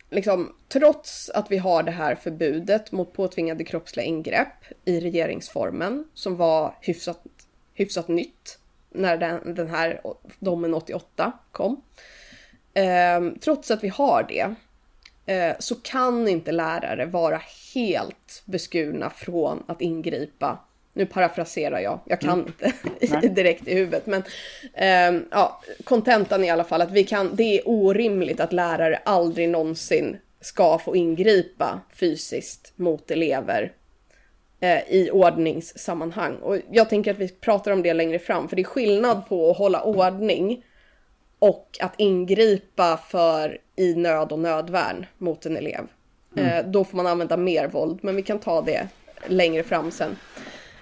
liksom, 0.10 0.56
trots 0.68 1.30
att 1.30 1.52
vi 1.52 1.58
har 1.58 1.84
det 1.84 1.92
här 1.92 2.16
förbudet 2.16 2.92
mot 2.92 3.14
påtvingade 3.14 3.64
kroppsliga 3.64 4.06
ingrepp 4.06 4.66
i 4.86 5.00
regeringsformen 5.00 6.08
som 6.14 6.38
var 6.38 6.78
hyfsat, 6.82 7.24
hyfsat 7.82 8.08
nytt 8.08 8.58
när 8.90 9.18
den, 9.18 9.56
den 9.56 9.70
här 9.70 10.02
domen 10.40 10.74
88 10.74 11.32
kom. 11.52 11.82
Eh, 12.74 13.22
trots 13.42 13.72
att 13.72 13.84
vi 13.84 13.88
har 13.88 14.26
det 14.30 14.56
eh, 15.34 15.56
så 15.60 15.76
kan 15.76 16.28
inte 16.28 16.52
lärare 16.52 17.06
vara 17.06 17.42
helt 17.74 18.44
beskurna 18.46 19.10
från 19.10 19.64
att 19.68 19.82
ingripa 19.82 20.60
nu 20.94 21.06
parafraserar 21.06 21.80
jag, 21.80 22.00
jag 22.06 22.20
kan 22.20 22.40
mm. 22.40 22.54
inte 23.02 23.28
direkt 23.28 23.68
i 23.68 23.74
huvudet. 23.74 24.06
Men 24.06 24.24
eh, 24.74 25.22
ja, 25.32 25.62
kontentan 25.84 26.44
i 26.44 26.50
alla 26.50 26.64
fall 26.64 26.82
att 26.82 26.92
vi 26.92 27.04
kan, 27.04 27.36
det 27.36 27.60
är 27.60 27.62
orimligt 27.66 28.40
att 28.40 28.54
lärare 28.54 29.02
aldrig 29.06 29.50
någonsin 29.50 30.18
ska 30.42 30.80
få 30.80 30.96
ingripa 30.96 31.82
fysiskt 31.96 32.74
mot 32.76 33.12
elever 33.12 33.72
i 34.88 35.10
ordningssammanhang. 35.12 36.36
Och 36.36 36.58
jag 36.72 36.90
tänker 36.90 37.12
att 37.12 37.20
vi 37.20 37.28
pratar 37.28 37.72
om 37.72 37.84
det 37.84 37.94
längre 37.94 38.20
fram, 38.20 38.50
för 38.50 38.56
det 38.56 38.62
är 38.62 38.64
skillnad 38.64 39.28
på 39.28 39.52
att 39.52 39.58
hålla 39.58 39.84
ordning 39.84 40.64
och 41.40 41.78
att 41.82 41.94
ingripa 41.98 42.98
för 42.98 43.58
i 43.76 43.96
nöd 43.96 44.32
och 44.32 44.40
nödvärn 44.40 45.06
mot 45.18 45.46
en 45.46 45.58
elev. 45.58 45.88
Mm. 46.38 46.50
Eh, 46.50 46.72
då 46.72 46.84
får 46.84 46.98
man 46.98 47.08
använda 47.08 47.38
mer 47.38 47.68
våld, 47.68 48.00
men 48.02 48.16
vi 48.16 48.22
kan 48.22 48.40
ta 48.40 48.62
det 48.62 48.88
längre 49.28 49.64
fram 49.64 49.92
sen. 49.92 50.18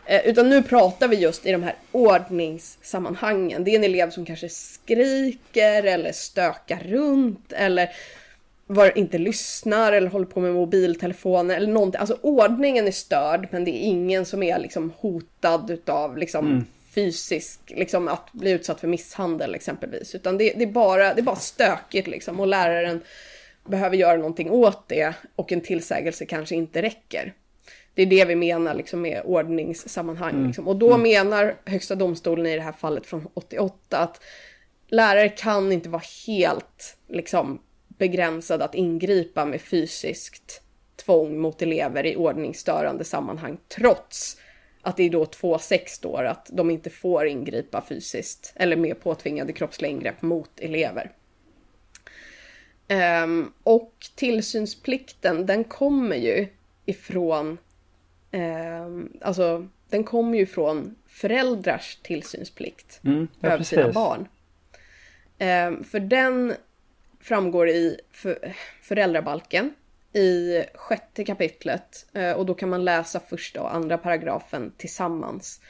Eh, 0.06 0.28
utan 0.28 0.50
nu 0.50 0.64
pratar 0.64 1.08
vi 1.08 1.16
just 1.16 1.46
i 1.46 1.52
de 1.52 1.64
här 1.64 1.76
ordningssammanhangen. 1.92 3.64
Det 3.64 3.72
är 3.72 3.76
en 3.76 3.84
elev 3.84 4.10
som 4.10 4.26
kanske 4.26 4.50
skriker 4.50 5.84
eller 5.84 6.12
stökar 6.12 6.80
runt 6.86 7.54
eller 7.54 7.90
var, 8.72 8.98
inte 8.98 9.18
lyssnar 9.18 9.94
eller 9.94 10.08
håller 10.08 10.26
på 10.26 10.40
med 10.40 10.54
mobiltelefonen 10.54 11.58
eller 11.58 11.68
någonting. 11.68 12.00
Alltså 12.00 12.18
ordningen 12.22 12.88
är 12.88 12.92
störd 12.92 13.48
men 13.52 13.66
det 13.66 13.72
är 13.72 13.82
ingen 13.82 14.26
som 14.26 14.44
är 14.44 14.60
liksom 14.60 14.94
hotad 14.98 15.72
utav 15.72 16.18
liksom 16.18 16.48
mm. 16.48 16.66
fysisk, 16.96 17.60
liksom 17.68 18.08
att 18.08 18.32
bli 18.32 18.52
utsatt 18.52 18.80
för 18.80 18.88
misshandel 18.88 19.56
exempelvis. 19.56 20.16
Utan 20.16 20.38
det, 20.38 20.54
det, 20.58 20.64
är, 20.64 20.72
bara, 20.72 21.14
det 21.14 21.22
är 21.22 21.24
bara 21.24 21.36
stökigt 21.36 22.08
liksom 22.08 22.40
och 22.40 22.48
läraren 22.48 23.02
behöver 23.66 23.98
göra 23.98 24.18
någonting 24.18 24.52
åt 24.52 24.88
det 24.88 25.14
och 25.36 25.52
en 25.52 25.62
tillsägelse 25.62 26.26
kanske 26.26 26.56
inte 26.56 26.82
räcker. 26.82 27.34
Det 27.94 28.02
är 28.02 28.06
det 28.06 28.26
vi 28.26 28.36
menar 28.36 28.74
liksom 28.74 29.02
med 29.02 29.22
ordningssammanhang. 29.26 30.34
Mm. 30.34 30.48
Liksom. 30.48 30.68
Och 30.68 30.76
då 30.76 30.94
mm. 30.94 31.02
menar 31.02 31.56
Högsta 31.66 31.96
domstolen 31.96 32.46
i 32.46 32.56
det 32.56 32.62
här 32.62 32.72
fallet 32.72 33.06
från 33.06 33.28
88 33.34 33.98
att 33.98 34.22
lärare 34.88 35.30
kan 35.30 35.72
inte 35.72 35.90
vara 35.90 36.04
helt 36.28 36.98
liksom, 37.08 37.60
begränsade 38.00 38.66
att 38.66 38.76
ingripa 38.76 39.46
med 39.46 39.62
fysiskt 39.62 40.62
tvång 40.96 41.40
mot 41.40 41.62
elever 41.62 42.06
i 42.06 42.16
ordningsstörande 42.16 43.04
sammanhang 43.04 43.58
trots 43.68 44.38
att 44.82 44.98
det 44.98 45.04
är 45.04 45.10
då 45.10 45.26
2.6 45.26 45.86
står 45.88 46.24
att 46.24 46.50
de 46.54 46.70
inte 46.70 46.90
får 46.90 47.28
ingripa 47.28 47.86
fysiskt 47.90 48.54
eller 48.56 48.76
med 48.76 49.02
påtvingade 49.02 49.54
kroppsliga 49.54 49.92
ingrepp 49.92 50.22
mot 50.22 50.60
elever. 50.60 51.12
Um, 53.24 53.54
och 53.64 53.94
tillsynsplikten 54.16 55.46
den 55.46 55.64
kommer 55.64 56.16
ju 56.16 56.48
ifrån, 56.86 57.58
um, 58.32 59.18
alltså 59.22 59.68
den 59.90 60.04
kommer 60.04 60.38
ju 60.38 60.46
från 60.46 60.96
föräldrars 61.08 62.00
tillsynsplikt 62.04 63.00
mm, 63.04 63.28
ja, 63.40 63.48
över 63.48 63.58
precis. 63.58 63.80
sina 63.80 63.92
barn. 63.92 64.28
Um, 65.40 65.84
för 65.84 66.00
den 66.00 66.56
framgår 67.22 67.70
i 67.70 68.00
för, 68.12 68.56
föräldrabalken 68.82 69.74
i 70.14 70.64
sjätte 70.76 71.26
kapitlet 71.26 72.06
uh, 72.18 72.32
och 72.32 72.46
då 72.46 72.54
kan 72.54 72.70
man 72.70 72.86
läsa 72.86 73.20
första 73.20 73.62
och 73.62 73.76
andra 73.76 73.98
paragrafen 73.98 74.74
tillsammans. 74.78 75.62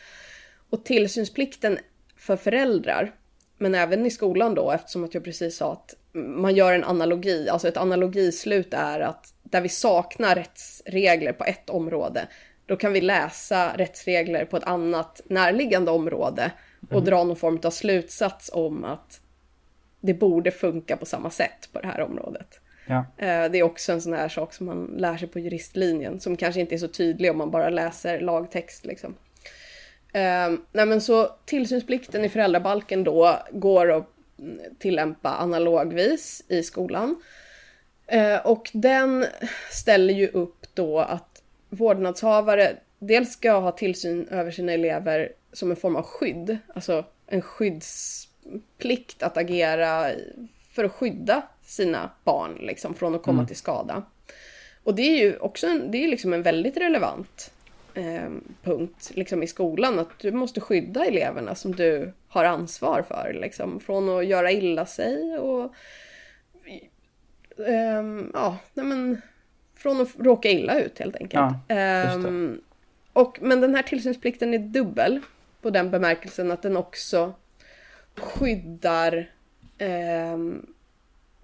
Och 0.70 0.86
tillsynsplikten 0.86 1.78
för 2.18 2.36
föräldrar, 2.36 3.16
men 3.58 3.76
även 3.76 4.06
i 4.06 4.12
skolan 4.12 4.56
då 4.56 4.72
eftersom 4.72 5.04
att 5.04 5.14
jag 5.14 5.24
precis 5.24 5.58
sa 5.58 5.74
att 5.74 5.96
man 6.14 6.56
gör 6.56 6.74
en 6.74 6.84
analogi, 6.84 7.50
alltså 7.50 7.68
ett 7.68 7.78
analogislut 7.78 8.74
är 8.74 9.00
att 9.00 9.34
där 9.44 9.62
vi 9.62 9.70
saknar 9.70 10.36
rättsregler 10.36 11.34
på 11.34 11.44
ett 11.44 11.70
område, 11.70 12.28
då 12.66 12.76
kan 12.76 12.94
vi 12.94 13.02
läsa 13.02 13.78
rättsregler 13.78 14.46
på 14.46 14.58
ett 14.58 14.64
annat 14.64 15.22
närliggande 15.26 15.92
område 15.92 16.52
och 16.88 16.92
mm. 16.92 17.06
dra 17.06 17.24
någon 17.24 17.36
form 17.36 17.60
av 17.64 17.70
slutsats 17.70 18.50
om 18.54 18.84
att 18.84 19.22
det 20.00 20.14
borde 20.14 20.52
funka 20.52 20.98
på 20.98 21.06
samma 21.06 21.30
sätt 21.30 21.70
på 21.72 21.82
det 21.82 21.88
här 21.88 22.02
området. 22.02 22.60
Ja. 22.86 23.06
Eh, 23.18 23.52
det 23.52 23.58
är 23.60 23.64
också 23.64 23.92
en 23.92 24.02
sån 24.02 24.14
här 24.14 24.30
sak 24.30 24.54
som 24.54 24.66
man 24.66 24.86
lär 24.86 25.18
sig 25.18 25.28
på 25.28 25.40
juristlinjen 25.40 26.20
som 26.20 26.38
kanske 26.38 26.62
inte 26.62 26.76
är 26.76 26.80
så 26.80 26.88
tydlig 26.88 27.32
om 27.32 27.38
man 27.38 27.52
bara 27.52 27.70
läser 27.70 28.20
lagtext 28.20 28.86
liksom. 28.86 29.16
Eh, 30.14 30.50
nej 30.72 30.86
men 30.86 31.02
så 31.02 31.28
tillsynsplikten 31.46 32.26
i 32.26 32.30
föräldrabalken 32.30 33.04
då 33.04 33.40
går 33.52 33.92
att 33.92 34.10
tillämpa 34.80 35.38
analogvis 35.38 36.44
i 36.48 36.64
skolan. 36.64 37.22
Eh, 38.08 38.46
och 38.46 38.70
den 38.74 39.26
ställer 39.72 40.14
ju 40.14 40.28
upp 40.28 40.66
då 40.74 41.00
att 41.00 41.44
vårdnadshavare 41.70 42.76
dels 43.00 43.32
ska 43.32 43.52
ha 43.52 43.72
tillsyn 43.72 44.28
över 44.28 44.52
sina 44.52 44.72
elever 44.72 45.32
som 45.54 45.72
en 45.72 45.78
form 45.78 45.96
av 45.96 46.04
skydd, 46.04 46.58
alltså 46.76 47.06
en 47.28 47.42
skyddsplikt 48.50 49.24
att 49.24 49.38
agera 49.38 50.12
för 50.72 50.84
att 50.84 50.92
skydda 50.92 51.42
sina 51.64 52.10
barn 52.24 52.58
liksom, 52.62 52.96
från 52.96 53.16
att 53.16 53.24
komma 53.24 53.40
mm. 53.40 53.48
till 53.48 53.56
skada. 53.56 54.04
Och 54.84 54.96
det 54.96 55.02
är 55.02 55.18
ju 55.18 55.38
också 55.38 55.68
en, 55.68 55.92
det 55.92 56.04
är 56.04 56.08
liksom 56.08 56.34
en 56.34 56.44
väldigt 56.44 56.78
relevant 56.78 57.52
eh, 57.94 58.30
punkt 58.64 59.12
liksom 59.14 59.44
i 59.44 59.48
skolan. 59.48 60.00
Att 60.00 60.20
du 60.20 60.32
måste 60.32 60.62
skydda 60.62 61.06
eleverna 61.06 61.56
som 61.56 61.76
du 61.76 62.14
har 62.28 62.46
ansvar 62.46 63.06
för. 63.08 63.38
Liksom, 63.42 63.80
från 63.80 64.10
att 64.10 64.26
göra 64.26 64.52
illa 64.52 64.86
sig 64.86 65.38
och 65.38 65.74
eh, 67.68 68.04
ja, 68.34 68.58
nej 68.74 68.86
men, 68.86 69.22
från 69.76 70.02
att 70.02 70.10
råka 70.20 70.50
illa 70.50 70.80
ut 70.80 71.00
helt 71.00 71.16
enkelt. 71.16 71.54
Ja, 71.68 71.76
eh, 71.76 72.26
och, 73.14 73.38
men 73.42 73.62
den 73.62 73.76
här 73.76 73.84
tillsynsplikten 73.84 74.54
är 74.54 74.60
dubbel 74.60 75.20
på 75.62 75.70
den 75.70 75.92
bemärkelsen 75.92 76.52
att 76.52 76.62
den 76.62 76.78
också 76.78 77.34
skyddar 78.20 79.32
eh, 79.78 80.38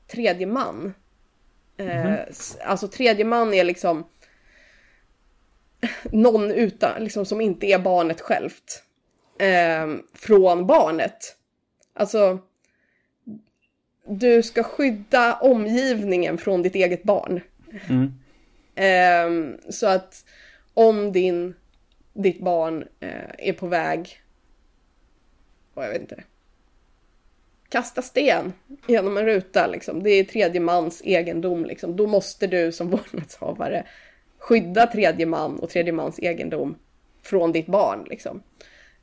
tredje 0.07 0.47
man. 0.47 0.93
Mm 1.77 1.91
-hmm. 1.91 2.57
Alltså 2.63 2.87
tredje 2.87 3.25
man 3.25 3.53
är 3.53 3.63
liksom 3.63 4.05
någon 6.03 6.51
utan, 6.51 7.03
liksom, 7.03 7.25
som 7.25 7.41
inte 7.41 7.65
är 7.67 7.79
barnet 7.79 8.21
självt 8.21 8.83
eh, 9.39 9.95
från 10.13 10.67
barnet. 10.67 11.37
Alltså, 11.93 12.39
du 14.07 14.43
ska 14.43 14.63
skydda 14.63 15.33
omgivningen 15.35 16.37
från 16.37 16.61
ditt 16.61 16.75
eget 16.75 17.03
barn. 17.03 17.41
Mm. 17.89 18.13
Eh, 18.75 19.59
så 19.69 19.87
att 19.87 20.25
om 20.73 21.11
din, 21.11 21.55
ditt 22.13 22.41
barn 22.41 22.87
eh, 22.99 23.31
är 23.37 23.53
på 23.53 23.67
väg, 23.67 24.21
och 25.73 25.83
jag 25.83 25.89
vet 25.89 26.01
inte, 26.01 26.23
kasta 27.75 28.01
sten 28.01 28.53
genom 28.87 29.17
en 29.17 29.25
ruta 29.25 29.67
liksom. 29.67 30.03
Det 30.03 30.09
är 30.09 30.23
tredje 30.23 30.61
mans 30.61 31.01
egendom 31.05 31.65
liksom. 31.65 31.95
Då 31.95 32.07
måste 32.07 32.47
du 32.47 32.71
som 32.71 32.89
vårdnadshavare 32.91 33.85
skydda 34.37 34.87
tredje 34.87 35.25
man 35.25 35.59
och 35.59 35.69
tredje 35.69 35.93
mans 35.93 36.19
egendom 36.19 36.75
från 37.23 37.51
ditt 37.51 37.67
barn. 37.67 38.05
Liksom. 38.09 38.43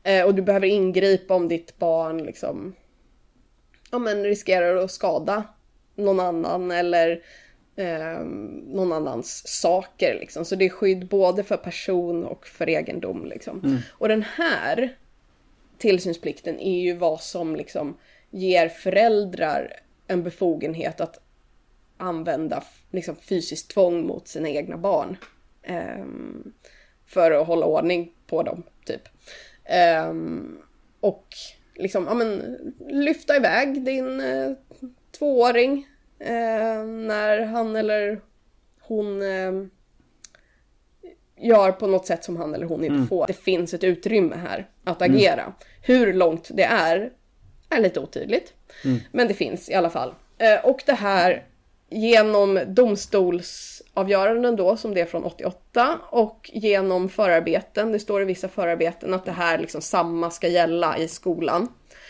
Eh, 0.03 0.25
och 0.25 0.35
du 0.35 0.43
behöver 0.43 0.67
ingripa 0.67 1.35
om 1.35 1.49
ditt 1.49 1.79
barn 1.79 2.19
liksom, 2.19 2.75
ja, 3.91 3.99
men 3.99 4.25
riskerar 4.25 4.77
att 4.77 4.91
skada 4.91 5.45
någon 5.95 6.21
annan 6.21 6.71
eller 6.71 7.23
eh, 7.77 8.21
någon 8.67 8.93
annans 8.93 9.49
saker. 9.49 10.15
Liksom. 10.21 10.45
Så 10.45 10.57
det 10.57 10.65
är 10.65 10.69
skydd 10.71 11.07
både 11.07 11.43
för 11.45 11.57
person 11.57 12.25
och 12.25 12.47
för 12.47 12.69
egendom. 12.69 13.27
Liksom. 13.27 13.61
Mm. 13.65 13.79
Och 13.91 14.09
den 14.09 14.23
här 14.23 14.97
tillsynsplikten 15.79 16.61
är 16.61 16.81
ju 16.81 16.95
vad 16.95 17.21
som 17.21 17.57
liksom 17.57 17.97
ger 18.33 18.69
föräldrar 18.69 19.73
en 20.07 20.23
befogenhet 20.23 21.01
att 21.01 21.21
använda 21.97 22.63
liksom, 22.91 23.17
fysiskt 23.17 23.71
tvång 23.71 24.07
mot 24.07 24.29
sina 24.29 24.49
egna 24.49 24.77
barn. 24.77 25.17
Um, 25.69 26.53
för 27.07 27.31
att 27.31 27.47
hålla 27.47 27.67
ordning 27.67 28.13
på 28.27 28.43
dem, 28.43 28.63
typ. 28.85 29.09
Um, 30.09 30.59
och 31.01 31.27
liksom, 31.75 32.05
ja 32.07 32.15
men, 32.15 32.57
lyfta 32.89 33.37
iväg 33.37 33.85
din 33.85 34.21
uh, 34.21 34.57
tvååring 35.19 35.87
uh, 36.21 36.85
när 36.87 37.41
han 37.41 37.77
eller 37.77 38.21
hon 38.81 39.23
uh, 39.23 39.67
gör 41.37 41.73
på 41.73 41.87
något 41.87 42.07
sätt 42.07 42.25
som 42.25 42.37
han 42.37 42.55
eller 42.55 42.67
hon 42.67 42.85
inte 42.85 42.95
mm. 42.95 43.07
får. 43.07 43.27
Det 43.27 43.33
finns 43.33 43.75
ett 43.75 43.85
utrymme 43.85 44.37
här 44.37 44.71
att 44.85 45.03
agera. 45.03 45.43
Mm. 45.43 45.53
Hur 45.83 46.13
långt 46.13 46.51
det 46.53 46.65
är, 46.65 47.13
är 47.77 47.81
lite 47.81 48.01
otydligt. 48.01 48.53
Mm. 48.85 49.01
Men 49.11 49.29
det 49.29 49.35
finns 49.35 49.71
i 49.71 49.75
alla 49.75 49.91
fall. 49.91 50.15
Eh, 50.39 50.65
och 50.65 50.83
det 50.87 50.93
här 50.93 51.45
genom 51.93 52.61
domstolsavgöranden 52.67 54.57
då, 54.57 54.77
som 54.77 54.95
det 54.95 55.01
är 55.01 55.07
från 55.07 55.25
88, 55.25 55.99
och 56.11 56.51
genom 56.53 57.09
förarbeten, 57.09 57.93
det 57.93 57.99
står 57.99 58.23
i 58.23 58.25
vissa 58.25 58.49
förarbeten 58.49 59.15
att 59.15 59.25
det 59.25 59.33
här 59.33 59.59
liksom 59.59 59.81
samma 59.81 60.31
ska 60.31 60.49
gälla 60.49 60.99
i 60.99 61.09
skolan. 61.09 61.69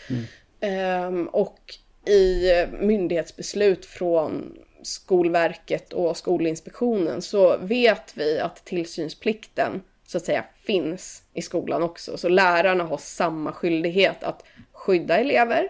Mm. 0.09 1.07
Um, 1.07 1.27
och 1.27 1.59
i 2.05 2.51
myndighetsbeslut 2.79 3.85
från 3.85 4.57
Skolverket 4.81 5.93
och 5.93 6.17
Skolinspektionen 6.17 7.21
så 7.21 7.57
vet 7.57 8.17
vi 8.17 8.39
att 8.39 8.65
tillsynsplikten 8.65 9.81
så 10.07 10.17
att 10.17 10.25
säga 10.25 10.45
finns 10.63 11.23
i 11.33 11.41
skolan 11.41 11.83
också. 11.83 12.17
Så 12.17 12.29
lärarna 12.29 12.83
har 12.83 12.97
samma 12.97 13.51
skyldighet 13.51 14.23
att 14.23 14.43
skydda 14.83 15.17
elever 15.17 15.69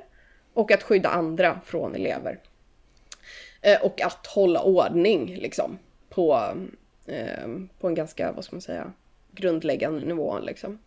och 0.54 0.72
att 0.72 0.84
skydda 0.84 1.10
andra 1.10 1.60
från 1.66 1.96
elever. 1.96 2.40
Eh, 3.62 3.82
och 3.82 4.02
att 4.02 4.28
hålla 4.28 4.62
ordning 4.62 5.36
liksom 5.36 5.78
på, 6.10 6.54
eh, 7.08 7.48
på 7.80 7.88
en 7.88 7.96
ganska, 7.96 8.32
vad 8.32 8.46
ska 8.46 8.56
man 8.56 8.62
säga, 8.62 8.94
grundläggande 9.32 10.06
nivå 10.06 10.40
liksom. 10.40 10.80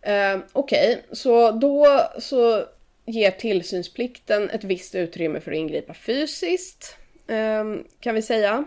Eh, 0.00 0.38
Okej, 0.52 0.92
okay. 0.92 1.16
så 1.16 1.50
då 1.50 2.00
så 2.18 2.64
ger 3.04 3.30
tillsynsplikten 3.30 4.50
ett 4.50 4.64
visst 4.64 4.94
utrymme 4.94 5.40
för 5.40 5.50
att 5.50 5.58
ingripa 5.58 5.94
fysiskt, 5.94 6.96
eh, 7.26 7.64
kan 8.00 8.14
vi 8.14 8.22
säga. 8.22 8.64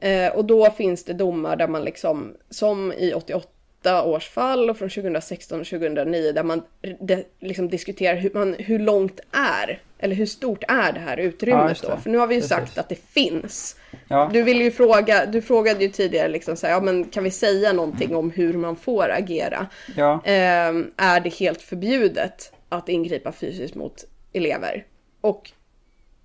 Eh, 0.00 0.32
och 0.32 0.44
då 0.44 0.70
finns 0.70 1.04
det 1.04 1.12
domar 1.12 1.56
där 1.56 1.68
man 1.68 1.84
liksom, 1.84 2.36
som 2.50 2.92
i 2.92 3.12
88 3.12 3.48
2008 3.82 4.04
års 4.04 4.28
fall 4.28 4.70
och 4.70 4.76
från 4.76 4.90
2016 4.90 5.60
och 5.60 5.66
2009 5.66 6.32
där 6.32 6.42
man 6.42 6.62
de, 7.00 7.24
liksom 7.40 7.68
diskuterar 7.68 8.16
hur, 8.16 8.30
man, 8.34 8.54
hur 8.58 8.78
långt 8.78 9.20
är, 9.32 9.82
eller 9.98 10.14
hur 10.14 10.26
stort 10.26 10.64
är 10.68 10.92
det 10.92 11.00
här 11.00 11.16
utrymmet 11.16 11.80
ja, 11.82 11.88
då? 11.90 11.96
För 11.96 12.10
nu 12.10 12.18
har 12.18 12.26
vi 12.26 12.34
ju 12.34 12.40
Precis. 12.40 12.56
sagt 12.56 12.78
att 12.78 12.88
det 12.88 12.98
finns. 13.08 13.76
Ja. 14.08 14.30
Du 14.32 14.42
vill 14.42 14.62
ju 14.62 14.70
fråga, 14.70 15.26
du 15.26 15.42
frågade 15.42 15.84
ju 15.84 15.90
tidigare 15.90 16.28
liksom 16.28 16.56
så 16.56 16.66
här, 16.66 16.74
ja 16.74 16.80
men 16.80 17.04
kan 17.04 17.24
vi 17.24 17.30
säga 17.30 17.72
någonting 17.72 18.16
om 18.16 18.30
hur 18.30 18.52
man 18.52 18.76
får 18.76 19.10
agera? 19.10 19.66
Ja. 19.96 20.22
Eh, 20.24 20.72
är 20.96 21.20
det 21.20 21.34
helt 21.34 21.62
förbjudet 21.62 22.52
att 22.68 22.88
ingripa 22.88 23.32
fysiskt 23.32 23.74
mot 23.74 24.04
elever? 24.32 24.86
Och 25.20 25.50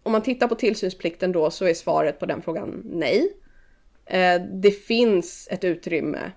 om 0.03 0.11
man 0.11 0.21
tittar 0.21 0.47
på 0.47 0.55
tillsynsplikten 0.55 1.31
då 1.31 1.51
så 1.51 1.65
är 1.65 1.73
svaret 1.73 2.19
på 2.19 2.25
den 2.25 2.41
frågan 2.41 2.81
nej. 2.85 3.33
Eh, 4.05 4.41
det 4.41 4.71
finns 4.71 5.47
ett 5.51 5.63
utrymme 5.63 6.31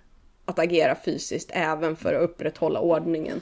att 0.47 0.59
agera 0.59 0.97
fysiskt 1.05 1.51
även 1.53 1.97
för 1.97 2.15
att 2.15 2.23
upprätthålla 2.23 2.81
ordningen. 2.81 3.41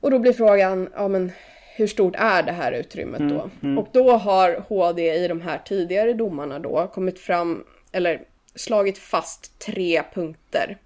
Och 0.00 0.10
då 0.10 0.18
blir 0.18 0.32
frågan, 0.32 0.88
ja 0.94 1.08
men 1.08 1.32
hur 1.76 1.86
stort 1.86 2.14
är 2.16 2.42
det 2.42 2.52
här 2.52 2.72
utrymmet 2.72 3.20
då? 3.20 3.40
Mm, 3.40 3.50
mm. 3.62 3.78
Och 3.78 3.88
då 3.92 4.10
har 4.10 4.64
HD 4.68 5.14
i 5.14 5.28
de 5.28 5.40
här 5.40 5.58
tidigare 5.64 6.12
domarna 6.12 6.58
då 6.58 6.90
kommit 6.94 7.18
fram, 7.18 7.64
eller 7.92 8.22
slagit 8.54 8.98
fast 8.98 9.58
tre 9.58 10.02
punkter 10.14 10.78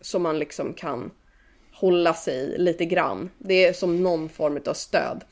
som 0.00 0.22
man 0.22 0.38
liksom 0.38 0.72
kan 0.72 1.10
hålla 1.72 2.14
sig 2.14 2.58
lite 2.58 2.84
grann. 2.84 3.30
Det 3.38 3.64
är 3.64 3.72
som 3.72 4.02
någon 4.02 4.28
form 4.28 4.60
av 4.66 4.74
stöd. 4.74 5.24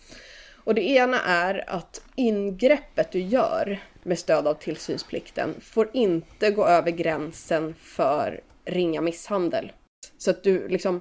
Och 0.65 0.75
det 0.75 0.89
ena 0.89 1.21
är 1.21 1.65
att 1.67 2.03
ingreppet 2.17 3.13
du 3.13 3.21
gör 3.21 3.79
med 4.03 4.19
stöd 4.19 4.47
av 4.47 4.55
tillsynsplikten 4.55 5.55
får 5.61 5.89
inte 5.93 6.51
gå 6.51 6.67
över 6.67 6.91
gränsen 6.91 7.75
för 7.81 8.41
ringa 8.65 9.01
misshandel. 9.01 9.73
Så 10.19 10.31
att 10.31 10.43
du 10.43 10.69
liksom, 10.69 11.01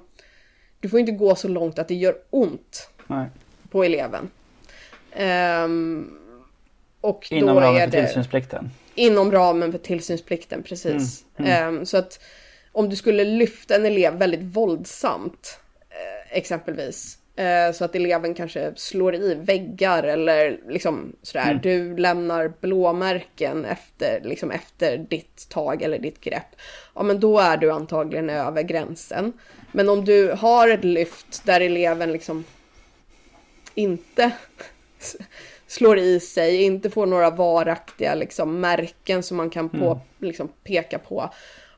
du 0.80 0.88
får 0.88 1.00
inte 1.00 1.12
gå 1.12 1.34
så 1.34 1.48
långt 1.48 1.78
att 1.78 1.88
det 1.88 1.94
gör 1.94 2.16
ont 2.30 2.88
Nej. 3.06 3.26
på 3.70 3.84
eleven. 3.84 4.30
Um, 5.64 6.18
och 7.00 7.32
inom 7.32 7.54
då 7.54 7.60
ramen 7.60 7.80
är 7.80 7.86
för 7.86 7.96
det, 7.96 8.06
tillsynsplikten? 8.06 8.70
Inom 8.94 9.32
ramen 9.32 9.72
för 9.72 9.78
tillsynsplikten, 9.78 10.62
precis. 10.62 11.24
Mm, 11.36 11.50
mm. 11.50 11.74
Um, 11.74 11.86
så 11.86 11.96
att 11.96 12.20
om 12.72 12.88
du 12.88 12.96
skulle 12.96 13.24
lyfta 13.24 13.76
en 13.76 13.86
elev 13.86 14.14
väldigt 14.14 14.42
våldsamt, 14.42 15.58
eh, 15.90 16.36
exempelvis, 16.36 17.18
så 17.74 17.84
att 17.84 17.94
eleven 17.94 18.34
kanske 18.34 18.72
slår 18.76 19.14
i 19.14 19.34
väggar 19.34 20.02
eller 20.02 20.60
liksom 20.68 21.16
sådär. 21.22 21.50
Mm. 21.50 21.60
Du 21.62 21.96
lämnar 21.96 22.52
blåmärken 22.60 23.64
efter, 23.64 24.20
liksom 24.24 24.50
efter 24.50 24.98
ditt 24.98 25.48
tag 25.48 25.82
eller 25.82 25.98
ditt 25.98 26.20
grepp. 26.20 26.56
Ja 26.94 27.02
men 27.02 27.20
då 27.20 27.38
är 27.38 27.56
du 27.56 27.70
antagligen 27.70 28.30
över 28.30 28.62
gränsen. 28.62 29.32
Men 29.72 29.88
om 29.88 30.04
du 30.04 30.32
har 30.32 30.68
ett 30.68 30.84
lyft 30.84 31.46
där 31.46 31.60
eleven 31.60 32.12
liksom 32.12 32.44
inte 33.74 34.30
slår 35.66 35.98
i 35.98 36.20
sig, 36.20 36.62
inte 36.62 36.90
får 36.90 37.06
några 37.06 37.30
varaktiga 37.30 38.14
liksom, 38.14 38.60
märken 38.60 39.22
som 39.22 39.36
man 39.36 39.50
kan 39.50 39.68
på, 39.68 39.76
mm. 39.76 39.98
liksom, 40.18 40.48
peka 40.64 40.98
på. 40.98 41.30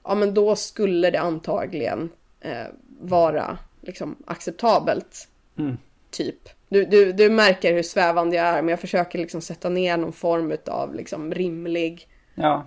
Ja 0.04 0.14
men 0.14 0.34
då 0.34 0.56
skulle 0.56 1.10
det 1.10 1.20
antagligen 1.20 2.10
eh, 2.40 2.66
vara 3.00 3.58
liksom, 3.80 4.16
acceptabelt. 4.26 5.28
Mm. 5.58 5.78
Typ. 6.10 6.48
Du, 6.68 6.84
du, 6.84 7.12
du 7.12 7.30
märker 7.30 7.72
hur 7.72 7.82
svävande 7.82 8.36
jag 8.36 8.46
är 8.46 8.62
men 8.62 8.68
jag 8.68 8.80
försöker 8.80 9.18
liksom 9.18 9.40
sätta 9.40 9.68
ner 9.68 9.96
någon 9.96 10.12
form 10.12 10.56
av 10.66 10.94
liksom 10.94 11.34
rimlig 11.34 12.08
ja. 12.34 12.66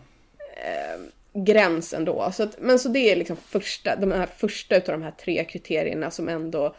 eh, 0.58 1.02
gräns 1.34 1.94
ändå. 1.94 2.32
Så 2.32 2.44
att, 2.44 2.60
men 2.60 2.80
så 2.80 2.90
det 2.90 3.12
är 3.12 3.16
liksom 3.16 3.36
första, 3.36 3.96
de 3.96 4.12
här 4.12 4.26
första 4.26 4.76
av 4.76 4.82
de 4.86 5.02
här 5.02 5.12
tre 5.12 5.44
kriterierna 5.44 6.12
som 6.12 6.30
ändå 6.30 6.76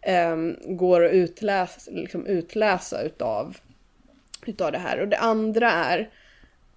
eh, 0.00 0.36
går 0.64 1.04
att 1.04 1.12
utläsa, 1.12 1.90
liksom 1.90 2.26
utläsa 2.26 3.02
utav, 3.02 3.56
utav 4.46 4.72
det 4.72 4.78
här. 4.78 5.00
Och 5.00 5.08
det 5.08 5.18
andra 5.18 5.70
är 5.70 6.10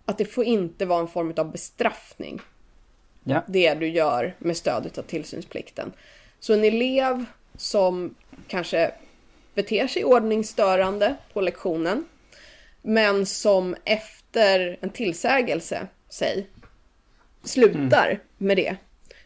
att 0.06 0.18
det 0.18 0.26
får 0.26 0.44
inte 0.44 0.86
vara 0.86 1.00
en 1.00 1.08
form 1.08 1.34
av 1.38 1.52
bestraffning. 1.52 2.42
Ja. 3.24 3.44
Det 3.48 3.74
du 3.74 3.88
gör 3.88 4.36
med 4.40 4.58
stöd 4.58 4.98
av 4.98 5.02
tillsynsplikten. 5.02 5.94
Så 6.40 6.54
en 6.54 6.64
elev 6.64 7.26
som 7.58 8.16
kanske 8.48 8.92
beter 9.54 9.88
sig 9.88 10.04
ordningsstörande 10.04 11.16
på 11.34 11.42
lektionen. 11.42 12.06
Men 12.82 13.26
som 13.26 13.76
efter 13.86 14.78
en 14.82 14.90
tillsägelse, 14.90 15.88
säg, 16.10 16.48
slutar 17.44 18.08
mm. 18.08 18.20
med 18.38 18.58
det. 18.58 18.76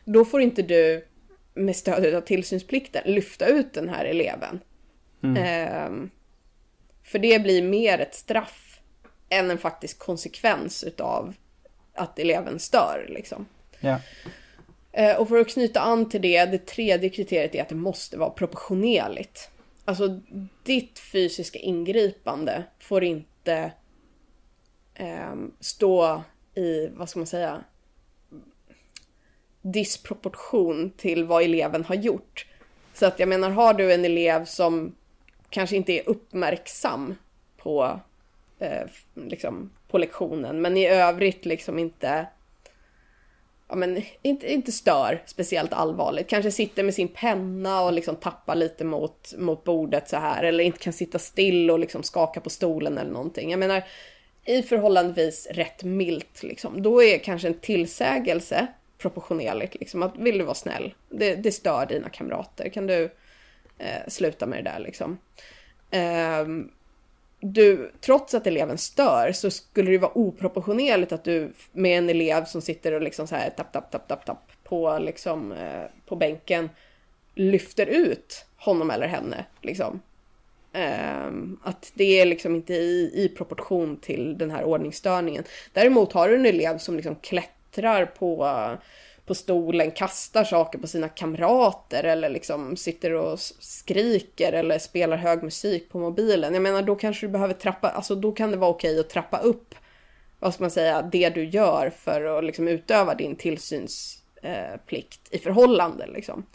Då 0.05 0.25
får 0.25 0.41
inte 0.41 0.61
du 0.61 1.05
med 1.53 1.75
stöd 1.75 2.15
av 2.15 2.21
tillsynsplikten 2.21 3.03
lyfta 3.05 3.47
ut 3.47 3.73
den 3.73 3.89
här 3.89 4.05
eleven. 4.05 4.59
Mm. 5.23 5.43
Eh, 5.43 6.09
för 7.03 7.19
det 7.19 7.39
blir 7.39 7.63
mer 7.63 7.99
ett 7.99 8.15
straff 8.15 8.79
än 9.29 9.51
en 9.51 9.57
faktisk 9.57 9.99
konsekvens 9.99 10.83
utav 10.83 11.33
att 11.93 12.19
eleven 12.19 12.59
stör 12.59 13.05
liksom. 13.09 13.45
Ja. 13.79 13.99
Eh, 14.97 15.15
och 15.15 15.27
för 15.27 15.37
att 15.37 15.49
knyta 15.49 15.81
an 15.81 16.09
till 16.09 16.21
det, 16.21 16.45
det 16.45 16.65
tredje 16.65 17.09
kriteriet 17.09 17.55
är 17.55 17.61
att 17.61 17.69
det 17.69 17.75
måste 17.75 18.17
vara 18.17 18.29
proportionerligt. 18.29 19.49
Alltså 19.85 20.19
ditt 20.63 20.99
fysiska 20.99 21.59
ingripande 21.59 22.63
får 22.79 23.03
inte 23.03 23.71
eh, 24.93 25.35
stå 25.59 26.23
i, 26.55 26.87
vad 26.87 27.09
ska 27.09 27.19
man 27.19 27.27
säga, 27.27 27.63
disproportion 29.61 30.91
till 30.97 31.25
vad 31.25 31.43
eleven 31.43 31.85
har 31.85 31.95
gjort. 31.95 32.47
Så 32.93 33.05
att 33.05 33.19
jag 33.19 33.29
menar, 33.29 33.49
har 33.49 33.73
du 33.73 33.93
en 33.93 34.05
elev 34.05 34.45
som 34.45 34.95
kanske 35.49 35.75
inte 35.75 35.93
är 35.93 36.09
uppmärksam 36.09 37.15
på, 37.57 37.99
eh, 38.59 38.87
liksom, 39.13 39.69
på 39.87 39.97
lektionen, 39.97 40.61
men 40.61 40.77
i 40.77 40.87
övrigt 40.87 41.45
liksom 41.45 41.79
inte 41.79 42.27
ja, 43.69 43.75
men, 43.75 44.01
inte, 44.21 44.53
inte 44.53 44.71
stör 44.71 45.23
speciellt 45.25 45.73
allvarligt. 45.73 46.27
Kanske 46.27 46.51
sitter 46.51 46.83
med 46.83 46.93
sin 46.93 47.07
penna 47.07 47.81
och 47.81 47.93
liksom 47.93 48.15
tappar 48.15 48.55
lite 48.55 48.83
mot, 48.83 49.33
mot 49.37 49.63
bordet 49.63 50.09
så 50.09 50.17
här. 50.17 50.43
Eller 50.43 50.63
inte 50.63 50.79
kan 50.79 50.93
sitta 50.93 51.19
still 51.19 51.71
och 51.71 51.79
liksom 51.79 52.03
skaka 52.03 52.39
på 52.39 52.49
stolen 52.49 52.97
eller 52.97 53.11
någonting. 53.11 53.51
Jag 53.51 53.59
menar, 53.59 53.83
i 54.45 54.63
förhållandevis 54.63 55.47
rätt 55.51 55.83
milt 55.83 56.43
liksom. 56.43 56.81
Då 56.81 57.03
är 57.03 57.17
kanske 57.17 57.47
en 57.47 57.59
tillsägelse 57.59 58.67
proportionerligt 58.97 59.75
liksom. 59.75 60.03
Att 60.03 60.17
vill 60.17 60.37
du 60.37 60.43
vara 60.43 60.55
snäll? 60.55 60.93
Det, 61.09 61.35
det 61.35 61.51
stör 61.51 61.85
dina 61.85 62.09
kamrater. 62.09 62.69
Kan 62.69 62.87
du 62.87 63.03
eh, 63.77 64.07
sluta 64.07 64.45
med 64.45 64.63
det 64.63 64.71
där 64.71 64.79
liksom? 64.79 65.17
Um, 65.91 66.71
du, 67.39 67.91
trots 68.01 68.33
att 68.33 68.47
eleven 68.47 68.77
stör 68.77 69.31
så 69.31 69.51
skulle 69.51 69.91
det 69.91 69.97
vara 69.97 70.17
oproportionerligt 70.17 71.11
att 71.11 71.23
du 71.23 71.51
med 71.71 71.97
en 71.97 72.09
elev 72.09 72.45
som 72.45 72.61
sitter 72.61 72.91
och 72.91 73.01
liksom 73.01 73.27
så 73.27 73.35
här 73.35 73.49
tapp, 73.49 73.71
tapp, 73.71 73.91
tapp, 73.91 74.07
tapp, 74.07 74.25
tapp 74.25 74.51
på 74.63 74.99
liksom 74.99 75.51
eh, 75.51 75.83
på 76.05 76.15
bänken 76.15 76.69
lyfter 77.35 77.85
ut 77.85 78.45
honom 78.57 78.91
eller 78.91 79.07
henne 79.07 79.45
liksom. 79.61 80.01
Um, 80.73 81.59
att 81.63 81.91
det 81.93 82.19
är 82.19 82.25
liksom 82.25 82.55
inte 82.55 82.73
i, 82.73 83.11
i 83.13 83.29
proportion 83.37 83.97
till 83.97 84.37
den 84.37 84.51
här 84.51 84.63
ordningsstörningen. 84.63 85.43
Däremot 85.73 86.13
har 86.13 86.29
du 86.29 86.35
en 86.35 86.45
elev 86.45 86.77
som 86.77 86.95
liksom 86.95 87.15
klättrar 87.15 88.05
på 88.05 88.45
på 89.27 89.35
stolen, 89.35 89.91
kastar 89.91 90.43
saker 90.43 90.79
på 90.79 90.87
sina 90.87 91.09
kamrater 91.09 92.03
eller 92.03 92.29
liksom 92.29 92.77
sitter 92.77 93.13
och 93.13 93.39
skriker 93.59 94.53
eller 94.53 94.79
spelar 94.79 95.17
hög 95.17 95.43
musik 95.43 95.89
på 95.89 95.99
mobilen. 95.99 96.53
Jag 96.53 96.63
menar, 96.63 96.81
då 96.81 96.95
kanske 96.95 97.27
du 97.27 97.31
behöver 97.31 97.53
trappa, 97.53 97.89
alltså 97.89 98.15
då 98.15 98.31
kan 98.31 98.51
det 98.51 98.57
vara 98.57 98.69
okej 98.69 98.99
att 98.99 99.09
trappa 99.09 99.37
upp, 99.37 99.75
vad 100.39 100.53
ska 100.53 100.63
man 100.63 100.71
säga, 100.71 101.01
det 101.01 101.29
du 101.29 101.45
gör 101.45 101.89
för 101.89 102.37
att 102.37 102.43
liksom 102.43 102.67
utöva 102.67 103.15
din 103.15 103.35
tillsynsplikt 103.35 105.21
eh, 105.31 105.35
i 105.35 105.39
förhållande 105.39 106.07
liksom. 106.07 106.45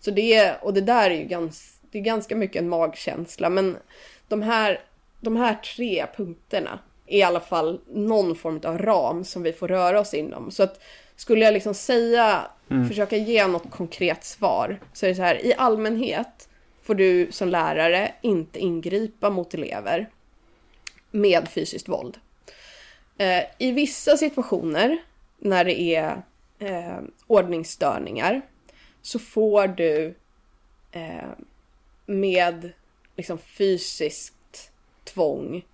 Så 0.00 0.10
det, 0.10 0.54
och 0.62 0.74
det 0.74 0.80
där 0.80 1.10
är 1.10 1.14
ju 1.14 1.24
ganska, 1.24 1.78
det 1.90 1.98
är 1.98 2.02
ganska 2.02 2.36
mycket 2.36 2.62
en 2.62 2.68
magkänsla, 2.68 3.50
men 3.50 3.76
de 4.28 4.42
här, 4.42 4.80
de 5.20 5.36
här 5.36 5.54
tre 5.54 6.06
punkterna 6.16 6.78
är 7.06 7.18
i 7.18 7.22
alla 7.22 7.40
fall 7.40 7.80
någon 7.86 8.36
form 8.36 8.60
av 8.64 8.78
ram 8.78 9.24
som 9.24 9.42
vi 9.42 9.52
får 9.52 9.68
röra 9.68 10.00
oss 10.00 10.14
inom. 10.14 10.50
Så 10.50 10.62
att 10.62 10.80
skulle 11.18 11.44
jag 11.44 11.54
liksom 11.54 11.74
säga, 11.74 12.50
mm. 12.70 12.88
försöka 12.88 13.16
ge 13.16 13.46
något 13.46 13.70
konkret 13.70 14.24
svar, 14.24 14.80
så 14.92 15.06
är 15.06 15.10
det 15.10 15.16
så 15.16 15.22
här, 15.22 15.46
i 15.46 15.54
allmänhet 15.54 16.48
får 16.82 16.94
du 16.94 17.32
som 17.32 17.48
lärare 17.48 18.12
inte 18.22 18.58
ingripa 18.58 19.30
mot 19.30 19.54
elever 19.54 20.10
med 21.10 21.48
fysiskt 21.48 21.88
våld. 21.88 22.18
Eh, 23.18 23.42
I 23.58 23.72
vissa 23.72 24.16
situationer 24.16 24.98
när 25.38 25.64
det 25.64 25.80
är 25.80 26.22
eh, 26.58 26.98
ordningsstörningar 27.26 28.40
så 29.02 29.18
får 29.18 29.68
du 29.68 30.14
eh, 30.92 31.30
med 32.06 32.72
liksom 33.16 33.38
fysiskt 33.38 34.70
tvång 35.04 35.64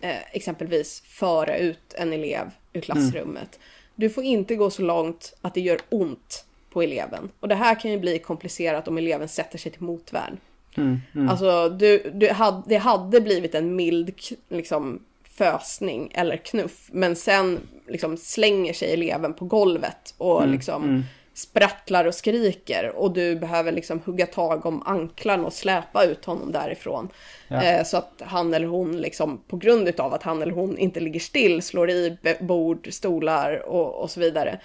eh, 0.00 0.34
exempelvis 0.34 1.00
föra 1.00 1.56
ut 1.56 1.94
en 1.94 2.12
elev 2.12 2.50
ur 2.72 2.80
klassrummet. 2.80 3.56
Mm. 3.56 3.66
Du 3.94 4.10
får 4.10 4.24
inte 4.24 4.56
gå 4.56 4.70
så 4.70 4.82
långt 4.82 5.36
att 5.40 5.54
det 5.54 5.60
gör 5.60 5.78
ont 5.88 6.44
på 6.70 6.82
eleven. 6.82 7.30
Och 7.40 7.48
det 7.48 7.54
här 7.54 7.80
kan 7.80 7.90
ju 7.90 7.98
bli 7.98 8.18
komplicerat 8.18 8.88
om 8.88 8.98
eleven 8.98 9.28
sätter 9.28 9.58
sig 9.58 9.72
till 9.72 9.82
motvärn. 9.82 10.38
Mm, 10.76 11.00
mm. 11.14 11.28
Alltså 11.28 11.68
du, 11.68 12.10
du 12.14 12.30
hade, 12.30 12.62
det 12.66 12.76
hade 12.76 13.20
blivit 13.20 13.54
en 13.54 13.76
mild 13.76 14.12
liksom, 14.48 15.00
fösning 15.22 16.10
eller 16.14 16.36
knuff. 16.36 16.88
Men 16.92 17.16
sen 17.16 17.60
liksom, 17.86 18.16
slänger 18.16 18.72
sig 18.72 18.92
eleven 18.92 19.34
på 19.34 19.44
golvet 19.44 20.14
och 20.18 20.42
Mm, 20.42 20.52
liksom 20.52 20.84
mm. 20.84 21.02
Sprattlar 21.34 22.04
och 22.04 22.14
skriker. 22.14 22.92
Och 22.96 23.12
du 23.12 23.36
behöver 23.36 23.72
liksom 23.72 24.00
hugga 24.00 24.26
tag 24.26 24.66
om 24.66 24.82
anklarna 24.86 25.46
och 25.46 25.52
släpa 25.52 26.04
ut 26.04 26.24
honom 26.24 26.52
därifrån. 26.52 27.08
Ja. 27.48 27.62
Eh, 27.62 27.84
så 27.84 27.96
att 27.96 28.22
han 28.24 28.54
eller 28.54 28.66
hon 28.66 28.96
liksom 28.96 29.42
på 29.48 29.56
grund 29.56 29.88
utav 29.88 30.14
att 30.14 30.22
han 30.22 30.42
eller 30.42 30.52
hon 30.52 30.78
inte 30.78 31.00
ligger 31.00 31.20
still 31.20 31.62
slår 31.62 31.90
i 31.90 32.18
bord, 32.40 32.88
stolar 32.92 33.68
och, 33.68 34.02
och 34.02 34.10
så 34.10 34.20
vidare. 34.20 34.60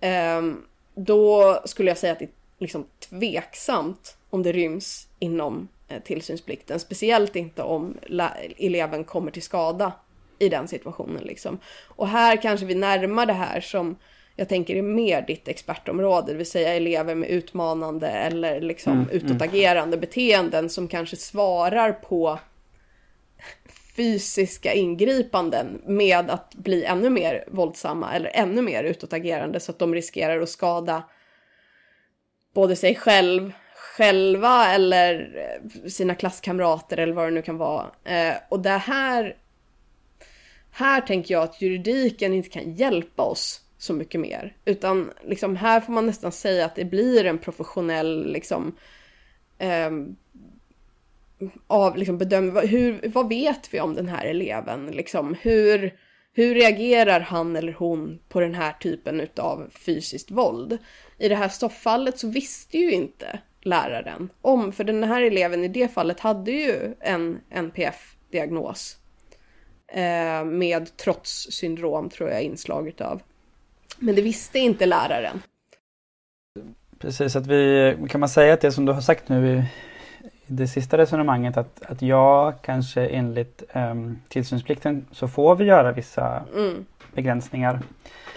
Ehm, 0.00 0.62
då 0.94 1.60
skulle 1.64 1.90
jag 1.90 1.98
säga 1.98 2.12
att 2.12 2.18
det 2.18 2.24
är 2.24 2.30
liksom 2.58 2.86
tveksamt 3.10 4.16
om 4.30 4.42
det 4.42 4.52
ryms 4.52 5.08
inom 5.18 5.68
eh, 5.88 6.02
tillsynsplikten. 6.02 6.80
Speciellt 6.80 7.36
inte 7.36 7.62
om 7.62 7.96
eleven 8.56 9.04
kommer 9.04 9.30
till 9.30 9.42
skada 9.42 9.92
i 10.38 10.48
den 10.48 10.68
situationen. 10.68 11.22
Liksom. 11.24 11.58
Och 11.84 12.08
här 12.08 12.42
kanske 12.42 12.66
vi 12.66 12.74
närmar 12.74 13.26
det 13.26 13.32
här 13.32 13.60
som 13.60 13.96
jag 14.36 14.48
tänker 14.48 14.76
är 14.76 14.82
mer 14.82 15.22
ditt 15.22 15.48
expertområde, 15.48 16.32
det 16.32 16.38
vill 16.38 16.50
säga 16.50 16.74
elever 16.74 17.14
med 17.14 17.28
utmanande 17.28 18.08
eller 18.08 18.60
liksom 18.60 18.92
Mm, 18.92 19.08
utåtagerande 19.10 19.96
beteenden 19.96 20.70
som 20.70 20.88
kanske 20.88 21.16
svarar 21.16 21.92
på 21.92 22.38
fysiska 23.96 24.72
ingripanden 24.72 25.82
med 25.86 26.30
att 26.30 26.54
bli 26.54 26.84
ännu 26.84 27.10
mer 27.10 27.44
våldsamma 27.48 28.14
eller 28.14 28.30
ännu 28.34 28.62
mer 28.62 28.84
utåtagerande 28.84 29.60
så 29.60 29.72
att 29.72 29.78
de 29.78 29.94
riskerar 29.94 30.40
att 30.40 30.48
skada 30.48 31.02
både 32.54 32.76
sig 32.76 32.94
själv, 32.94 33.52
själva 33.74 34.74
eller 34.74 35.36
eh, 35.36 35.88
sina 35.88 36.14
klasskamrater 36.14 36.96
eller 36.96 37.12
vad 37.12 37.26
det 37.26 37.30
nu 37.30 37.42
kan 37.42 37.56
vara. 37.56 37.86
Eh, 38.04 38.34
och 38.48 38.60
det 38.60 38.70
här, 38.70 39.36
här 40.70 41.00
tänker 41.00 41.34
jag 41.34 41.42
att 41.42 41.62
juridiken 41.62 42.32
inte 42.32 42.48
kan 42.48 42.74
hjälpa 42.74 43.22
oss 43.22 43.65
så 43.78 43.92
mycket 43.94 44.20
mer. 44.20 44.56
Utan 44.64 45.10
liksom 45.24 45.56
här 45.56 45.80
får 45.80 45.92
man 45.92 46.06
nästan 46.06 46.32
säga 46.32 46.64
att 46.64 46.76
det 46.76 46.84
blir 46.84 47.24
en 47.24 47.38
professionell 47.38 48.32
liksom 48.32 48.76
eh, 49.58 49.90
av 51.66 51.96
liksom 51.96 52.18
bedömning. 52.18 52.54
Vad- 52.54 52.66
Hur, 52.66 53.00
vad 53.14 53.28
vet 53.28 53.74
vi 53.74 53.80
om 53.80 53.94
den 53.94 54.08
här 54.08 54.26
eleven? 54.26 54.86
Liksom, 54.86 55.36
hur, 55.40 55.94
hur 56.32 56.54
reagerar 56.54 57.20
han 57.20 57.56
eller 57.56 57.72
hon 57.72 58.18
på 58.28 58.40
den 58.40 58.54
här 58.54 58.72
typen 58.72 59.28
av 59.36 59.70
fysiskt 59.70 60.30
våld? 60.30 60.78
I 61.18 61.28
det 61.28 61.34
här 61.36 61.48
stofffallet 61.48 62.18
så 62.18 62.28
visste 62.28 62.78
ju 62.78 62.90
inte 62.92 63.38
läraren 63.60 64.28
om, 64.40 64.72
för 64.72 64.84
den 64.84 65.04
här 65.04 65.22
eleven 65.22 65.64
i 65.64 65.68
det 65.68 65.88
fallet 65.94 66.20
hade 66.20 66.50
ju 66.50 66.94
en 67.00 67.40
NPF-diagnos. 67.50 68.96
Eh, 69.88 70.44
med 70.44 70.96
trotssyndrom 70.96 72.10
tror 72.10 72.30
jag 72.30 72.42
inslag 72.42 72.88
utav. 72.88 73.22
Men 73.98 74.14
det 74.14 74.22
visste 74.22 74.58
inte 74.58 74.86
läraren. 74.86 75.42
Precis, 76.98 77.36
att 77.36 77.46
vi 77.46 77.96
kan 78.08 78.20
man 78.20 78.28
säga 78.28 78.54
att 78.54 78.60
det 78.60 78.72
som 78.72 78.84
du 78.84 78.92
har 78.92 79.00
sagt 79.00 79.28
nu 79.28 79.48
i, 79.56 79.64
det 80.46 80.68
sista 80.68 80.98
resonemanget 80.98 81.56
att, 81.56 81.82
att 81.82 82.02
jag 82.02 82.54
kanske 82.62 83.06
enligt 83.06 83.62
um, 83.74 84.18
tillsynsplikten 84.28 85.06
så 85.12 85.28
får 85.28 85.56
vi 85.56 85.64
göra 85.64 85.92
vissa 85.92 86.42
Mm. 86.56 86.84
begränsningar. 87.14 87.80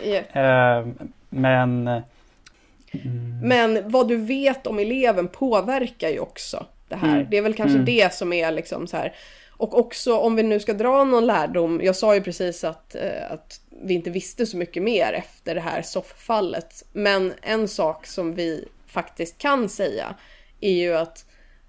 Ja. 0.03 0.22
Ehm, 0.41 0.95
men 1.30 1.88
mm, 1.88 3.39
Men 3.43 3.91
vad 3.91 4.07
du 4.07 4.18
vet 4.18 4.68
om 4.68 4.80
eleven 4.80 5.28
påverkar 5.28 6.10
ju 6.10 6.20
också 6.20 6.66
det 6.88 6.95
här. 6.95 7.16
Mm. 7.16 7.28
Det 7.30 7.38
är 7.38 7.41
väl 7.41 7.53
kanske 7.53 7.76
Mm. 7.76 7.86
det 7.86 8.14
som 8.14 8.34
är 8.34 8.51
liksom 8.51 8.88
så 8.88 8.97
här. 8.97 9.14
Och 9.60 9.78
också 9.80 10.18
om 10.18 10.36
vi 10.36 10.43
nu 10.43 10.60
ska 10.60 10.74
dra 10.74 11.03
någon 11.03 11.26
lärdom. 11.26 11.82
Jag 11.84 11.95
sa 11.95 12.16
ju 12.16 12.22
precis 12.22 12.64
att, 12.64 12.95
eh, 12.95 13.32
att 13.32 13.62
vi 13.70 13.93
inte 13.93 14.10
visste 14.10 14.45
så 14.45 14.57
mycket 14.57 14.84
mer 14.84 15.14
efter 15.14 15.55
det 15.55 15.62
här 15.62 15.82
sofffallet. 15.82 16.84
Men 16.93 17.34
en 17.41 17.68
sak 17.68 18.05
som 18.07 18.36
vi 18.36 18.68
faktiskt 18.88 19.38
kan 19.38 19.70
säga 19.70 20.16
är 20.62 20.72
ju 20.72 20.95
att 20.97 21.26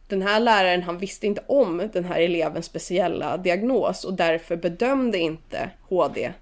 den 0.09 0.23
här 0.23 0.41
läraren 0.41 0.83
han 0.83 0.99
visste 0.99 1.27
inte 1.27 1.43
om 1.47 1.89
den 1.93 2.05
här 2.05 2.21
elevens 2.21 2.67
speciella 2.67 3.37
diagnos 3.37 4.05
och 4.05 4.15
därför 4.15 4.57
bedömde 4.57 5.19
inte 5.19 5.71
HD 5.89 6.33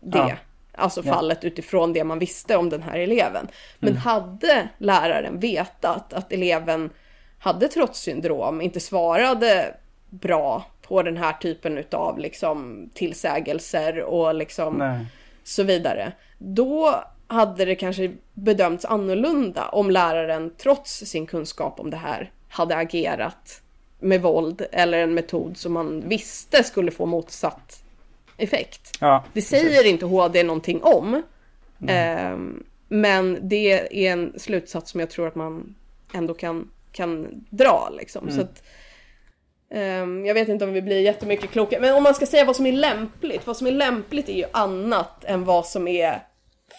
det. 0.00 0.18
Ja. 0.18 0.32
Alltså 0.72 1.02
Ja. 1.04 1.12
fallet 1.14 1.44
utifrån 1.44 1.92
det 1.92 2.04
man 2.04 2.18
visste 2.18 2.56
om 2.56 2.70
den 2.70 2.82
här 2.82 2.98
eleven. 2.98 3.48
Men 3.78 3.90
Mm. 3.90 4.02
hade 4.02 4.68
läraren 4.78 5.40
vetat 5.40 6.12
att 6.12 6.32
eleven 6.32 6.90
hade 7.38 7.68
trotssyndrom, 7.68 8.60
inte 8.60 8.80
svarade 8.80 9.74
bra 10.10 10.64
på 10.88 11.02
den 11.02 11.16
här 11.16 11.32
typen 11.32 11.78
utav 11.78 12.18
liksom 12.18 12.88
tillsägelser 12.94 14.02
och 14.02 14.34
liksom 14.34 14.74
nej. 14.74 15.06
så 15.44 15.62
vidare. 15.62 16.12
Då 16.38 17.04
hade 17.26 17.64
det 17.64 17.74
kanske 17.74 18.12
bedömts 18.34 18.84
annorlunda 18.84 19.68
om 19.68 19.90
läraren 19.90 20.54
trots 20.58 20.92
sin 20.92 21.26
kunskap 21.26 21.80
om 21.80 21.90
det 21.90 21.96
här 21.96 22.30
hade 22.48 22.76
agerat 22.76 23.62
med 23.98 24.22
våld 24.22 24.66
eller 24.72 24.98
en 24.98 25.14
metod 25.14 25.56
som 25.56 25.72
man 25.72 26.08
visste 26.08 26.64
skulle 26.64 26.90
få 26.90 27.06
motsatt 27.06 27.82
effekt. 28.36 28.90
Ja, 29.00 29.24
Det 29.26 29.40
precis. 29.40 29.50
säger 29.50 29.86
inte 29.86 30.06
HD 30.06 30.42
någonting 30.42 30.82
om. 30.82 31.22
Ehm, 31.88 32.64
men 32.88 33.38
det 33.48 33.72
är 33.72 34.12
en 34.12 34.32
slutsats 34.36 34.90
som 34.90 35.00
jag 35.00 35.10
tror 35.10 35.28
att 35.28 35.34
man 35.34 35.74
ändå 36.12 36.34
kan, 36.34 36.70
kan 36.92 37.44
dra. 37.50 37.92
Liksom. 37.98 38.24
Mm. 38.24 38.36
Så 38.36 38.42
att, 38.42 38.62
jag 40.26 40.34
vet 40.34 40.48
inte 40.48 40.64
om 40.64 40.72
vi 40.72 40.82
blir 40.82 41.00
jättemycket 41.00 41.50
klokare. 41.50 41.80
Men 41.80 41.94
om 41.94 42.02
man 42.02 42.14
ska 42.14 42.26
säga 42.26 42.44
vad 42.44 42.56
som 42.56 42.66
är 42.66 42.72
lämpligt. 42.72 43.46
Vad 43.46 43.56
som 43.56 43.66
är 43.66 43.70
lämpligt 43.72 44.28
är 44.28 44.34
ju 44.36 44.44
annat 44.52 45.24
än 45.24 45.44
vad 45.44 45.66
som 45.66 45.88
är 45.88 46.18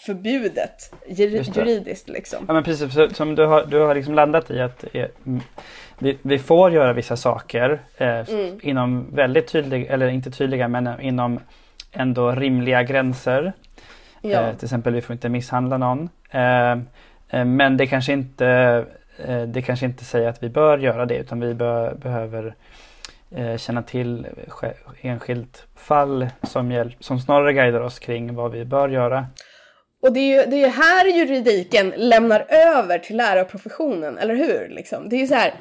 förbjudet 0.06 0.93
juridiskt. 1.08 2.10
Liksom. 2.10 2.46
Ja 2.48 2.54
men 2.54 2.64
precis, 2.64 3.18
som 3.18 3.36
du 3.36 3.46
har, 3.46 3.66
du 3.66 3.80
har 3.80 3.96
liksom 3.96 4.14
landat 4.14 4.52
i 4.52 4.62
att 4.62 4.86
eh, 4.93 5.06
vi, 6.00 6.18
vi 6.22 6.39
får 6.39 6.72
göra 6.72 6.93
vissa 6.93 7.18
saker 7.18 7.82
eh, 7.98 8.30
Mm. 8.30 8.60
inom 8.64 9.16
väldigt 9.16 9.48
tydliga, 9.48 9.93
eller 9.93 10.08
inte 10.08 10.32
tydliga 10.32 10.68
men 10.68 10.88
eh, 10.88 10.93
inom 11.02 11.39
ändå 11.91 12.32
rimliga 12.32 12.84
gränser. 12.84 13.54
Ja. 14.22 14.41
Eh, 14.41 14.56
till 14.56 14.66
exempel 14.66 14.93
vi 14.93 15.02
får 15.02 15.14
inte 15.14 15.30
misshandla 15.30 15.78
någon. 15.78 16.10
Eh, 16.32 16.72
eh, 17.30 17.46
men 17.46 17.78
det 17.78 17.88
kanske 17.88 18.14
inte 18.14 18.48
eh, 19.26 19.41
det 19.41 19.62
kanske 19.62 19.86
inte 19.86 20.06
säger 20.06 20.30
att 20.30 20.43
vi 20.43 20.50
bör 20.50 20.78
göra 20.78 21.06
det 21.06 21.16
utan 21.18 21.39
vi 21.39 21.54
bör, 21.54 21.93
behöver 21.96 22.46
eh, 22.46 22.54
känna 23.58 23.84
till 23.84 24.28
enskilt 25.02 25.68
fall 25.76 26.28
som, 26.44 26.72
hjälp, 26.72 27.04
som 27.04 27.20
snarare 27.20 27.54
guidar 27.54 27.82
oss 27.82 28.00
kring 28.00 28.36
vad 28.36 28.52
vi 28.52 28.66
bör 28.66 28.90
göra. 28.90 29.28
Och 30.02 30.14
det 30.14 30.20
är 30.20 30.44
ju 30.44 30.50
det 30.52 30.64
är 30.64 30.70
här 30.70 31.06
juridiken 31.06 31.94
lämnar 31.98 32.46
över 32.50 33.00
till 33.00 33.18
lärarprofessionen, 33.18 34.18
eller 34.18 34.36
hur? 34.36 34.70
Liksom. 34.70 35.10
Det 35.10 35.16
är 35.16 35.20
ju 35.20 35.28
så 35.28 35.36
här, 35.36 35.54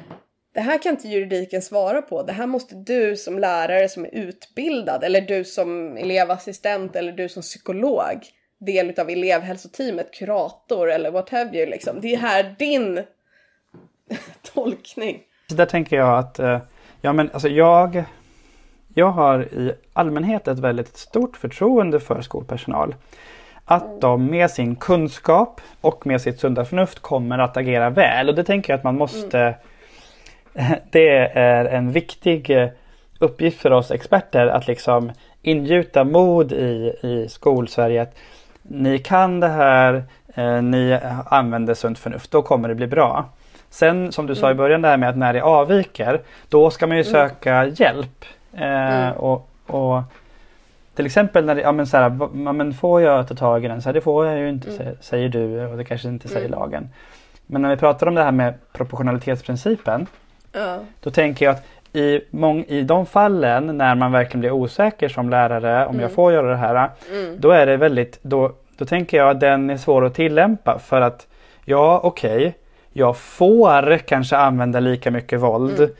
det 0.53 0.61
här 0.61 0.77
kan 0.77 0.91
inte 0.91 1.07
juridiken 1.07 1.61
svara 1.61 2.01
på. 2.01 2.23
Det 2.23 2.33
här 2.33 2.47
måste 2.47 2.75
du 2.75 3.15
som 3.15 3.39
lärare 3.39 3.89
som 3.89 4.05
är 4.05 4.15
utbildad, 4.15 5.03
eller 5.03 5.21
du 5.21 5.43
som 5.43 5.97
elevassistent, 5.97 6.95
eller 6.95 7.11
du 7.11 7.29
som 7.29 7.41
psykolog, 7.41 8.19
del 8.59 8.99
av 8.99 9.09
elevhälsoteamet, 9.09 10.13
kurator 10.13 10.91
eller 10.91 11.11
what 11.11 11.29
have 11.29 11.57
you. 11.57 11.69
Liksom. 11.69 12.01
Det 12.01 12.13
är 12.13 12.17
här 12.17 12.55
din 12.59 13.03
tolkning. 14.53 15.21
Så 15.49 15.55
där 15.55 15.65
tänker 15.65 15.95
jag 15.95 16.19
att 16.19 16.39
eh, 16.39 16.59
ja, 17.05 17.13
men 17.13 17.29
alltså 17.33 17.49
jag, 17.49 18.03
jag 18.93 19.11
har 19.11 19.39
i 19.41 19.73
allmänhet 19.93 20.47
ett 20.47 20.59
väldigt 20.59 20.97
stort 20.97 21.37
förtroende 21.37 21.99
för 21.99 22.21
skolpersonal. 22.21 22.95
Att 23.65 24.01
de 24.01 24.25
med 24.25 24.51
sin 24.51 24.75
kunskap 24.75 25.61
och 25.81 26.07
med 26.07 26.21
sitt 26.21 26.39
sunda 26.39 26.65
förnuft 26.65 26.99
kommer 26.99 27.37
att 27.39 27.57
agera 27.57 27.89
väl. 27.89 28.29
Och 28.29 28.35
det 28.35 28.43
tänker 28.43 28.73
jag 28.73 28.77
att 28.77 28.83
man 28.83 28.97
måste 28.97 29.55
Det 30.91 31.17
är 31.33 31.65
en 31.65 31.91
viktig 31.91 32.49
eh, 32.49 32.69
uppgift 33.19 33.61
för 33.61 33.71
oss 33.71 33.91
experter 33.91 34.47
att 34.47 34.67
liksom 34.67 35.11
ingjuta 35.41 36.03
mod 36.03 36.51
i, 36.51 36.93
i 37.03 37.29
skolsverige. 37.29 38.01
Att 38.01 38.15
ni 38.61 38.99
kan 38.99 39.39
det 39.39 39.47
här, 39.47 40.03
eh, 40.35 40.61
ni 40.61 40.99
använder 41.25 41.73
sunt 41.73 41.99
förnuft, 41.99 42.31
då 42.31 42.41
kommer 42.41 42.69
det 42.69 42.75
bli 42.75 42.87
bra. 42.87 43.29
Sen 43.75 44.11
som 44.11 44.27
du 44.27 44.35
sa 44.35 44.51
i 44.51 44.53
början 44.53 44.81
det 44.81 44.87
här 44.87 44.97
med 44.97 45.09
att 45.09 45.17
när 45.17 45.33
det 45.33 45.41
avviker, 45.41 46.21
då 46.49 46.69
ska 46.69 46.87
man 46.87 46.97
ju 46.97 47.03
söka 47.03 47.65
hjälp. 47.65 48.25
Eh, 48.53 48.61
Mm. 49.05 49.13
och, 49.13 49.49
och 49.67 50.01
till 50.95 51.05
exempel 51.05 51.45
när 51.45 51.55
det, 51.55 51.61
ja 51.61 51.71
men 51.71 51.87
så 51.87 51.97
här, 51.97 52.17
ja, 52.45 52.51
men 52.53 52.73
får 52.73 53.01
jag 53.01 53.27
ta 53.27 53.35
tag 53.35 53.65
i 53.65 53.67
den? 53.67 53.81
Så 53.81 53.89
här, 53.89 53.93
det 53.93 54.01
får 54.01 54.25
jag 54.25 54.37
ju 54.39 54.49
inte, 54.49 54.69
Mm. 54.69 54.81
sä- 54.81 54.95
säger 55.01 55.29
du 55.29 55.65
och 55.67 55.77
det 55.77 55.83
kanske 55.83 56.07
inte 56.07 56.27
säger 56.27 56.47
Mm. 56.47 56.59
lagen. 56.59 56.89
Men 57.47 57.61
när 57.61 57.69
vi 57.69 57.77
pratar 57.77 58.07
om 58.07 58.15
det 58.15 58.23
här 58.23 58.31
med 58.31 58.53
proportionalitetsprincipen, 58.73 60.07
Ja. 60.51 60.79
då 61.03 61.11
tänker 61.11 61.45
jag 61.45 61.55
att 61.55 61.63
i, 61.93 62.21
mång, 62.29 62.63
i 62.67 62.81
de 62.81 63.05
fallen 63.05 63.77
när 63.77 63.95
man 63.95 64.11
verkligen 64.11 64.39
blir 64.39 64.51
osäker 64.51 65.09
som 65.09 65.29
lärare 65.29 65.85
om 65.85 65.99
jag 65.99 66.11
får 66.11 66.33
göra 66.33 66.47
det 66.49 66.55
här. 66.57 66.89
Mm. 67.11 67.35
Då 67.39 67.51
är 67.51 67.65
det 67.65 67.77
väldigt, 67.77 68.19
då, 68.21 68.51
då 68.77 68.85
tänker 68.85 69.17
jag 69.17 69.29
att 69.29 69.39
den 69.39 69.69
är 69.69 69.77
svår 69.77 70.05
att 70.05 70.13
tillämpa 70.13 70.79
för 70.79 71.01
att 71.01 71.27
ja 71.65 71.99
okej, 72.03 72.37
okay, 72.37 72.51
jag 72.97 73.17
får 73.17 73.97
kanske 73.97 74.37
använda 74.37 74.79
lika 74.79 75.11
mycket 75.11 75.39
våld 75.39 75.79
mm. 75.79 75.91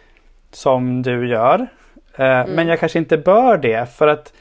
som 0.51 1.01
du 1.01 1.27
gör. 1.27 1.67
Eh, 2.15 2.25
mm. 2.25 2.51
Men 2.51 2.67
jag 2.67 2.79
kanske 2.79 2.99
inte 2.99 3.17
bör 3.17 3.57
det 3.57 3.89
för 3.89 4.07
att 4.07 4.33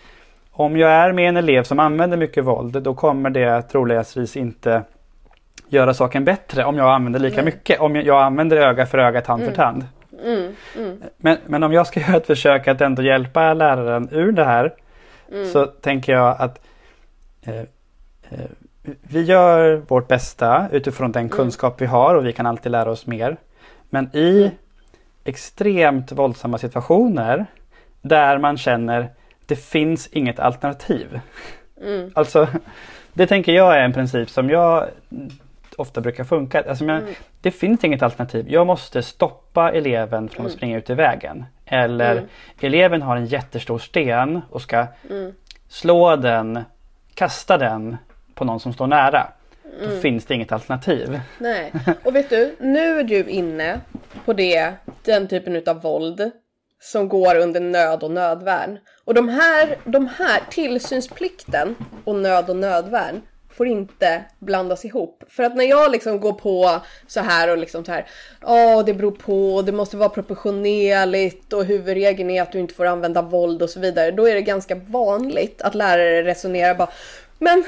om 0.50 0.76
jag 0.76 0.90
är 0.90 1.12
med 1.12 1.28
en 1.28 1.36
elev 1.36 1.62
som 1.62 1.80
använder 1.80 2.16
mycket 2.16 2.44
våld 2.44 2.82
då 2.82 2.94
kommer 2.94 3.30
det 3.30 3.62
troligtvis 3.62 4.36
inte 4.36 4.82
göra 5.68 5.94
saken 5.94 6.24
bättre 6.24 6.64
om 6.64 6.76
jag 6.76 6.94
använder 6.94 7.20
lika 7.20 7.36
Nej. 7.36 7.44
mycket. 7.44 7.80
Om 7.80 7.96
jag, 7.96 8.22
använder 8.22 8.56
öga 8.56 8.86
för 8.86 8.98
öga, 8.98 9.20
tand 9.20 9.42
mm. 9.42 9.54
för 9.54 9.62
tand. 9.62 9.84
Mm. 10.24 10.54
Mm. 10.76 11.02
Men, 11.16 11.38
men 11.46 11.62
om 11.62 11.72
jag 11.72 11.86
ska 11.86 12.00
göra 12.06 12.16
ett 12.16 12.26
försök 12.26 12.68
att 12.68 12.80
ändå 12.80 13.02
hjälpa 13.02 13.54
läraren 13.54 14.08
ur 14.12 14.32
det 14.32 14.44
här 14.44 14.74
mm. 15.32 15.46
så 15.46 15.66
tänker 15.66 16.12
jag 16.12 16.36
att 16.38 16.60
eh, 17.42 17.60
eh, 18.30 18.50
vi 19.02 19.22
gör 19.22 19.76
vårt 19.76 20.08
bästa 20.08 20.68
utifrån 20.72 21.12
den 21.12 21.20
mm. 21.20 21.30
kunskap 21.30 21.80
vi 21.80 21.86
har 21.86 22.14
och 22.14 22.26
vi 22.26 22.32
kan 22.32 22.46
alltid 22.46 22.72
lära 22.72 22.90
oss 22.90 23.06
mer. 23.06 23.36
Men 23.90 24.16
i 24.16 24.42
mm. 24.42 24.54
extremt 25.24 26.12
våldsamma 26.12 26.58
situationer 26.58 27.46
där 28.02 28.38
man 28.38 28.56
känner 28.56 29.10
det 29.46 29.56
finns 29.56 30.06
inget 30.06 30.38
alternativ. 30.38 31.20
Mm. 31.80 32.10
Alltså, 32.14 32.48
det 33.12 33.26
tänker 33.26 33.52
jag 33.52 33.76
är 33.76 33.80
en 33.80 33.92
princip 33.92 34.30
som 34.30 34.50
jag 34.50 34.88
ofta 35.76 36.00
brukar 36.00 36.24
funka. 36.24 36.64
Alltså, 36.68 36.84
jag, 36.84 36.96
mm. 36.96 37.14
Det 37.40 37.50
finns 37.50 37.84
inget 37.84 38.02
alternativ. 38.02 38.46
Jag 38.48 38.66
måste 38.66 39.02
stoppa 39.02 39.72
eleven 39.72 40.28
från 40.28 40.46
att 40.46 40.50
mm. 40.50 40.56
springa 40.56 40.78
ut 40.78 40.90
i 40.90 40.94
vägen. 40.94 41.44
Eller 41.66 42.12
mm. 42.12 42.24
eleven 42.60 43.02
har 43.02 43.16
en 43.16 43.26
jättestor 43.26 43.78
sten 43.78 44.40
och 44.50 44.62
ska 44.62 44.86
slå 45.68 46.16
den, 46.16 46.64
kasta 47.14 47.58
den 47.58 47.96
på 48.34 48.44
någon 48.44 48.60
som 48.60 48.72
står 48.72 48.86
nära. 48.86 49.26
Då 49.80 49.84
mm. 49.84 50.00
finns 50.00 50.24
det 50.24 50.34
inget 50.34 50.52
alternativ. 50.52 51.20
Nej, 51.38 51.72
och 52.04 52.16
vet 52.16 52.30
du, 52.30 52.56
nu 52.60 53.00
är 53.00 53.04
du 53.04 53.24
inne 53.28 53.80
på 54.24 54.32
det, 54.32 54.72
den 55.04 55.28
typen 55.28 55.62
av 55.66 55.82
våld 55.82 56.30
som 56.80 57.08
går 57.08 57.34
under 57.34 57.60
nöd 57.60 58.02
och 58.02 58.10
nödvärn. 58.10 58.78
Och 59.04 59.14
de 59.14 59.28
här, 59.28 59.78
de 59.84 60.06
här 60.06 60.42
tillsynsplikten 60.50 61.74
och 62.04 62.14
nöd 62.14 62.50
och 62.50 62.56
nödvärn 62.56 63.22
får 63.56 63.66
inte 63.66 64.24
blandas 64.38 64.84
ihop. 64.84 65.24
För 65.28 65.42
att 65.42 65.56
när 65.56 65.64
jag 65.64 65.92
liksom 65.92 66.20
går 66.20 66.32
på 66.32 66.80
så 67.06 67.20
här 67.20 67.50
och 67.50 67.58
liksom 67.58 67.84
så 67.84 67.92
här, 67.92 68.06
ja 68.40 68.82
det 68.82 68.94
beror 68.94 69.10
på, 69.10 69.62
det 69.62 69.72
måste 69.72 69.96
vara 69.96 70.08
proportionerligt 70.08 71.52
och 71.52 71.64
huvudregeln 71.64 72.30
är 72.30 72.42
att 72.42 72.52
du 72.52 72.58
inte 72.58 72.74
får 72.74 72.86
använda 72.86 73.22
våld 73.22 73.62
och 73.62 73.70
så 73.70 73.80
vidare. 73.80 74.10
Då 74.10 74.28
är 74.28 74.34
det 74.34 74.42
ganska 74.42 74.74
vanligt 74.74 75.62
att 75.62 75.74
lärare 75.74 76.22
resonerar 76.22 76.74
bara, 76.74 76.90
men 77.38 77.64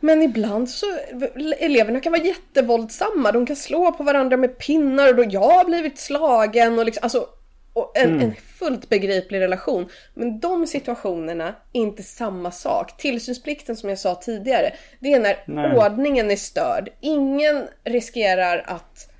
men 0.00 0.22
ibland 0.22 0.70
så, 0.70 0.86
eleverna 1.58 2.00
kan 2.00 2.12
vara 2.12 2.22
jättevåldsamma, 2.22 3.32
de 3.32 3.46
kan 3.46 3.56
slå 3.56 3.92
på 3.92 4.02
varandra 4.02 4.36
med 4.36 4.58
pinnar 4.58 5.08
och 5.08 5.16
då 5.16 5.24
jag 5.30 5.40
har 5.40 5.64
blivit 5.64 5.98
slagen 5.98 6.78
och 6.78 6.84
liksom, 6.84 7.00
alltså 7.02 7.28
och 7.78 7.92
en, 7.94 8.10
mm. 8.10 8.22
en, 8.22 8.34
fullt 8.58 8.88
begriplig 8.88 9.40
relation. 9.40 9.88
Men 10.14 10.40
de 10.40 10.66
situationerna 10.66 11.54
är 11.72 11.80
inte 11.80 12.02
samma 12.02 12.50
sak. 12.50 12.96
Tillsynsplikten 12.96 13.76
som 13.76 13.88
jag 13.88 13.98
sa 13.98 14.14
tidigare, 14.14 14.72
det 15.00 15.12
är 15.12 15.20
när 15.20 15.36
Nej. 15.44 15.78
ordningen 15.78 16.30
är 16.30 16.36
störd. 16.36 16.88
Ingen 17.00 17.68
riskerar 17.84 18.64
att 18.66 19.10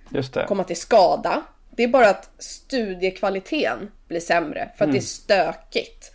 komma 0.48 0.64
till 0.64 0.76
skada. 0.76 1.42
Det 1.70 1.82
är 1.82 1.88
bara 1.88 2.08
att 2.08 2.30
studiekvaliteten 2.38 3.90
blir 4.08 4.20
sämre 4.20 4.68
för 4.76 4.84
att 4.84 4.88
mm. 4.88 4.92
det 4.92 4.98
är 4.98 5.02
stökigt. 5.02 6.12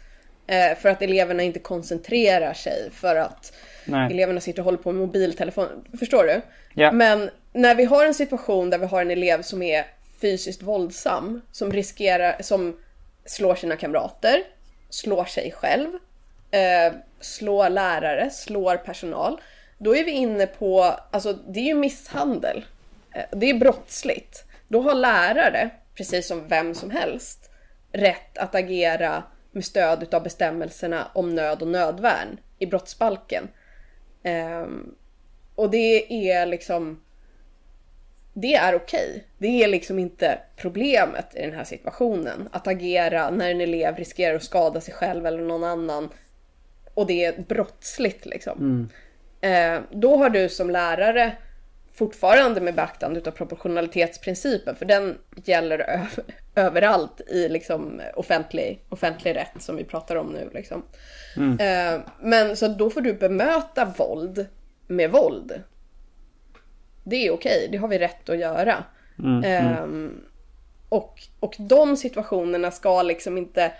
Eh, 0.47 0.77
för 0.77 0.89
att 0.89 1.01
eleverna 1.01 1.43
inte 1.43 1.59
koncentrerar 1.59 2.53
sig, 2.53 2.89
för 2.93 3.15
att 3.15 3.53
Nej. 3.85 4.11
eleverna 4.11 4.39
sitter 4.39 4.59
och 4.59 4.65
håller 4.65 4.77
på 4.77 4.91
med 4.91 5.01
mobiltelefon. 5.01 5.85
Förstår 5.99 6.23
du? 6.23 6.41
Ja. 6.73 6.91
Men 6.91 7.29
när 7.53 7.75
vi 7.75 7.85
har 7.85 8.05
en 8.05 8.13
situation 8.13 8.69
där 8.69 8.77
vi 8.77 8.85
har 8.85 9.01
en 9.01 9.11
elev 9.11 9.41
som 9.41 9.61
är 9.61 9.85
fysiskt 10.21 10.61
våldsam 10.61 11.41
som 11.51 11.71
riskerar, 11.71 12.41
som 12.41 12.77
slår 13.25 13.55
sina 13.55 13.75
kamrater, 13.75 14.43
slår 14.89 15.25
sig 15.25 15.51
själv, 15.51 15.89
eh, 16.51 16.93
slår 17.19 17.69
lärare, 17.69 18.29
slår 18.29 18.77
personal. 18.77 19.41
Då 19.77 19.95
är 19.95 20.03
vi 20.03 20.11
inne 20.11 20.47
på, 20.47 20.83
alltså 21.11 21.33
det 21.33 21.59
är 21.59 21.63
ju 21.65 21.73
misshandel. 21.73 22.65
Eh, 23.11 23.23
det 23.31 23.49
är 23.49 23.53
brottsligt. 23.53 24.43
Då 24.67 24.81
har 24.81 24.95
lärare, 24.95 25.69
precis 25.95 26.27
som 26.27 26.47
vem 26.47 26.75
som 26.75 26.91
helst, 26.91 27.49
rätt 27.91 28.37
att 28.37 28.55
agera 28.55 29.23
med 29.51 29.65
stöd 29.65 30.13
av 30.13 30.23
bestämmelserna 30.23 31.07
om 31.13 31.35
nöd 31.35 31.61
och 31.61 31.67
nödvärn 31.67 32.37
i 32.59 32.65
brottsbalken. 32.65 33.47
Eh, 34.23 34.67
och 35.55 35.69
det 35.71 36.29
är 36.31 36.45
liksom 36.45 36.99
det 38.33 38.55
är 38.55 38.75
okej. 38.75 39.09
Okay. 39.09 39.21
Det 39.37 39.63
är 39.63 39.67
liksom 39.67 39.99
inte 39.99 40.39
problemet 40.55 41.35
i 41.35 41.41
den 41.41 41.53
här 41.53 41.63
situationen. 41.63 42.49
Att 42.51 42.67
agera 42.67 43.29
när 43.29 43.51
en 43.51 43.61
elev 43.61 43.95
riskerar 43.95 44.35
att 44.35 44.43
skada 44.43 44.81
sig 44.81 44.93
själv 44.93 45.25
eller 45.25 45.43
någon 45.43 45.63
annan 45.63 46.09
och 46.93 47.07
det 47.07 47.25
är 47.25 47.41
brottsligt 47.47 48.25
liksom. 48.25 48.57
Mm. 48.59 48.89
Eh, 49.41 49.83
då 49.91 50.17
har 50.17 50.29
du 50.29 50.49
som 50.49 50.69
lärare 50.69 51.37
fortfarande 51.93 52.61
med 52.61 52.75
beaktande 52.75 53.21
av 53.25 53.31
proportionalitetsprincipen, 53.31 54.75
för 54.75 54.85
den 54.85 55.17
gäller 55.45 56.07
överallt 56.55 57.21
i 57.21 57.49
liksom 57.49 58.01
offentlig, 58.15 58.85
offentlig 58.89 59.35
rätt 59.35 59.61
som 59.61 59.75
vi 59.75 59.83
pratar 59.83 60.15
om 60.15 60.27
nu. 60.27 60.49
Liksom. 60.53 60.83
Mm. 61.37 61.59
Eh, 61.59 62.01
men 62.21 62.57
så 62.57 62.67
då 62.67 62.89
får 62.89 63.01
du 63.01 63.13
bemöta 63.13 63.93
våld 63.97 64.45
med 64.87 65.11
våld 65.11 65.63
det 67.03 67.27
är 67.27 67.31
okej, 67.31 67.67
det 67.71 67.77
har 67.77 67.87
vi 67.87 67.99
rätt 67.99 68.29
att 68.29 68.39
göra. 68.39 68.83
Mm. 69.19 69.83
Um, 69.83 70.23
och, 70.89 71.21
och 71.39 71.55
de 71.59 71.97
situationerna 71.97 72.71
ska 72.71 73.01
liksom 73.01 73.37
inte... 73.37 73.71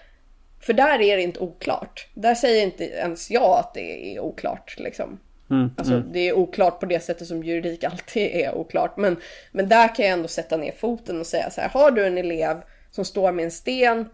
För 0.59 0.73
där 0.73 1.01
är 1.01 1.17
det 1.17 1.23
inte 1.23 1.39
oklart. 1.39 2.07
Där 2.13 2.35
säger 2.35 2.63
inte 2.63 2.83
ens 2.83 3.31
jag 3.31 3.59
att 3.59 3.73
det 3.73 4.15
är 4.15 4.19
oklart. 4.19 4.75
Liksom. 4.77 5.19
Mm, 5.53 5.71
alltså, 5.77 5.93
mm. 5.93 6.11
Det 6.11 6.19
är 6.19 6.33
oklart 6.33 6.79
på 6.79 6.85
det 6.85 6.99
sättet 6.99 7.27
som 7.27 7.43
juridik 7.43 7.83
alltid 7.83 8.31
är 8.31 8.55
oklart. 8.55 8.97
Men, 8.97 9.17
men 9.51 9.69
där 9.69 9.95
kan 9.95 10.05
jag 10.05 10.13
ändå 10.13 10.27
sätta 10.27 10.57
ner 10.57 10.71
foten 10.71 11.19
och 11.19 11.27
säga 11.27 11.49
så 11.49 11.61
här. 11.61 11.69
Har 11.69 11.91
du 11.91 12.05
en 12.05 12.17
elev 12.17 12.57
som 12.91 13.05
står 13.05 13.31
med 13.31 13.45
en 13.45 13.51
sten 13.51 14.09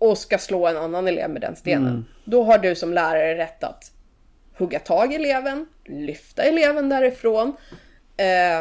och 0.00 0.18
ska 0.18 0.38
slå 0.38 0.66
en 0.66 0.76
annan 0.76 1.08
elev 1.08 1.30
med 1.30 1.42
den 1.42 1.56
stenen. 1.56 1.88
Mm. 1.88 2.04
Då 2.24 2.44
har 2.44 2.58
du 2.58 2.74
som 2.74 2.92
lärare 2.92 3.38
rätt 3.38 3.64
att 3.64 3.92
hugga 4.58 4.78
tag 4.78 5.12
i 5.12 5.16
eleven, 5.16 5.66
lyfta 5.84 6.42
eleven 6.42 6.88
därifrån. 6.88 7.56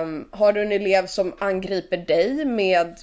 Um, 0.01 0.29
har 0.31 0.53
du 0.53 0.61
en 0.61 0.71
elev 0.71 1.05
som 1.05 1.33
angriper 1.39 1.97
dig 1.97 2.45
med 2.45 2.95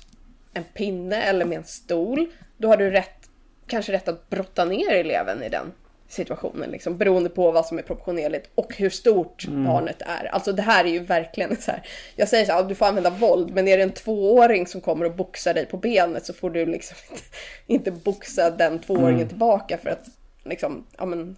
en 0.54 0.64
pinne 0.64 1.22
eller 1.22 1.44
med 1.44 1.58
en 1.58 1.64
stol, 1.64 2.26
då 2.56 2.68
har 2.68 2.76
du 2.76 2.90
rätt, 2.90 3.30
kanske 3.66 3.92
rätt 3.92 4.08
att 4.08 4.30
brotta 4.30 4.64
ner 4.64 4.90
eleven 4.90 5.42
i 5.42 5.48
den 5.48 5.72
situationen, 6.08 6.70
liksom, 6.70 6.96
beroende 6.96 7.30
på 7.30 7.50
vad 7.50 7.66
som 7.66 7.78
är 7.78 7.82
proportionerligt 7.82 8.50
och 8.54 8.76
hur 8.76 8.90
stort 8.90 9.46
mm. 9.46 9.64
barnet 9.64 10.02
är. 10.02 10.24
Alltså 10.32 10.52
det 10.52 10.62
här 10.62 10.84
är 10.84 10.88
ju 10.88 10.98
verkligen 10.98 11.56
så 11.56 11.70
här. 11.70 11.82
Jag 12.16 12.28
säger 12.28 12.44
så 12.44 12.52
här, 12.52 12.64
du 12.64 12.74
får 12.74 12.86
använda 12.86 13.10
våld, 13.10 13.54
men 13.54 13.68
är 13.68 13.76
det 13.76 13.82
en 13.82 13.92
tvååring 13.92 14.66
som 14.66 14.80
kommer 14.80 15.04
och 15.04 15.14
boxar 15.14 15.54
dig 15.54 15.66
på 15.66 15.76
benet 15.76 16.26
så 16.26 16.32
får 16.32 16.50
du 16.50 16.66
liksom 16.66 16.96
inte, 17.10 17.22
inte 17.66 17.90
boxa 17.90 18.50
den 18.50 18.78
tvååringen 18.78 19.14
mm. 19.14 19.28
tillbaka 19.28 19.78
för 19.78 19.90
att 19.90 20.04
liksom, 20.44 20.86
ja 20.98 21.06
men, 21.06 21.36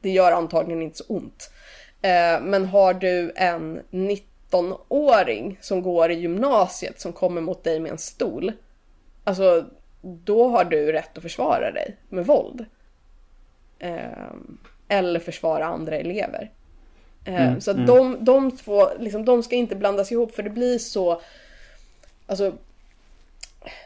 det 0.00 0.10
gör 0.10 0.32
antagligen 0.32 0.82
inte 0.82 0.98
så 0.98 1.04
ont. 1.06 1.50
Uh, 2.04 2.44
men 2.44 2.64
har 2.64 2.94
du 2.94 3.32
en 3.36 3.80
90 3.90 4.28
13-åring 4.54 5.58
som 5.60 5.82
går 5.82 6.10
i 6.10 6.14
gymnasiet 6.14 7.00
som 7.00 7.12
kommer 7.12 7.40
mot 7.40 7.64
dig 7.64 7.80
med 7.80 7.92
en 7.92 7.98
stol. 7.98 8.52
Alltså, 9.24 9.64
då 10.02 10.48
har 10.48 10.64
du 10.64 10.92
rätt 10.92 11.16
att 11.16 11.22
försvara 11.22 11.70
dig 11.70 11.96
med 12.08 12.26
våld. 12.26 12.64
Eh, 13.84 14.32
eller 14.88 15.20
försvara 15.20 15.64
andra 15.64 15.96
elever. 15.96 16.50
Eh, 17.24 17.46
mm, 17.46 17.60
så 17.60 17.70
mm. 17.70 17.86
de, 17.86 18.24
de 18.24 18.56
två, 18.56 18.88
liksom, 18.98 19.24
de 19.24 19.42
ska 19.42 19.56
inte 19.56 19.76
blandas 19.76 20.12
ihop 20.12 20.34
för 20.34 20.42
det 20.42 20.50
blir 20.50 20.78
så... 20.78 21.20
Alltså, 22.26 22.52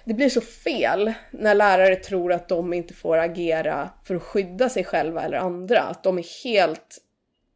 det 0.04 0.14
blir 0.14 0.28
så 0.28 0.40
fel 0.40 1.12
när 1.30 1.54
lärare 1.54 1.96
tror 1.96 2.32
att 2.32 2.48
de 2.48 2.72
inte 2.72 2.94
får 2.94 3.18
agera 3.18 3.90
för 4.04 4.14
att 4.14 4.22
skydda 4.22 4.68
sig 4.68 4.84
själva 4.84 5.22
eller 5.22 5.38
andra. 5.38 5.80
Att 5.80 6.02
de 6.02 6.18
är 6.18 6.44
helt 6.44 6.98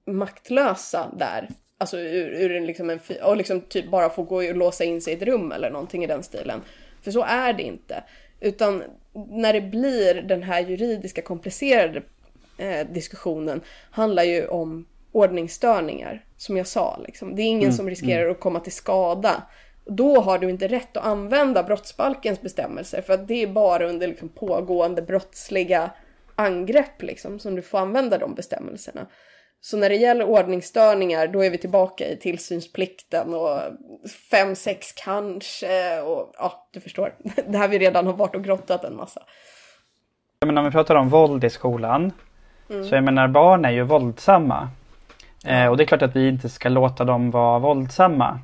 maktlösa 0.05 1.11
där 1.16 1.49
Alltså 1.78 1.99
ur, 1.99 2.28
ur 2.28 2.57
en, 2.57 2.66
liksom 2.66 2.90
en, 2.90 3.01
och 3.22 3.36
liksom 3.36 3.61
typ 3.61 3.90
bara 3.90 4.11
få 4.11 4.22
gå 4.22 4.36
och 4.36 4.57
låsa 4.57 4.84
in 4.84 5.01
sig 5.01 5.12
i 5.12 5.16
ett 5.16 5.22
rum 5.22 5.53
eller 5.53 5.70
någonting 5.70 6.05
i 6.05 6.07
den 6.07 6.22
stilen. 6.22 6.62
För 7.03 7.11
så 7.11 7.22
är 7.22 7.53
det 7.53 7.62
inte. 7.62 8.05
Utan 8.40 8.82
när 9.12 9.53
det 9.53 9.61
blir 9.61 10.14
den 10.14 10.43
här 10.43 10.61
juridiska 10.61 11.22
komplicerade 11.22 12.03
eh, 12.63 12.87
diskussionen 12.87 13.61
handlar 13.91 14.23
ju 14.23 14.47
om 14.47 14.87
ordningsstörningar, 15.13 16.25
som 16.37 16.57
jag 16.57 16.67
sa. 16.67 17.01
Liksom. 17.07 17.37
Det 17.37 17.43
är 17.43 17.47
ingen 17.47 17.63
mm, 17.63 17.73
som 17.73 17.89
riskerar 17.89 18.23
mm. 18.23 18.33
att 18.33 18.41
komma 18.41 18.61
till 18.61 18.73
skada. 18.73 19.43
Då 19.85 20.21
har 20.21 20.39
du 20.39 20.51
inte 20.51 20.69
rätt 20.69 20.97
att 20.97 21.05
använda 21.05 21.63
brottsbalkens 21.63 22.41
bestämmelser 22.41 23.03
för 23.03 23.15
att 23.15 23.29
det 23.29 23.43
är 23.43 23.47
bara 23.47 23.89
under 23.89 24.09
liksom, 24.09 24.29
pågående 24.29 25.03
brottsliga 25.03 25.91
angrepp 26.35 27.03
liksom, 27.03 27.39
som 27.39 27.55
du 27.55 27.63
får 27.63 27.79
använda 27.79 28.19
de 28.19 28.35
bestämmelserna. 28.35 29.07
Så 29.61 29.77
när 29.77 29.89
det 29.89 29.97
gäller 29.97 30.25
ordningsstörningar 30.25 31.29
då 31.29 31.45
är 31.45 31.51
vi 31.51 31.59
tillbaka 31.59 32.09
i 32.09 32.17
tillsynsplikten 32.17 33.35
och 33.35 33.59
fem, 34.31 34.55
sex 34.55 34.93
kanske 34.93 36.01
och 36.01 36.33
ja, 36.39 36.69
du 36.73 36.81
förstår. 36.81 37.15
Det 37.49 37.59
här 37.59 37.69
vi 37.69 37.79
redan 37.79 38.07
har 38.07 38.13
varit 38.13 38.35
och 38.35 38.45
grottat 38.45 38.85
en 38.85 38.97
massa. 38.97 39.23
Men 40.47 40.59
om 40.59 40.65
vi 40.65 40.71
pratar 40.71 40.95
om 40.95 41.09
våld 41.09 41.45
i 41.45 41.51
skolan. 41.51 42.13
Mm. 42.71 42.85
Så 42.85 42.95
jag 42.95 43.05
menar 43.05 43.29
barn 43.29 43.65
är 43.65 43.71
ju 43.71 43.83
våldsamma. 43.83 44.69
Eh, 45.45 45.67
och 45.67 45.77
det 45.77 45.83
är 45.83 45.87
klart 45.87 46.03
att 46.03 46.17
vi 46.17 46.29
inte 46.29 46.49
ska 46.49 46.69
låta 46.69 47.05
dem 47.05 47.31
vara 47.31 47.59
våldsamma. 47.59 48.39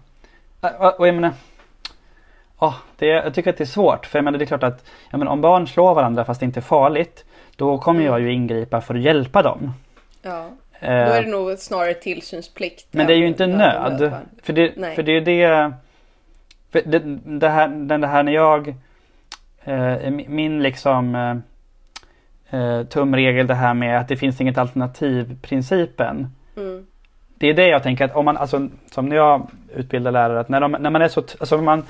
Och, 0.61 0.69
eh, 0.69 0.89
och 0.89 1.09
jag 1.09 1.15
menar, 1.15 1.33
oh, 2.59 2.75
det, 2.97 3.07
jag 3.07 3.35
tycker 3.35 3.51
att 3.51 3.57
det 3.57 3.65
är 3.65 3.67
svårt. 3.67 4.07
För 4.07 4.19
jag 4.19 4.25
menar, 4.25 4.39
det 4.39 4.45
är 4.45 4.47
klart 4.47 4.63
att 4.63 4.85
jag 5.11 5.19
menar, 5.19 5.33
om 5.33 5.41
barn 5.41 5.67
slår 5.67 5.95
varandra 5.95 6.25
fast 6.25 6.41
det 6.41 6.47
inte 6.47 6.61
är 6.61 6.63
farligt. 6.63 7.25
Då 7.57 7.79
kommer 7.79 8.01
mm. 8.01 8.13
jag 8.13 8.21
ju 8.21 8.33
ingripa 8.33 8.81
för 8.81 8.95
att 8.95 9.01
hjälpa 9.01 9.43
dem. 9.43 9.73
Ja. 10.23 10.51
Då 10.81 10.87
är 10.87 11.23
det 11.23 11.31
nog 11.31 11.59
snarare 11.59 11.95
tillsynsplikt. 11.95 12.87
Men 12.91 13.07
det 13.07 13.13
är 13.13 13.17
ju 13.17 13.27
inte 13.27 13.47
nöd. 13.47 14.13
För 14.43 14.53
det, 14.53 14.95
för 14.95 15.03
det 15.03 15.13
är 15.13 15.21
det, 15.21 15.73
för 16.73 16.83
det, 16.85 16.99
det, 17.39 17.49
här, 17.49 17.69
det 17.69 18.07
här 18.07 18.23
när 18.23 18.33
jag, 18.33 18.75
eh, 19.65 20.11
min 20.11 20.63
liksom 20.63 21.15
eh, 22.51 22.83
tumregel 22.83 23.47
det 23.47 23.55
här 23.55 23.75
med 23.75 24.01
att 24.01 24.09
det 24.09 24.17
finns 24.17 24.41
inget 24.41 24.59
alternativ 24.59 25.39
principen. 25.43 26.27
Mm. 26.57 26.87
Det 27.39 27.51
är 27.51 27.55
det 27.55 27.69
jag 27.69 27.83
tänker 27.83 28.05
att 28.05 28.17
om 28.17 28.25
man, 28.25 28.37
alltså 28.37 28.69
som 28.91 29.07
när 29.07 29.17
jag 29.17 29.51
utbildar 29.75 30.11
lärare, 30.11 30.41
att 30.41 30.49
när, 30.49 30.61
de, 30.61 30.73
när 30.73 30.91
man 30.91 31.03
är 31.03 31.09
så, 31.09 31.23
alltså 31.41 31.59
man, 31.59 31.83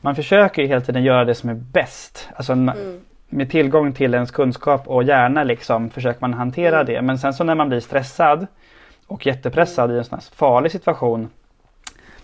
man 0.00 0.14
försöker 0.14 0.62
ju 0.62 0.68
hela 0.68 0.80
tiden 0.80 1.02
göra 1.02 1.24
det 1.24 1.34
som 1.34 1.50
är 1.50 1.54
bäst. 1.54 2.28
Alltså 2.36 2.52
mm 2.52 3.00
med 3.30 3.50
tillgång 3.50 3.92
till 3.92 4.14
ens 4.14 4.30
kunskap 4.30 4.88
och 4.88 5.04
hjärna 5.04 5.44
liksom 5.44 5.90
försöker 5.90 6.20
man 6.20 6.34
hantera 6.34 6.80
mm. 6.80 6.86
det. 6.86 7.02
Men 7.02 7.18
sen 7.18 7.34
så 7.34 7.44
när 7.44 7.54
man 7.54 7.68
blir 7.68 7.80
stressad 7.80 8.46
och 9.06 9.26
jättepressad 9.26 9.84
mm. 9.84 9.96
i 9.96 9.98
en 9.98 10.04
sån 10.04 10.18
här 10.18 10.36
farlig 10.36 10.72
situation. 10.72 11.30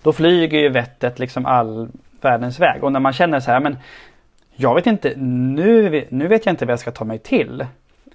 Då 0.01 0.13
flyger 0.13 0.59
ju 0.59 0.69
vettet 0.69 1.19
liksom 1.19 1.45
all 1.45 1.89
världens 2.21 2.59
väg. 2.59 2.83
Och 2.83 2.91
när 2.91 2.99
man 2.99 3.13
känner 3.13 3.39
så 3.39 3.51
här, 3.51 3.59
men 3.59 3.77
jag 4.57 4.75
vet 4.75 4.87
inte, 4.87 5.13
nu, 5.17 6.05
nu 6.09 6.27
vet 6.27 6.45
jag 6.45 6.53
inte 6.53 6.65
vad 6.65 6.71
jag 6.71 6.79
ska 6.79 6.91
ta 6.91 7.05
mig 7.05 7.19
till. 7.19 7.65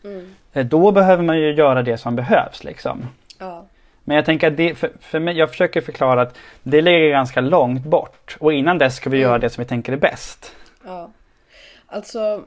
Mm. 0.04 0.34
Eh, 0.52 0.66
då 0.66 0.92
behöver 0.92 1.22
man 1.22 1.38
ju 1.38 1.54
göra 1.54 1.82
det 1.82 1.98
som 1.98 2.16
behövs 2.16 2.64
liksom. 2.64 3.08
Ja. 3.38 3.66
Men 4.04 4.16
jag 4.16 4.24
tänker 4.24 4.46
att 4.46 4.56
det, 4.56 4.74
för, 4.74 4.92
för 5.00 5.18
mig, 5.18 5.38
jag 5.38 5.50
försöker 5.50 5.80
förklara 5.80 6.22
att 6.22 6.38
det 6.62 6.80
ligger 6.80 7.10
ganska 7.10 7.40
långt 7.40 7.84
bort. 7.84 8.36
Och 8.40 8.52
innan 8.52 8.78
dess 8.78 8.96
ska 8.96 9.10
vi 9.10 9.16
mm. 9.16 9.28
göra 9.28 9.38
det 9.38 9.50
som 9.50 9.62
vi 9.62 9.68
tänker 9.68 9.92
är 9.92 9.96
bäst. 9.96 10.56
Ja. 10.84 11.10
Alltså 11.86 12.44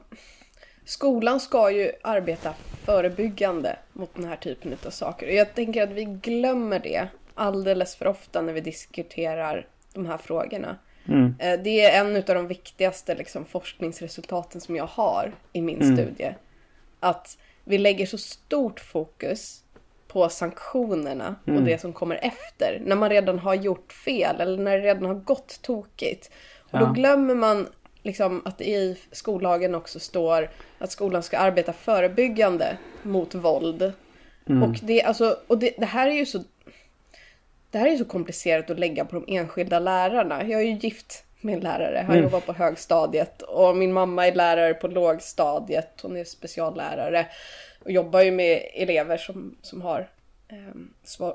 skolan 0.84 1.40
ska 1.40 1.70
ju 1.70 1.92
arbeta 2.02 2.54
förebyggande 2.84 3.76
mot 3.92 4.14
den 4.14 4.24
här 4.24 4.36
typen 4.36 4.76
av 4.86 4.90
saker. 4.90 5.26
Och 5.26 5.34
jag 5.34 5.54
tänker 5.54 5.82
att 5.82 5.90
vi 5.90 6.04
glömmer 6.04 6.78
det 6.78 7.08
alldeles 7.34 7.96
för 7.96 8.06
ofta 8.06 8.42
när 8.42 8.52
vi 8.52 8.60
diskuterar 8.60 9.66
de 9.94 10.06
här 10.06 10.18
frågorna. 10.18 10.76
Mm. 11.08 11.34
Eh, 11.38 11.60
det 11.64 11.80
är 11.80 12.00
en 12.00 12.16
av 12.16 12.22
de 12.22 12.46
viktigaste 12.46 13.14
liksom, 13.14 13.44
forskningsresultaten 13.44 14.60
som 14.60 14.76
jag 14.76 14.86
har 14.86 15.34
i 15.52 15.62
min 15.62 15.82
mm. 15.82 15.96
studie. 15.96 16.34
Att 17.00 17.38
vi 17.64 17.78
lägger 17.78 18.06
så 18.06 18.18
stort 18.18 18.80
fokus 18.80 19.62
på 20.08 20.28
sanktionerna 20.28 21.34
mm. 21.46 21.58
och 21.58 21.64
det 21.66 21.80
som 21.80 21.92
kommer 21.92 22.18
efter. 22.22 22.82
När 22.84 22.96
man 22.96 23.10
redan 23.10 23.38
har 23.38 23.54
gjort 23.54 23.92
fel 23.92 24.40
eller 24.40 24.58
när 24.58 24.78
det 24.78 24.84
redan 24.84 25.04
har 25.04 25.14
gått 25.14 25.62
tokigt. 25.62 26.30
Och 26.58 26.74
ja. 26.74 26.78
då 26.78 26.92
glömmer 26.92 27.34
man 27.34 27.66
liksom 28.02 28.42
att 28.44 28.60
i 28.60 28.98
skollagen 29.12 29.74
också 29.74 30.00
står 30.00 30.50
att 30.78 30.90
skolan 30.90 31.22
ska 31.22 31.38
arbeta 31.38 31.72
förebyggande 31.72 32.76
mot 33.02 33.34
våld. 33.34 33.92
Mm. 34.48 34.62
Och, 34.62 34.76
det, 34.82 35.02
alltså, 35.02 35.36
och 35.46 35.58
det, 35.58 35.74
det, 35.78 35.86
här 35.86 36.08
är 36.08 36.14
ju 36.14 36.26
så 36.26 36.42
det 37.76 37.80
här 37.80 37.92
är 37.92 37.96
så 37.96 38.04
komplicerat 38.04 38.70
att 38.70 38.78
lägga 38.78 39.04
på 39.04 39.14
de 39.14 39.36
enskilda 39.36 39.78
lärarna. 39.78 40.44
Jag 40.44 40.60
är 40.60 40.64
ju 40.64 40.72
gift 40.72 41.24
med 41.40 41.54
en 41.54 41.60
lärare, 41.60 42.04
han 42.06 42.10
mm. 42.10 42.24
jobbar 42.24 42.40
på 42.40 42.52
högstadiet 42.52 43.42
och 43.42 43.76
min 43.76 43.92
mamma 43.92 44.26
är 44.26 44.34
lärare 44.34 44.74
på 44.74 44.88
lågstadiet. 44.88 46.00
Hon 46.02 46.16
är 46.16 46.24
speciallärare 46.24 47.26
och 47.84 47.90
jobbar 47.90 48.20
ju 48.20 48.30
med 48.30 48.62
elever 48.74 49.16
som, 49.16 49.56
som 49.62 49.82
har 49.82 50.08
Ehm, 50.48 50.88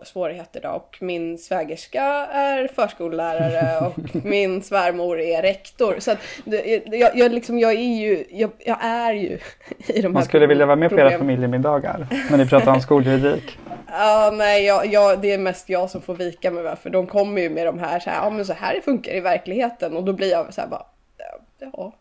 svårigheter 0.04 0.62
då. 0.62 0.70
Och 0.70 0.98
min 1.02 1.38
svägerska 1.38 2.04
är 2.32 2.68
förskollärare 2.68 3.80
och 3.86 4.26
min 4.26 4.62
svärmor 4.62 5.20
är 5.20 5.42
rektor. 5.42 5.96
Så 6.00 6.12
att 6.12 6.18
jag, 6.86 7.18
jag, 7.18 7.32
liksom, 7.32 7.60
jag 7.60 7.72
är 7.72 8.00
ju, 8.02 8.26
jag, 8.30 8.52
jag, 8.66 8.78
är 8.82 9.14
ju 9.14 9.38
i 9.88 10.02
de 10.02 10.02
här 10.02 10.10
Man 10.10 10.24
skulle 10.24 10.48
vilja 10.48 10.66
vara 10.66 10.76
med 10.76 10.90
på 10.90 11.00
era 11.00 11.18
familjemiddagar 11.18 12.08
när 12.30 12.38
ni 12.38 12.46
pratar 12.46 12.72
om 12.72 12.82
skoljuridik. 12.82 13.58
Ja, 13.92 14.32
nej, 14.34 14.66
jag, 14.66 14.86
jag, 14.94 15.22
det 15.22 15.32
är 15.32 15.38
mest 15.38 15.70
jag 15.70 15.90
som 15.90 16.02
får 16.02 16.16
vika 16.16 16.52
mig 16.52 16.76
för 16.76 16.90
de 16.90 17.08
kommer 17.08 17.42
ju 17.42 17.50
med 17.50 17.66
de 17.66 17.80
här 17.80 18.00
så 18.00 18.10
här, 18.10 18.24
ja 18.24 18.30
men 18.30 18.46
så 18.46 18.54
här 18.54 18.76
det 18.76 18.82
funkar 18.82 19.12
i 19.14 19.20
verkligheten 19.20 19.98
och 19.98 20.04
då 20.04 20.14
blir 20.14 20.32
jag 20.32 20.54
så 20.54 20.62
här 20.62 20.68
bara, 20.68 20.86
ja. 21.60 21.94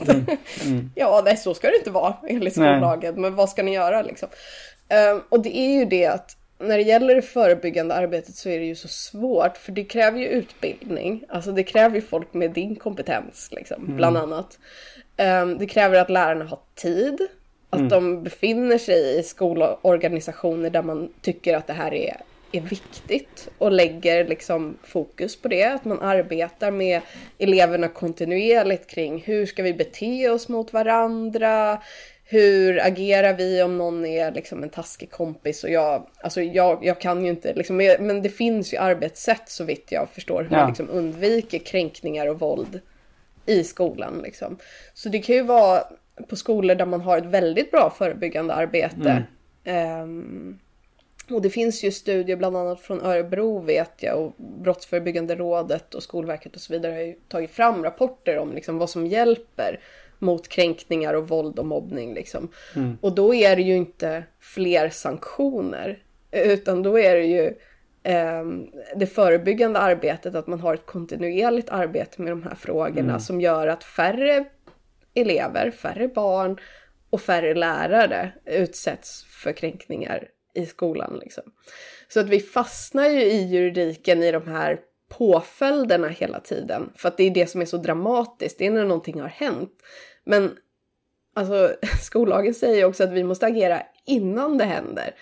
Mm. 0.00 0.26
Mm. 0.64 0.90
ja, 0.94 1.22
nej 1.24 1.36
så 1.36 1.54
ska 1.54 1.68
det 1.68 1.76
inte 1.76 1.90
vara 1.90 2.14
enligt 2.28 2.52
skollagen, 2.52 3.20
men 3.20 3.34
vad 3.34 3.50
ska 3.50 3.62
ni 3.62 3.74
göra 3.74 4.02
liksom? 4.02 4.28
Um, 5.12 5.22
och 5.28 5.42
det 5.42 5.58
är 5.58 5.78
ju 5.78 5.84
det 5.84 6.06
att 6.06 6.36
när 6.58 6.76
det 6.76 6.82
gäller 6.82 7.14
det 7.14 7.22
förebyggande 7.22 7.94
arbetet 7.94 8.34
så 8.34 8.48
är 8.48 8.58
det 8.58 8.64
ju 8.64 8.74
så 8.74 8.88
svårt 8.88 9.56
för 9.56 9.72
det 9.72 9.84
kräver 9.84 10.18
ju 10.18 10.26
utbildning. 10.26 11.24
Alltså 11.28 11.52
det 11.52 11.62
kräver 11.62 11.94
ju 11.94 12.02
folk 12.02 12.34
med 12.34 12.50
din 12.50 12.76
kompetens 12.76 13.48
liksom, 13.52 13.84
mm. 13.84 13.96
bland 13.96 14.16
annat. 14.16 14.58
Um, 15.42 15.58
det 15.58 15.66
kräver 15.66 16.00
att 16.00 16.10
lärarna 16.10 16.44
har 16.44 16.58
tid. 16.74 17.20
Att 17.74 17.80
mm. 17.80 17.88
de 17.88 18.22
befinner 18.22 18.78
sig 18.78 19.18
i 19.18 19.22
skolorganisationer 19.22 20.70
där 20.70 20.82
man 20.82 21.08
tycker 21.20 21.56
att 21.56 21.66
det 21.66 21.72
här 21.72 21.94
är, 21.94 22.16
är 22.52 22.60
viktigt 22.60 23.48
och 23.58 23.72
lägger 23.72 24.28
liksom 24.28 24.76
fokus 24.82 25.36
på 25.36 25.48
det. 25.48 25.64
Att 25.64 25.84
man 25.84 26.00
arbetar 26.00 26.70
med 26.70 27.00
eleverna 27.38 27.88
kontinuerligt 27.88 28.90
kring 28.90 29.22
hur 29.26 29.46
ska 29.46 29.62
vi 29.62 29.74
bete 29.74 30.28
oss 30.28 30.48
mot 30.48 30.72
varandra? 30.72 31.80
hur 32.26 32.86
agerar 32.86 33.34
vi 33.34 33.62
om 33.62 33.78
någon 33.78 34.06
är 34.06 34.32
liksom 34.32 34.62
en 34.62 34.68
taskig 34.68 35.10
kompis 35.10 35.64
och 35.64 35.70
jag, 35.70 36.06
alltså 36.22 36.42
jag, 36.42 36.84
jag 36.84 37.00
kan 37.00 37.24
ju 37.24 37.30
inte 37.30 37.54
liksom, 37.54 37.76
men 37.76 38.22
det 38.22 38.28
finns 38.28 38.72
ju 38.72 38.76
arbetssätt 38.76 39.48
så 39.48 39.64
vitt 39.64 39.86
jag 39.92 40.08
förstår 40.08 40.42
hur 40.42 40.52
ja. 40.52 40.58
man 40.58 40.68
liksom 40.68 40.90
undviker 40.90 41.58
kränkningar 41.58 42.26
och 42.26 42.40
våld 42.40 42.80
i 43.46 43.64
skolan 43.64 44.20
liksom. 44.24 44.56
Så 44.94 45.08
det 45.08 45.18
kan 45.18 45.34
ju 45.34 45.42
vara 45.42 45.84
på 46.28 46.36
skolor 46.36 46.74
där 46.74 46.86
man 46.86 47.00
har 47.00 47.18
ett 47.18 47.26
väldigt 47.26 47.70
bra 47.70 47.94
förebyggande 47.98 48.54
arbete. 48.54 49.24
Mm. 49.64 50.02
Um, 50.02 50.58
och 51.30 51.42
det 51.42 51.50
finns 51.50 51.84
ju 51.84 51.90
studier 51.90 52.36
bland 52.36 52.56
annat 52.56 52.80
från 52.80 53.00
Örebro 53.00 53.60
vet 53.60 54.02
jag 54.02 54.20
och 54.20 54.34
Brottsförebyggande 54.38 55.34
rådet 55.34 55.94
och 55.94 56.02
Skolverket 56.02 56.54
och 56.54 56.60
så 56.60 56.72
vidare 56.72 56.92
har 56.92 57.00
ju 57.00 57.14
tagit 57.28 57.50
fram 57.50 57.82
rapporter 57.82 58.38
om 58.38 58.52
liksom 58.52 58.78
vad 58.78 58.90
som 58.90 59.06
hjälper 59.06 59.80
mot 60.18 60.48
kränkningar 60.48 61.14
och 61.14 61.28
våld 61.28 61.58
och 61.58 61.66
mobbning. 61.66 62.14
Liksom. 62.14 62.48
Mm. 62.76 62.98
Och 63.00 63.14
då 63.14 63.34
är 63.34 63.56
det 63.56 63.62
ju 63.62 63.76
inte 63.76 64.24
fler 64.40 64.88
sanktioner. 64.88 65.98
Utan 66.30 66.82
då 66.82 66.98
är 66.98 67.16
det 67.16 67.26
ju 67.26 67.46
eh, 68.02 68.44
det 68.96 69.06
förebyggande 69.06 69.78
arbetet, 69.78 70.34
att 70.34 70.46
man 70.46 70.60
har 70.60 70.74
ett 70.74 70.86
kontinuerligt 70.86 71.70
arbete 71.70 72.22
med 72.22 72.32
de 72.32 72.42
här 72.42 72.54
frågorna 72.54 73.08
mm. 73.08 73.20
som 73.20 73.40
gör 73.40 73.66
att 73.66 73.84
färre 73.84 74.44
elever, 75.14 75.70
färre 75.70 76.08
barn 76.08 76.60
och 77.10 77.20
färre 77.20 77.54
lärare 77.54 78.32
utsätts 78.44 79.24
för 79.24 79.52
kränkningar 79.52 80.28
i 80.54 80.66
skolan. 80.66 81.18
Liksom. 81.22 81.44
Så 82.08 82.20
att 82.20 82.28
vi 82.28 82.40
fastnar 82.40 83.08
ju 83.08 83.20
i 83.20 83.42
juridiken 83.42 84.22
i 84.22 84.32
de 84.32 84.48
här 84.48 84.80
påföljderna 85.08 86.08
hela 86.08 86.40
tiden. 86.40 86.92
För 86.96 87.08
att 87.08 87.16
det 87.16 87.24
är 87.24 87.30
det 87.30 87.46
som 87.46 87.60
är 87.60 87.64
så 87.64 87.76
dramatiskt, 87.76 88.58
det 88.58 88.66
är 88.66 88.70
när 88.70 88.84
någonting 88.84 89.20
har 89.20 89.28
hänt. 89.28 89.72
Men 90.24 90.56
alltså, 91.34 91.76
skollagen 92.02 92.54
säger 92.54 92.84
också 92.84 93.04
att 93.04 93.12
vi 93.12 93.24
måste 93.24 93.46
agera 93.46 93.82
innan 94.06 94.58
det 94.58 94.64
händer. 94.64 95.14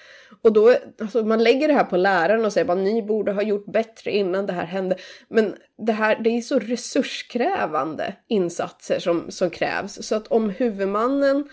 Och 0.43 0.53
då, 0.53 0.77
alltså 1.01 1.25
man 1.25 1.43
lägger 1.45 1.69
det 1.69 1.75
här 1.75 1.85
på 1.85 1.97
läraren 1.97 2.45
och 2.45 2.53
säger 2.53 2.73
att 2.73 2.79
ni 2.79 3.03
borde 3.03 3.33
ha 3.33 3.43
gjort 3.43 3.67
bättre 3.67 4.11
innan 4.11 4.47
det 4.47 4.53
här 4.53 4.67
hände. 4.67 4.97
Men 5.29 5.55
det 5.79 5.93
här, 5.93 6.19
det 6.25 6.31
är 6.31 6.41
så 6.41 6.59
resurskrävande 6.59 8.15
insatser 8.29 8.99
som, 8.99 9.31
som 9.31 9.51
krävs. 9.51 10.07
Så 10.07 10.15
att 10.15 10.29
om 10.29 10.51
huvudmannen 10.51 11.49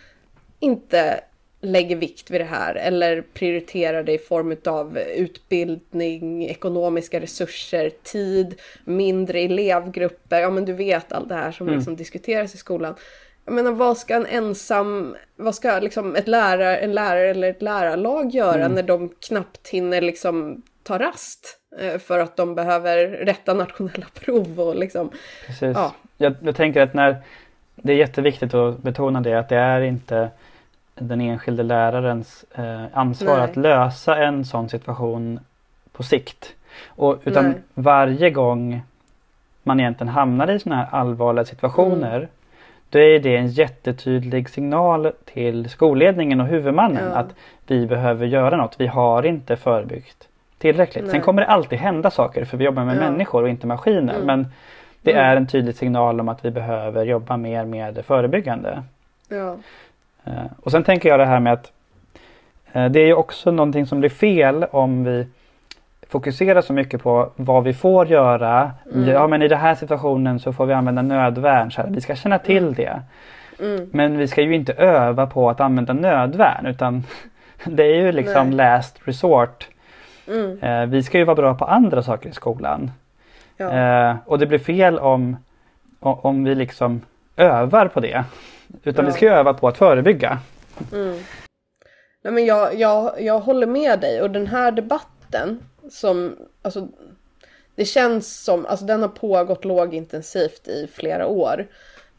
inte 0.60 1.22
lägger 1.62 1.96
vikt 1.96 2.32
vid 2.32 2.42
det 2.42 2.46
här 2.46 2.76
eller 2.76 3.22
prioriterar 3.22 4.04
det 4.04 4.14
i 4.14 4.18
form 4.18 4.56
av 4.66 4.98
utbildning, 4.98 6.46
ekonomiska 6.46 7.22
resurser, 7.22 7.92
tid, 8.04 8.62
mindre 8.84 9.40
elevgrupper, 9.40 10.40
ja 10.40 10.50
men 10.50 10.66
du 10.66 10.74
vet 10.74 11.12
allt 11.12 11.30
det 11.30 11.36
här 11.36 11.52
som 11.52 11.68
mm. 11.68 11.78
liksom 11.78 11.96
diskuteras 11.96 12.56
i 12.56 12.58
skolan. 12.58 12.96
Jag 13.50 13.56
menar 13.56 13.72
vad 13.72 13.98
ska 13.98 14.16
en 14.16 14.26
ensam, 14.26 15.16
vad 15.36 15.56
ska 15.56 15.80
liksom 15.80 16.16
ett 16.16 16.28
lärare, 16.28 16.78
en 16.78 16.94
lärare 16.94 17.30
eller 17.30 17.50
ett 17.50 17.62
lärarlag 17.62 18.30
göra 18.30 18.66
mm. 18.66 18.72
när 18.72 18.84
de 18.84 19.10
knappt 19.10 19.68
hinner 19.68 20.02
liksom 20.02 20.62
ta 20.84 21.00
rast? 21.00 21.60
Eh, 21.80 22.00
för 22.00 22.20
att 22.20 22.38
de 22.38 22.56
behöver 22.56 23.08
rätta 23.08 23.54
nationella 23.54 24.06
prov 24.14 24.60
och 24.60 24.76
liksom. 24.76 25.10
Precis. 25.46 25.78
Ja. 25.78 25.94
Jag, 26.18 26.36
jag 26.42 26.56
tänker 26.56 26.82
att 26.82 26.94
när 26.94 27.18
det 27.76 27.94
är 27.94 27.98
jätteviktigt 27.98 28.54
att 28.54 28.78
betona 28.78 29.22
det 29.22 29.34
att 29.34 29.50
det 29.50 29.58
är 29.58 29.82
inte 29.82 30.30
den 30.96 31.22
enskilde 31.22 31.64
lärarens 31.64 32.46
eh, 32.56 32.86
ansvar 32.94 33.38
Nej. 33.38 33.44
att 33.44 33.56
lösa 33.56 34.18
en 34.18 34.46
sån 34.46 34.70
situation 34.70 35.40
på 35.92 36.04
sikt. 36.04 36.54
Och, 36.88 37.20
utan 37.24 37.46
Nej. 37.46 37.62
varje 37.74 38.30
gång 38.30 38.82
man 39.64 39.80
egentligen 39.80 40.14
hamnar 40.14 40.52
i 40.52 40.60
sådana 40.60 40.82
här 40.82 41.00
allvarliga 41.00 41.46
situationer 41.46 42.18
Mm. 42.18 42.30
Då 42.90 43.00
är 43.00 43.20
det 43.20 43.36
en 43.36 43.48
jättetydlig 43.48 44.50
signal 44.50 45.12
till 45.26 45.70
skolledningen 45.70 46.42
och 46.42 46.48
huvudmannen 46.48 47.10
Ja. 47.12 47.16
att 47.18 47.36
vi 47.68 47.86
behöver 47.88 48.26
göra 48.28 48.58
något. 48.58 48.76
Vi 48.80 48.88
har 48.88 49.26
inte 49.26 49.56
förebyggt 49.56 50.28
tillräckligt. 50.58 51.06
Sen 51.06 51.14
Nej. 51.14 51.22
kommer 51.22 51.42
det 51.42 51.48
alltid 51.48 51.80
hända 51.80 52.12
saker 52.12 52.46
för 52.46 52.58
vi 52.58 52.66
jobbar 52.66 52.86
med 52.86 52.96
Ja. 52.96 53.00
människor 53.00 53.44
och 53.44 53.50
inte 53.50 53.68
maskiner. 53.68 54.14
Mm. 54.16 54.26
Men 54.26 54.48
det 55.02 55.12
Mm. 55.12 55.26
är 55.26 55.36
en 55.36 55.48
tydlig 55.48 55.76
signal 55.76 56.20
om 56.20 56.30
att 56.30 56.46
vi 56.46 56.52
behöver 56.52 57.06
jobba 57.06 57.38
mer 57.38 57.66
med 57.66 57.94
det 57.94 58.04
förebyggande. 58.04 58.84
Ja. 59.30 59.56
Eh, 60.26 60.34
Och 60.64 60.72
sen 60.72 60.84
tänker 60.84 61.10
jag 61.10 61.20
det 61.20 61.26
här 61.26 61.40
med 61.40 61.54
att 61.54 61.72
eh, 62.74 62.86
det 62.86 63.00
är 63.00 63.06
ju 63.06 63.14
också 63.14 63.52
någonting 63.52 63.86
som 63.86 64.00
blir 64.00 64.10
fel 64.10 64.64
om 64.72 65.04
vi 65.04 65.28
fokuserar 66.10 66.62
så 66.62 66.74
mycket 66.74 67.04
på 67.04 67.32
vad 67.36 67.64
vi 67.64 67.74
får 67.74 68.08
göra. 68.08 68.72
Mm. 68.94 69.10
Ja 69.10 69.28
men 69.28 69.42
i 69.42 69.48
den 69.48 69.60
här 69.60 69.76
situationen 69.76 70.40
så 70.40 70.54
får 70.54 70.66
vi 70.66 70.74
använda 70.74 71.02
nödvärn. 71.02 71.72
Så 71.72 71.82
här, 71.82 71.90
vi 71.90 72.02
ska 72.02 72.16
känna 72.16 72.40
till 72.40 72.64
Mm. 72.64 72.74
det. 72.74 73.02
Mm. 73.60 73.90
Men 73.92 74.18
vi 74.18 74.28
ska 74.28 74.42
ju 74.42 74.56
inte 74.56 74.74
öva 74.74 75.28
på 75.28 75.50
att 75.50 75.60
använda 75.60 75.94
nödvärn 75.94 76.66
utan 76.66 77.04
det 77.66 77.84
är 77.84 77.96
ju 77.96 78.12
liksom 78.12 78.48
Nej. 78.48 78.56
last 78.58 79.00
resort. 79.04 79.68
Mm. 80.28 80.60
Eh, 80.62 80.86
vi 80.86 81.04
ska 81.04 81.18
ju 81.18 81.24
vara 81.24 81.36
bra 81.36 81.56
på 81.56 81.66
andra 81.66 82.04
saker 82.04 82.30
i 82.30 82.34
skolan. 82.34 82.92
Ja. 83.58 83.72
Eh, 83.72 84.16
och 84.26 84.40
det 84.40 84.46
blir 84.46 84.60
fel 84.60 85.00
om, 85.00 85.38
om 86.00 86.44
vi 86.44 86.56
liksom 86.56 87.02
övar 87.38 87.88
på 87.88 88.00
det. 88.00 88.24
Utan 88.84 89.06
Ja. 89.06 89.12
vi 89.12 89.18
ska 89.18 89.30
öva 89.30 89.54
på 89.54 89.68
att 89.68 89.78
förebygga. 89.78 90.40
Mm. 90.94 91.18
Nej, 92.24 92.34
men 92.34 92.46
jag, 92.46 92.76
jag, 92.80 93.12
jag 93.22 93.40
håller 93.40 93.68
med 93.68 94.00
dig 94.00 94.22
och 94.22 94.30
den 94.30 94.48
här 94.48 94.72
debatten 94.72 95.60
som, 95.90 96.36
alltså 96.62 96.88
det 97.76 97.86
känns 97.86 98.44
som, 98.44 98.66
alltså 98.66 98.86
den 98.86 99.02
har 99.02 99.10
pågått 99.10 99.66
lågintensivt 99.66 100.68
i 100.68 100.88
flera 100.94 101.28
år. 101.28 101.68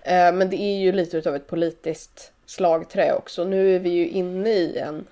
Eh, 0.03 0.33
men 0.33 0.51
det 0.51 0.61
är 0.61 0.79
ju 0.79 0.93
lite 0.93 1.17
utav 1.17 1.35
ett 1.35 1.47
politiskt 1.47 2.33
slagträ 2.47 3.13
också. 3.13 3.45
Nu 3.45 3.77
är 3.77 3.79
vi 3.79 3.91
ju 3.91 4.09
inne 4.09 4.51
i 4.51 4.79
en 4.79 5.07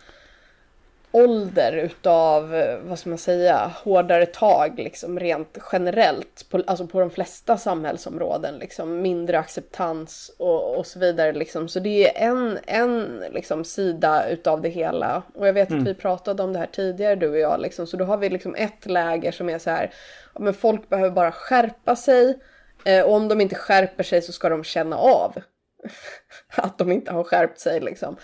ålder 1.12 1.72
utav, 1.72 2.64
vad 2.82 2.98
ska 2.98 3.08
man 3.08 3.18
säga, 3.18 3.72
hårdare 3.84 4.26
tag 4.26 4.78
liksom 4.78 5.18
rent 5.20 5.58
generellt. 5.72 6.46
På, 6.50 6.62
alltså 6.66 6.86
på 6.86 7.00
de 7.00 7.10
flesta 7.10 7.56
samhällsområden 7.56 8.58
liksom. 8.58 9.02
Mindre 9.02 9.38
acceptans 9.38 10.36
och, 10.38 10.78
och 10.78 10.86
så 10.86 10.98
vidare 10.98 11.32
liksom. 11.32 11.68
Så 11.68 11.80
det 11.80 12.22
är 12.22 12.28
en, 12.28 12.58
en 12.66 13.24
liksom 13.30 13.64
sida 13.64 14.28
utav 14.28 14.62
det 14.62 14.68
hela. 14.68 15.22
Och 15.34 15.48
jag 15.48 15.52
vet 15.52 15.70
Mm. 15.70 15.82
att 15.82 15.88
vi 15.88 15.94
pratade 15.94 16.42
om 16.42 16.52
det 16.52 16.58
här 16.58 16.66
tidigare 16.72 17.14
du 17.14 17.28
och 17.28 17.38
jag 17.38 17.60
liksom. 17.60 17.86
Så 17.86 17.96
då 17.96 18.04
har 18.04 18.16
vi 18.16 18.28
liksom 18.28 18.54
ett 18.54 18.86
läger 18.86 19.32
som 19.32 19.48
är 19.50 19.58
så 19.58 19.70
här, 19.70 19.90
men 20.38 20.54
folk 20.54 20.88
behöver 20.88 21.10
bara 21.10 21.32
skärpa 21.32 21.96
sig. 21.96 22.38
Eh, 22.84 23.04
och 23.04 23.14
om 23.14 23.28
de 23.28 23.40
inte 23.40 23.54
skärper 23.54 24.04
sig 24.04 24.22
så 24.22 24.32
ska 24.32 24.48
de 24.48 24.64
känna 24.64 24.96
av 24.96 25.34
att 26.56 26.78
de 26.78 26.92
inte 26.92 27.12
har 27.12 27.24
skärpt 27.24 27.60
sig 27.60 27.80
liksom. 27.80 28.16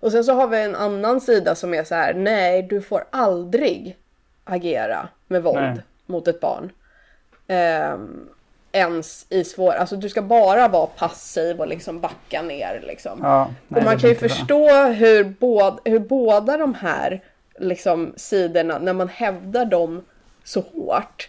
Och 0.00 0.12
sen 0.12 0.24
så 0.24 0.32
har 0.32 0.48
vi 0.48 0.62
en 0.62 0.76
annan 0.76 1.20
sida 1.20 1.54
som 1.54 1.74
är 1.74 1.84
så 1.84 1.94
här, 1.94 2.14
nej 2.14 2.62
du 2.62 2.82
får 2.82 3.04
aldrig 3.10 3.96
agera 4.44 5.08
med 5.26 5.42
våld 5.42 5.60
Nej. 5.60 5.82
mot 6.06 6.28
ett 6.28 6.40
barn. 6.40 6.72
Ehm, 7.46 8.28
ens 8.72 9.26
i 9.28 9.44
svår, 9.44 9.72
alltså 9.72 9.96
du 9.96 10.08
ska 10.08 10.22
bara 10.22 10.68
vara 10.68 10.86
passiv 10.86 11.60
och 11.60 11.68
liksom 11.68 12.00
backa 12.00 12.42
ner 12.42 12.84
liksom. 12.86 13.20
Ja, 13.22 13.50
nej, 13.68 13.78
och 13.78 13.84
man 13.84 13.98
kan 13.98 14.10
ju 14.10 14.16
förstå 14.16 14.84
hur, 14.84 15.24
båd, 15.24 15.80
hur 15.84 15.98
båda 15.98 16.56
de 16.56 16.74
här 16.74 17.20
liksom, 17.58 18.12
sidorna, 18.16 18.78
när 18.78 18.92
man 18.92 19.08
hävdar 19.08 19.64
dem 19.64 20.04
så 20.44 20.60
hårt, 20.60 21.28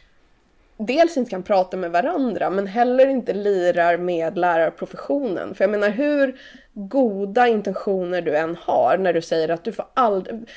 dels 0.86 1.18
inte 1.18 1.30
kan 1.30 1.44
prata 1.44 1.78
med 1.78 1.92
varandra 1.92 2.50
men 2.50 2.68
heller 2.68 3.08
inte 3.08 3.34
lirar 3.34 3.98
med 3.98 4.38
lärarprofessionen. 4.38 5.56
För 5.56 5.64
jag 5.64 5.72
menar 5.72 5.90
hur 5.90 6.40
goda 6.74 7.48
intentioner 7.48 8.22
du 8.22 8.38
än 8.38 8.56
har 8.62 8.98
när 8.98 9.14
du 9.14 9.22
säger 9.22 9.50
att 9.50 9.64
du 9.64 9.72
får 9.72 9.86
aldrig, 9.94 10.50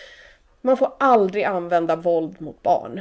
man 0.61 0.77
får 0.77 0.93
aldrig 0.99 1.45
använda 1.45 1.97
våld 1.97 2.41
mot 2.41 2.62
barn. 2.62 3.01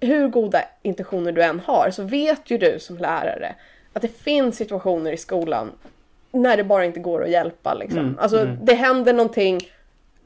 Hur 0.00 0.28
goda 0.28 0.62
intentioner 0.82 1.32
du 1.32 1.42
än 1.42 1.60
har 1.60 1.90
så 1.90 2.02
vet 2.02 2.50
ju 2.50 2.58
du 2.58 2.78
som 2.78 2.98
lärare 2.98 3.54
att 3.92 4.02
det 4.02 4.22
finns 4.22 4.56
situationer 4.56 5.12
i 5.12 5.16
skolan 5.16 5.72
när 6.32 6.56
det 6.56 6.64
bara 6.64 6.84
inte 6.84 7.00
går 7.00 7.24
att 7.24 7.30
hjälpa. 7.30 7.74
Liksom. 7.74 7.98
Mm, 7.98 8.18
alltså 8.18 8.40
mm. 8.40 8.64
det 8.64 8.74
händer 8.74 9.12
någonting 9.12 9.60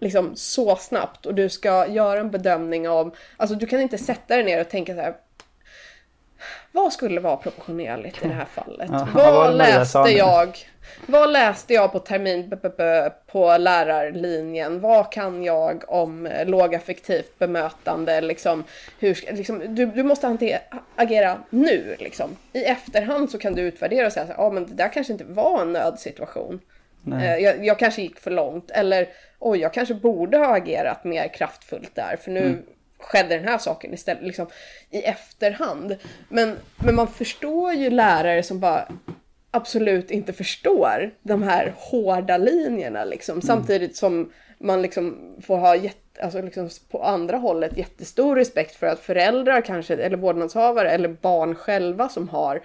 liksom 0.00 0.30
så 0.34 0.76
snabbt 0.76 1.26
och 1.26 1.34
du 1.34 1.48
ska 1.48 1.86
göra 1.86 2.20
en 2.20 2.30
bedömning 2.30 2.88
av, 2.88 3.16
alltså 3.36 3.56
du 3.56 3.66
kan 3.66 3.80
inte 3.80 3.98
sätta 3.98 4.34
dig 4.34 4.44
ner 4.44 4.60
och 4.60 4.68
tänka 4.68 4.94
så 4.94 5.00
här. 5.00 5.14
Vad 6.72 6.92
skulle 6.92 7.20
vara 7.20 7.36
proportionerligt 7.36 8.24
i 8.24 8.28
det 8.28 8.34
här 8.34 8.44
fallet? 8.44 8.90
Ja, 8.90 9.08
vad 9.14 9.54
läste 9.56 9.98
jag? 9.98 10.56
Vad 11.06 11.32
läste 11.32 11.74
jag 11.74 11.92
på 11.92 11.98
termin 11.98 12.48
b- 12.48 12.56
b- 12.62 12.68
b- 12.76 13.10
på 13.32 13.56
lärarlinjen? 13.56 14.80
Vad 14.80 15.12
kan 15.12 15.44
jag 15.44 15.84
om 15.88 16.28
lågaffektivt 16.44 17.38
bemötande? 17.38 18.20
Liksom, 18.20 18.64
hur, 18.98 19.32
liksom, 19.32 19.74
du, 19.74 19.86
du 19.86 20.02
måste 20.02 20.26
hantera, 20.26 20.60
agera 20.96 21.38
nu. 21.50 21.96
Liksom. 21.98 22.36
I 22.52 22.64
efterhand 22.64 23.30
så 23.30 23.38
kan 23.38 23.54
du 23.54 23.62
utvärdera 23.62 24.06
och 24.06 24.12
säga 24.12 24.26
att 24.32 24.38
ah, 24.38 24.50
men 24.50 24.66
det 24.66 24.74
där 24.74 24.88
kanske 24.92 25.12
inte 25.12 25.24
var 25.24 25.62
en 25.62 25.72
nödsituation. 25.72 26.60
Eh, 27.12 27.36
Jag, 27.36 27.64
jag 27.66 27.78
kanske 27.78 28.02
gick 28.02 28.20
för 28.20 28.30
långt. 28.30 28.70
Eller 28.70 29.08
oj, 29.38 29.58
jag 29.58 29.72
kanske 29.74 29.94
borde 29.94 30.38
ha 30.38 30.56
agerat 30.56 31.04
mer 31.04 31.28
kraftfullt 31.28 31.94
där. 31.94 32.16
För 32.20 32.30
nu 32.30 32.40
Mm. 32.40 32.62
Skedde 33.04 33.36
den 33.36 33.48
här 33.48 33.58
saken 33.58 33.94
istället. 33.94 34.22
Liksom, 34.22 34.46
I 34.90 35.02
efterhand. 35.02 35.96
Men, 36.28 36.56
men 36.76 36.94
man 36.94 37.08
förstår 37.08 37.72
ju 37.72 37.90
lärare 37.90 38.42
som 38.42 38.60
bara 38.60 38.88
absolut 39.50 40.10
inte 40.10 40.32
förstår 40.32 41.10
de 41.22 41.42
här 41.42 41.74
hårda 41.76 42.36
linjerna. 42.36 43.04
Liksom. 43.04 43.42
Samtidigt 43.42 43.96
som 43.96 44.32
man 44.58 44.82
liksom 44.82 45.36
får 45.42 45.58
ha 45.58 45.76
jätte, 45.76 46.22
alltså 46.22 46.42
liksom 46.42 46.68
på 46.90 47.02
andra 47.02 47.36
hållet 47.36 47.76
jättestor 47.76 48.36
respekt 48.36 48.76
för 48.76 48.86
att 48.86 49.00
föräldrar 49.00 49.60
kanske, 49.60 49.96
eller 49.96 50.16
vårdnadshavare 50.16 50.90
eller 50.90 51.08
barn 51.08 51.54
själva 51.54 52.08
som 52.08 52.28
har 52.28 52.62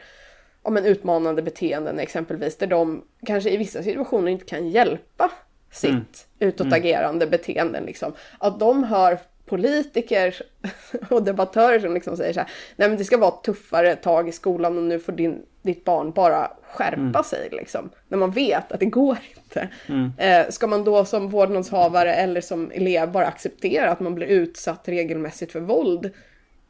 om 0.61 0.77
en 0.77 0.85
utmanande 0.85 1.41
beteenden 1.41 1.99
exempelvis 1.99 2.57
där 2.57 2.67
de 2.67 3.03
kanske 3.25 3.49
i 3.49 3.57
vissa 3.57 3.83
situationer 3.83 4.31
inte 4.31 4.45
kan 4.45 4.69
hjälpa 4.69 5.31
sitt 5.71 5.89
Mm. 5.89 6.05
utåtagerande 6.39 7.27
beteenden. 7.27 7.83
Liksom. 7.83 8.13
Att 8.37 8.59
de 8.59 8.83
hör 8.83 9.19
politiker 9.47 10.35
och 11.09 11.23
debattörer 11.23 11.79
som 11.79 11.93
liksom 11.93 12.17
säger 12.17 12.33
så 12.33 12.39
här, 12.39 12.49
nej 12.75 12.89
men 12.89 12.97
det 12.97 13.03
ska 13.03 13.17
vara 13.17 13.31
tuffare 13.31 13.95
tag 13.95 14.29
i 14.29 14.31
skolan 14.31 14.77
och 14.77 14.83
nu 14.83 14.99
får 14.99 15.13
din, 15.13 15.41
ditt 15.61 15.83
barn 15.83 16.11
bara 16.11 16.51
skärpa 16.63 17.23
sig 17.23 17.49
liksom. 17.51 17.89
När 18.07 18.17
man 18.17 18.31
vet 18.31 18.71
att 18.71 18.79
det 18.79 18.85
går 18.85 19.17
inte. 19.35 19.69
Mm. 19.87 20.11
Eh, 20.17 20.49
ska 20.49 20.67
man 20.67 20.83
då 20.83 21.05
som 21.05 21.29
vårdnadshavare 21.29 22.13
eller 22.13 22.41
som 22.41 22.71
elev 22.71 23.11
bara 23.11 23.27
acceptera 23.27 23.91
att 23.91 23.99
man 23.99 24.15
blir 24.15 24.27
utsatt 24.27 24.87
regelmässigt 24.87 25.51
för 25.51 25.59
våld 25.59 26.11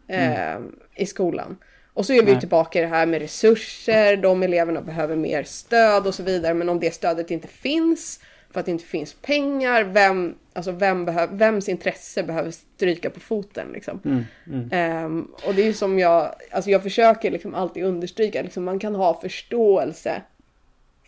eh, 0.07 0.57
i 0.95 1.05
skolan? 1.05 1.57
Och 1.93 2.05
så 2.05 2.13
är 2.13 2.21
vi 2.21 2.27
ju 2.27 2.31
Nej. 2.31 2.39
tillbaka 2.39 2.79
i 2.79 2.81
det 2.81 2.87
här 2.87 3.05
med 3.05 3.21
resurser, 3.21 4.17
de 4.17 4.43
eleverna 4.43 4.81
behöver 4.81 5.15
mer 5.15 5.43
stöd 5.43 6.07
och 6.07 6.15
så 6.15 6.23
vidare. 6.23 6.53
Men 6.53 6.69
om 6.69 6.79
det 6.79 6.93
stödet 6.93 7.31
inte 7.31 7.47
finns, 7.47 8.19
för 8.57 8.59
att 8.59 8.65
det 8.65 8.71
inte 8.71 8.85
finns 8.85 9.13
pengar, 9.13 9.83
vem, 9.83 10.35
alltså 10.53 10.71
vem 10.71 11.05
behöv, 11.05 11.29
vems 11.31 11.69
intresse 11.69 12.23
behöver 12.23 12.51
stryka 12.51 13.09
på 13.09 13.19
foten? 13.19 13.67
Liksom? 13.73 13.99
Mm, 14.05 14.23
mm. 14.47 14.69
Ehm, 14.71 15.27
och 15.47 15.53
det 15.55 15.61
är 15.61 15.65
ju 15.65 15.73
som 15.73 15.99
jag, 15.99 16.31
alltså 16.51 16.69
jag 16.69 16.83
försöker 16.83 17.31
liksom 17.31 17.55
alltid 17.55 17.83
understryka, 17.83 18.41
liksom 18.41 18.63
man 18.63 18.79
kan 18.79 18.95
ha 18.95 19.21
förståelse 19.21 20.21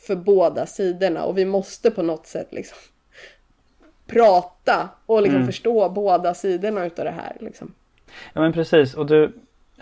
för 0.08 0.16
båda 0.16 0.66
sidorna 0.66 1.24
och 1.24 1.38
vi 1.38 1.46
måste 1.46 1.92
på 1.92 2.04
något 2.04 2.28
sätt 2.28 2.48
liksom 2.52 2.78
prata 4.08 4.90
och 5.06 5.22
liksom 5.22 5.36
Mm. 5.36 5.48
förstå 5.48 5.90
båda 5.90 6.34
sidorna 6.34 6.86
utav 6.86 7.06
det 7.06 7.12
här. 7.12 7.38
Liksom. 7.40 7.74
Ja 8.34 8.42
men 8.42 8.54
precis 8.54 8.94
och 8.94 9.06
du 9.06 9.24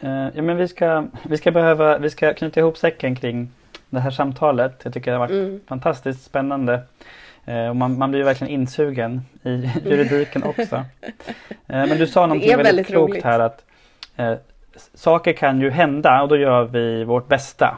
eh, 0.01 0.27
Ja 0.35 0.41
men 0.41 0.57
vi 0.57 0.67
ska, 0.67 1.07
vi 1.29 1.37
ska 1.37 1.51
behöva, 1.51 1.97
vi 1.97 2.09
ska 2.09 2.33
knyta 2.33 2.59
ihop 2.59 2.77
säcken 2.77 3.15
kring 3.15 3.49
det 3.89 3.99
här 3.99 4.11
samtalet. 4.11 4.81
Jag 4.83 4.93
tycker 4.93 5.11
det 5.11 5.17
har 5.17 5.27
varit 5.27 5.47
Mm. 5.47 5.59
fantastiskt 5.67 6.23
spännande. 6.23 6.81
Eh, 7.47 7.69
och 7.69 7.75
man, 7.75 7.97
man 7.97 8.11
blir 8.11 8.23
verkligen 8.23 8.53
insugen 8.53 9.21
i 9.43 9.49
juridiken 9.85 10.43
också. 10.43 10.75
Eh, 10.75 10.83
men 11.67 11.89
du 11.97 12.07
sa 12.07 12.21
någonting 12.25 12.49
väldigt, 12.49 12.67
väldigt 12.67 12.87
klokt 12.87 13.11
roligt. 13.11 13.23
här 13.23 13.39
att 13.39 13.65
eh, 14.15 14.33
saker 14.93 15.33
kan 15.33 15.61
ju 15.61 15.69
hända 15.69 16.21
och 16.21 16.27
då 16.29 16.37
gör 16.37 16.63
vi 16.63 17.03
vårt 17.03 17.27
bästa. 17.27 17.77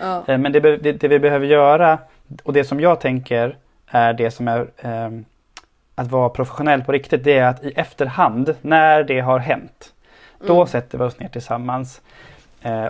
Ja. 0.00 0.24
Eh, 0.26 0.38
Men 0.38 0.52
det, 0.52 0.60
det, 0.60 0.92
det 0.92 1.08
vi 1.08 1.18
behöver 1.18 1.46
göra 1.46 1.98
och 2.42 2.52
det 2.52 2.64
som 2.64 2.80
jag 2.80 3.00
tänker 3.00 3.56
är 3.86 4.12
det 4.12 4.30
som 4.30 4.48
är 4.48 4.66
ehm, 4.80 5.24
att 5.94 6.10
vara 6.10 6.28
professionell 6.28 6.82
på 6.84 6.92
riktigt. 6.92 7.24
Det 7.24 7.38
är 7.38 7.46
att 7.48 7.64
i 7.64 7.72
efterhand 7.76 8.54
när 8.60 9.02
det 9.04 9.20
har 9.20 9.38
hänt. 9.38 9.92
Då 10.46 10.54
Mm. 10.54 10.66
sätter 10.66 10.98
vi 10.98 11.04
oss 11.04 11.18
ner 11.18 11.28
tillsammans 11.28 12.00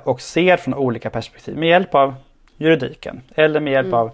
och 0.05 0.21
ser 0.21 0.57
från 0.57 0.75
olika 0.75 1.11
perspektiv 1.11 1.57
med 1.57 1.69
hjälp 1.69 1.95
av 1.95 2.15
juridiken 2.57 3.21
eller 3.35 3.61
med 3.61 3.73
hjälp 3.73 3.87
Mm. 3.87 3.99
av 3.99 4.11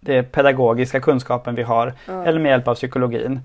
det 0.00 0.22
pedagogiska 0.22 1.00
kunskapen 1.00 1.54
vi 1.54 1.62
har 1.62 1.92
Ja. 2.06 2.24
eller 2.24 2.40
med 2.40 2.50
hjälp 2.50 2.68
av 2.68 2.74
psykologin. 2.74 3.40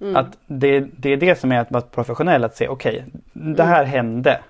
Mm. 0.00 0.16
Att 0.16 0.38
det, 0.46 0.80
det 0.80 1.12
är 1.12 1.16
det 1.16 1.40
som 1.40 1.52
är 1.52 1.58
att 1.60 1.70
vara 1.70 1.82
professionell, 1.82 2.44
att 2.44 2.56
se 2.56 2.68
okej, 2.68 3.04
det 3.32 3.62
här 3.64 3.84
hände. 3.84 4.40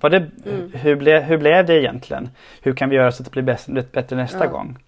Var 0.00 0.10
det, 0.10 0.16
Mm. 0.46 0.72
hur, 0.74 0.96
ble, 0.96 1.20
hur 1.20 1.38
blev 1.38 1.66
det 1.66 1.74
egentligen? 1.80 2.30
Hur 2.62 2.72
kan 2.74 2.88
vi 2.90 2.96
göra 2.96 3.12
så 3.12 3.22
att 3.22 3.24
det 3.24 3.30
blir 3.32 3.42
bäst, 3.42 3.66
bättre 3.92 4.16
nästa 4.16 4.44
Ja. 4.44 4.50
gång? 4.50 4.78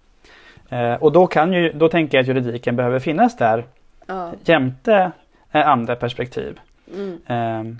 Eh, 0.69 0.93
och 0.93 1.11
då, 1.11 1.27
kan 1.27 1.53
ju, 1.53 1.71
då 1.73 1.89
tänker 1.89 2.17
jag 2.17 2.21
att 2.23 2.27
juridiken 2.27 2.75
behöver 2.75 2.99
finnas 2.99 3.37
där 3.37 3.65
Ja. 4.07 4.31
jämte 4.43 5.11
eh, 5.51 5.67
andra 5.67 5.95
perspektiv. 5.95 6.59
Mm. 6.95 7.17
Ehm, 7.27 7.79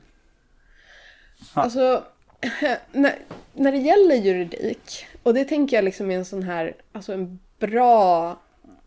Ja. 1.55 1.61
Alltså, 1.61 2.03
när, 2.91 3.11
när 3.53 3.71
det 3.71 3.77
gäller 3.77 4.15
juridik, 4.15 5.05
och 5.23 5.33
det 5.33 5.43
tänker 5.45 5.77
jag 5.77 5.83
liksom 5.85 6.11
är 6.11 6.15
en 6.15 6.25
sån 6.25 6.43
här, 6.43 6.73
alltså 6.91 7.13
en 7.13 7.39
bra 7.59 8.39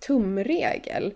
tumregel. 0.07 1.14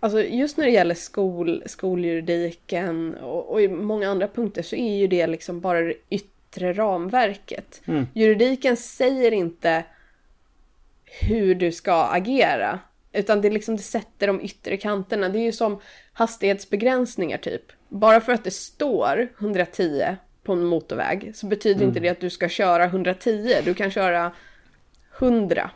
Alltså 0.00 0.22
just 0.22 0.56
när 0.56 0.64
det 0.64 0.70
gäller 0.70 0.94
skol, 0.94 1.62
skoljuridiken 1.66 3.14
och, 3.14 3.52
och 3.52 3.70
många 3.70 4.10
andra 4.10 4.28
punkter 4.28 4.62
så 4.62 4.76
är 4.76 4.96
ju 4.96 5.06
det 5.06 5.26
liksom 5.26 5.60
bara 5.60 5.80
det 5.80 5.94
yttre 6.10 6.72
ramverket. 6.72 7.82
Mm. 7.86 8.06
Juridiken 8.14 8.76
säger 8.76 9.32
inte 9.32 9.84
hur 11.04 11.54
du 11.54 11.72
ska 11.72 12.04
agera. 12.04 12.78
Utan 13.12 13.40
det, 13.40 13.50
liksom, 13.50 13.76
det 13.76 13.82
sätter 13.82 14.26
de 14.26 14.40
yttre 14.40 14.76
kanterna. 14.76 15.28
Det 15.28 15.38
är 15.38 15.44
ju 15.44 15.52
som 15.52 15.80
hastighetsbegränsningar 16.12 17.38
typ. 17.38 17.62
Bara 17.88 18.20
för 18.20 18.32
att 18.32 18.44
det 18.44 18.50
står 18.50 19.28
110 19.40 20.16
på 20.42 20.52
en 20.52 20.64
motorväg 20.64 21.32
så 21.34 21.46
betyder 21.46 21.84
inte 21.84 22.00
det 22.00 22.08
att 22.08 22.20
du 22.20 22.30
ska 22.30 22.48
köra 22.48 22.84
110. 22.84 23.54
Du 23.64 23.74
kan 23.74 23.90
köra 23.90 24.32
100. 25.18 25.70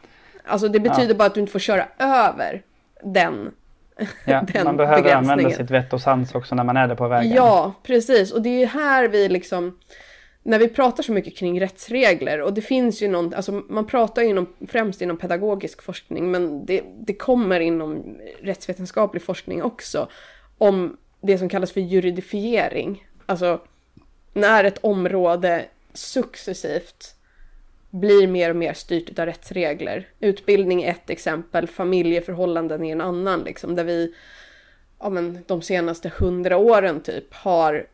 Alltså 0.44 0.68
det 0.68 0.80
betyder 0.80 1.14
bara 1.14 1.24
att 1.24 1.34
du 1.34 1.40
inte 1.40 1.52
får 1.52 1.58
köra 1.58 1.88
över 1.98 2.62
den. 3.02 3.50
ja, 4.24 4.42
Den 4.52 4.64
man 4.64 4.76
behöver 4.76 5.14
använda 5.14 5.50
sitt 5.50 5.70
vett 5.70 5.92
och 5.92 6.00
sans 6.00 6.34
också 6.34 6.54
när 6.54 6.64
man 6.64 6.76
är 6.76 6.88
där 6.88 6.94
på 6.94 7.08
vägen. 7.08 7.32
Ja, 7.32 7.72
precis. 7.82 8.32
Och 8.32 8.42
det 8.42 8.48
är 8.48 8.58
ju 8.58 8.66
här 8.66 9.08
vi 9.08 9.28
liksom, 9.28 9.78
när 10.42 10.58
vi 10.58 10.68
pratar 10.68 11.02
så 11.02 11.12
mycket 11.12 11.36
kring 11.36 11.60
rättsregler, 11.60 12.40
och 12.40 12.54
det 12.54 12.62
finns 12.62 13.02
ju 13.02 13.08
någon, 13.08 13.34
alltså 13.34 13.52
man 13.52 13.86
pratar 13.86 14.22
ju 14.22 14.28
inom, 14.28 14.54
främst 14.68 15.02
inom 15.02 15.16
pedagogisk 15.16 15.82
forskning, 15.82 16.30
men 16.30 16.66
det, 16.66 16.82
det 17.06 17.14
kommer 17.14 17.60
inom 17.60 18.18
rättsvetenskaplig 18.42 19.22
forskning 19.22 19.62
också, 19.62 20.08
om 20.58 20.96
det 21.20 21.38
som 21.38 21.48
kallas 21.48 21.72
för 21.72 21.80
juridifiering. 21.80 23.06
Alltså, 23.26 23.60
när 24.32 24.64
ett 24.64 24.78
område 24.80 25.64
successivt 25.94 27.14
blir 27.92 28.26
mer 28.26 28.50
och 28.50 28.56
mer 28.56 28.72
styrt 28.72 29.18
av 29.18 29.26
rättsregler. 29.26 30.08
Utbildning 30.20 30.82
är 30.82 30.90
ett 30.90 31.10
exempel, 31.10 31.66
familjeförhållanden 31.66 32.84
är 32.84 32.92
en 32.92 33.00
annan, 33.00 33.40
liksom, 33.40 33.76
där 33.76 33.84
vi 33.84 34.14
ja, 34.98 35.10
men, 35.10 35.38
de 35.46 35.62
senaste 35.62 36.12
hundra 36.18 36.56
åren 36.56 37.00
typ 37.00 37.34
har 37.34 37.86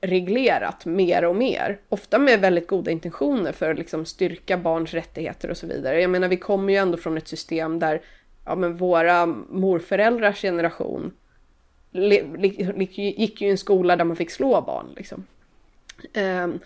reglerat 0.00 0.86
mer 0.86 1.24
och 1.24 1.36
mer. 1.36 1.78
Ofta 1.88 2.18
med 2.18 2.40
väldigt 2.40 2.66
goda 2.66 2.90
intentioner 2.90 3.52
för 3.52 3.70
att 3.70 3.78
liksom 3.78 4.04
styrka 4.04 4.56
barns 4.56 4.94
rättigheter 4.94 5.50
och 5.50 5.56
så 5.56 5.66
vidare. 5.66 6.00
Jag 6.00 6.10
menar, 6.10 6.28
vi 6.28 6.36
kommer 6.36 6.72
ju 6.72 6.78
ändå 6.78 6.98
från 6.98 7.16
ett 7.16 7.28
system 7.28 7.78
där 7.78 8.00
ja, 8.44 8.54
men 8.54 8.76
våra 8.76 9.26
morföräldrars 9.48 10.42
generation 10.42 11.12
gick 11.92 13.40
ju 13.40 13.46
i 13.46 13.50
en 13.50 13.58
skola 13.58 13.96
där 13.96 14.04
man 14.04 14.16
fick 14.16 14.30
slå 14.30 14.60
barn. 14.60 14.86
Liksom. 14.96 15.26
Ehm, 16.12 16.58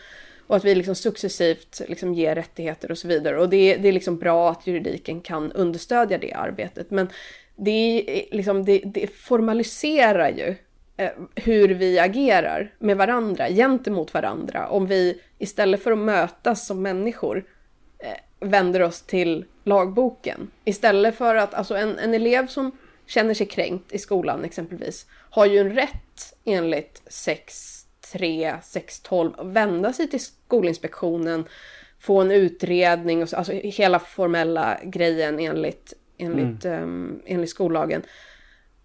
och 0.51 0.57
att 0.57 0.65
vi 0.65 0.75
liksom 0.75 0.95
successivt 0.95 1.81
liksom 1.89 2.15
ger 2.15 2.35
rättigheter 2.35 2.91
och 2.91 2.99
så 2.99 3.09
vidare. 3.09 3.41
Och 3.41 3.49
det, 3.49 3.77
det 3.77 3.89
är 3.89 3.93
liksom 3.93 4.19
bra 4.19 4.51
att 4.51 4.67
juridiken 4.67 5.21
kan 5.21 5.53
understödja 5.53 6.19
det 6.19 6.33
arbetet. 6.33 6.91
Men 6.91 7.09
det, 7.57 8.05
är 8.09 8.37
liksom, 8.37 8.65
det, 8.65 8.83
det 8.85 9.07
formaliserar 9.15 10.29
ju 10.29 10.55
eh, 10.97 11.11
hur 11.35 11.69
vi 11.69 11.99
agerar 11.99 12.75
med 12.79 12.97
varandra, 12.97 13.49
gentemot 13.49 14.15
varandra. 14.15 14.69
Om 14.69 14.87
vi 14.87 15.21
istället 15.39 15.83
för 15.83 15.93
att 15.93 15.99
mötas 15.99 16.67
som 16.67 16.83
människor 16.83 17.45
eh, 17.99 18.49
vänder 18.49 18.83
oss 18.83 19.03
till 19.03 19.45
lagboken. 19.65 20.51
Istället 20.65 21.15
för 21.15 21.35
att, 21.35 21.55
alltså 21.55 21.77
en, 21.77 21.99
en 21.99 22.15
elev 22.15 22.47
som 22.47 22.73
känner 23.07 23.35
sig 23.35 23.47
kränkt 23.47 23.93
i 23.93 23.99
skolan 23.99 24.45
exempelvis, 24.45 25.07
har 25.31 25.47
ju 25.47 25.59
en 25.59 25.75
rätt 25.75 26.35
enligt 26.45 27.03
sex 27.07 27.80
6.3, 28.13 28.61
6.12 28.61 29.41
att 29.41 29.47
vända 29.47 29.93
sig 29.93 30.09
till 30.09 30.21
Skolinspektionen, 30.21 31.45
få 31.99 32.21
en 32.21 32.31
utredning, 32.31 33.23
och 33.23 33.29
så, 33.29 33.37
alltså 33.37 33.53
hela 33.53 33.99
formella 33.99 34.79
grejen 34.85 35.39
enligt, 35.39 35.93
enligt, 36.19 36.65
ehm, 36.65 37.23
enligt 37.27 37.51
skollagen. 37.51 38.03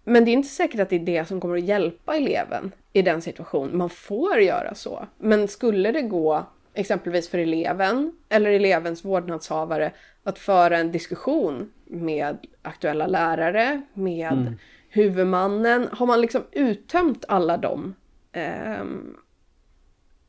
Men 0.04 0.24
det 0.24 0.30
är 0.30 0.32
inte 0.32 0.48
säkert 0.48 0.80
att 0.80 0.90
det 0.90 0.96
är 0.96 1.00
det 1.00 1.28
som 1.28 1.40
kommer 1.40 1.56
att 1.56 1.64
hjälpa 1.64 2.16
eleven 2.16 2.72
i 2.92 3.02
den 3.02 3.22
situationen. 3.22 3.76
Man 3.76 3.90
får 3.90 4.40
göra 4.40 4.74
så. 4.74 5.06
Men 5.18 5.48
skulle 5.48 5.92
det 5.92 6.02
gå 6.02 6.46
exempelvis 6.74 7.28
för 7.28 7.38
eleven 7.38 8.12
eller 8.28 8.50
elevens 8.50 9.04
vårdnadshavare 9.04 9.92
att 10.22 10.38
föra 10.38 10.78
en 10.78 10.92
diskussion 10.92 11.72
med 11.84 12.36
aktuella 12.62 13.06
lärare, 13.06 13.82
med 13.94 14.56
huvudmannen. 14.88 15.88
Har 15.92 16.06
man 16.06 16.20
liksom 16.20 16.42
uttömt 16.52 17.24
alla 17.28 17.56
de 17.56 17.94
ehm, 18.36 19.16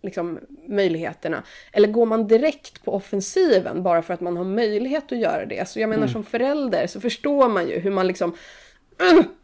liksom, 0.02 0.40
möjligheterna? 0.68 1.44
Eller 1.72 1.88
går 1.88 2.06
man 2.06 2.28
direkt 2.28 2.84
på 2.86 2.94
offensiven 2.94 3.84
bara 3.84 4.02
för 4.02 4.14
att 4.14 4.22
man 4.22 4.38
har 4.38 4.44
möjlighet 4.44 5.12
att 5.12 5.18
göra 5.18 5.46
det? 5.46 5.70
Så 5.70 5.80
jag 5.80 5.90
menar 5.90 6.08
som 6.08 6.24
förälder 6.24 6.88
så 6.88 7.02
förstår 7.02 7.50
man 7.50 7.68
ju 7.68 7.80
hur 7.80 7.92
man 7.92 8.08
liksom 8.08 8.36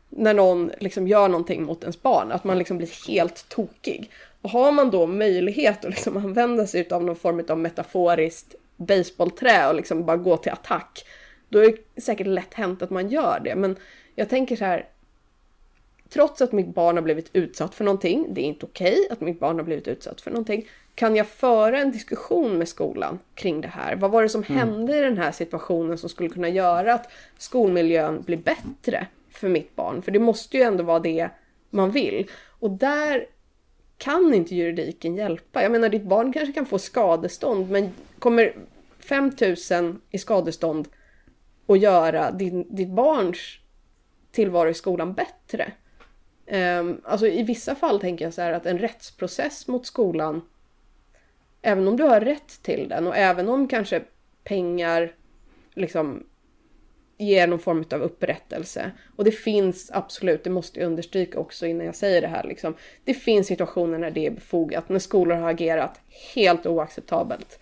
när 0.10 0.34
någon 0.34 0.72
liksom 0.80 1.08
gör 1.08 1.28
någonting 1.28 1.64
mot 1.64 1.82
ens 1.82 2.02
barn, 2.02 2.32
att 2.32 2.44
man 2.44 2.58
liksom 2.58 2.78
blir 2.78 3.08
helt 3.08 3.50
tokig. 3.50 4.12
Och 4.42 4.50
har 4.50 4.72
man 4.72 4.92
då 4.92 5.08
möjlighet 5.08 5.86
att 5.86 5.92
liksom 5.92 6.18
använda 6.18 6.68
sig 6.68 6.88
av 6.92 7.04
någon 7.04 7.16
form 7.16 7.44
av 7.50 7.58
metaforiskt 7.58 8.56
baseballträ 8.78 9.70
och 9.70 9.76
liksom 9.76 10.06
bara 10.06 10.18
gå 10.18 10.38
till 10.38 10.52
attack, 10.52 11.06
då 11.50 11.60
är 11.60 11.78
det 11.96 12.02
säkert 12.02 12.28
lätt 12.28 12.54
hänt 12.54 12.82
att 12.82 12.90
man 12.90 13.10
gör 13.10 13.40
det. 13.44 13.56
Men 13.56 13.76
jag 14.16 14.30
tänker 14.30 14.56
så 14.56 14.66
här, 14.66 14.86
trots 16.14 16.42
att 16.42 16.52
mitt 16.52 16.68
barn 16.68 16.98
har 16.98 17.04
blivit 17.04 17.30
utsatt 17.34 17.76
för 17.76 17.84
någonting, 17.84 18.28
det 18.34 18.42
är 18.42 18.46
inte 18.46 18.66
okej 18.66 19.08
att 19.10 19.22
mitt 19.22 19.40
barn 19.40 19.56
har 19.56 19.64
blivit 19.64 19.88
utsatt 19.88 20.22
för 20.22 20.32
någonting, 20.32 20.68
kan 20.96 21.16
jag 21.16 21.28
föra 21.28 21.80
en 21.80 21.92
diskussion 21.92 22.58
med 22.58 22.68
skolan 22.68 23.20
kring 23.36 23.62
det 23.62 23.68
här? 23.68 23.96
Vad 23.96 24.12
var 24.12 24.24
det 24.24 24.30
som 24.30 24.44
hände 24.44 24.98
i 24.98 25.02
den 25.02 25.18
här 25.18 25.32
situationen 25.32 25.98
som 25.98 26.10
skulle 26.10 26.30
kunna 26.30 26.50
göra 26.50 26.94
att 26.94 27.12
skolmiljön 27.38 28.22
blir 28.22 28.38
bättre 28.38 29.08
för 29.30 29.50
mitt 29.50 29.76
barn? 29.76 30.02
För 30.02 30.12
det 30.12 30.20
måste 30.20 30.58
ju 30.58 30.64
ändå 30.64 30.84
vara 30.84 31.00
det 31.00 31.30
man 31.70 31.92
vill. 31.92 32.30
Och 32.60 32.72
där 32.72 33.26
kan 33.98 34.34
inte 34.34 34.56
juridiken 34.56 35.16
hjälpa. 35.16 35.64
Jag 35.64 35.72
menar, 35.72 35.90
ditt 35.90 36.04
barn 36.04 36.34
kanske 36.34 36.54
kan 36.54 36.66
få 36.66 36.80
skadestånd, 36.80 37.72
men 37.72 37.90
kommer 38.20 38.56
5000 39.00 40.02
i 40.12 40.18
skadestånd 40.18 40.88
att 41.68 41.80
göra 41.80 42.32
din, 42.32 42.76
ditt 42.76 42.90
barns 42.90 43.38
tillvaro 44.32 44.70
i 44.70 44.74
skolan 44.74 45.14
bättre? 45.14 45.72
Um, 46.48 47.02
alltså 47.04 47.28
i 47.28 47.44
vissa 47.44 47.76
fall 47.76 48.00
tänker 48.00 48.26
jag 48.26 48.34
så 48.34 48.42
här 48.42 48.52
att 48.52 48.66
en 48.66 48.78
rättsprocess 48.78 49.68
mot 49.68 49.86
skolan, 49.86 50.42
även 51.62 51.88
om 51.88 51.98
du 51.98 52.04
har 52.04 52.22
rätt 52.22 52.64
till 52.64 52.90
den 52.90 53.08
och 53.08 53.18
även 53.18 53.50
om 53.50 53.68
kanske 53.68 54.04
pengar 54.44 55.16
liksom 55.74 56.24
ger 57.18 57.48
någon 57.48 57.60
form 57.60 57.86
av 57.92 58.02
upprättelse. 58.02 58.92
Och 59.16 59.24
det 59.24 59.32
finns 59.32 59.92
absolut, 59.94 60.44
det 60.44 60.50
måste 60.50 60.80
jag 60.80 60.88
understryka 60.88 61.40
också 61.40 61.66
innan 61.66 61.86
jag 61.86 61.96
säger 61.96 62.22
det 62.22 62.28
här, 62.28 62.44
liksom, 62.44 62.76
det 63.04 63.14
finns 63.14 63.48
situationer 63.48 63.98
när 63.98 64.12
det 64.12 64.26
är 64.26 64.32
befogat, 64.32 64.90
när 64.90 65.00
skolor 65.00 65.36
har 65.36 65.50
agerat 65.50 66.02
helt 66.36 66.66
oacceptabelt. 66.66 67.60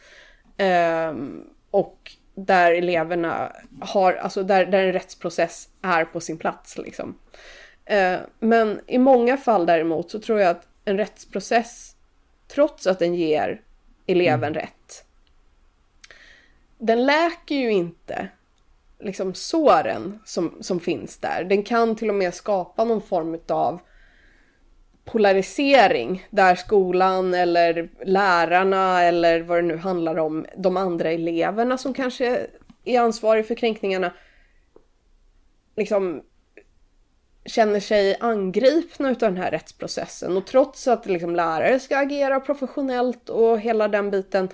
Um, 1.09 1.49
och 1.71 2.12
där 2.36 2.71
eleverna 2.71 3.55
har, 3.82 4.13
alltså 4.13 4.43
där, 4.43 4.66
där 4.66 4.83
en 4.83 4.93
rättsprocess 4.93 5.70
är 5.82 6.05
på 6.05 6.20
sin 6.20 6.37
plats. 6.37 6.78
Liksom. 6.78 7.16
Eh, 7.92 8.20
men 8.39 8.82
i 8.88 8.97
många 8.97 9.38
fall 9.38 9.66
däremot 9.66 10.12
så 10.12 10.20
tror 10.20 10.39
jag 10.39 10.50
att 10.50 10.68
en 10.86 10.97
rättsprocess, 10.97 11.96
trots 12.47 12.88
att 12.88 13.00
den 13.00 13.16
ger 13.16 13.62
eleven 14.08 14.54
rätt, 14.54 15.05
den 16.78 17.05
läker 17.05 17.55
ju 17.55 17.72
inte 17.72 18.28
liksom 19.00 19.34
såren 19.34 20.20
som, 20.26 20.58
som 20.62 20.80
finns 20.80 21.18
där. 21.18 21.43
Den 21.43 21.63
kan 21.63 21.96
till 21.96 22.09
och 22.09 22.16
med 22.16 22.34
skapa 22.34 22.84
någon 22.84 23.01
form 23.01 23.39
av 23.47 23.80
polarisering 25.05 26.28
där 26.30 26.55
skolan 26.55 27.34
eller 27.34 27.89
lärarna 28.05 29.04
eller 29.04 29.42
vad 29.42 29.58
det 29.58 29.62
nu 29.68 29.78
handlar 29.78 30.20
om, 30.20 30.46
de 30.58 30.78
andra 30.78 31.12
eleverna 31.12 31.78
som 31.78 31.93
kanske 31.93 32.47
är 32.86 33.00
ansvariga 33.00 33.43
för 33.43 33.55
kränkningarna, 33.55 34.13
liksom 35.76 36.24
känner 37.46 37.80
sig 37.80 38.18
angripna 38.20 39.12
utav 39.12 39.34
den 39.34 39.43
här 39.43 39.51
rättsprocessen 39.51 40.38
och 40.38 40.47
trots 40.47 40.88
att 40.88 41.05
liksom 41.05 41.36
lärare 41.36 41.80
ska 41.80 41.97
agera 41.97 42.39
professionellt 42.39 43.30
och 43.30 43.59
hela 43.59 43.88
den 43.88 44.12
biten 44.12 44.50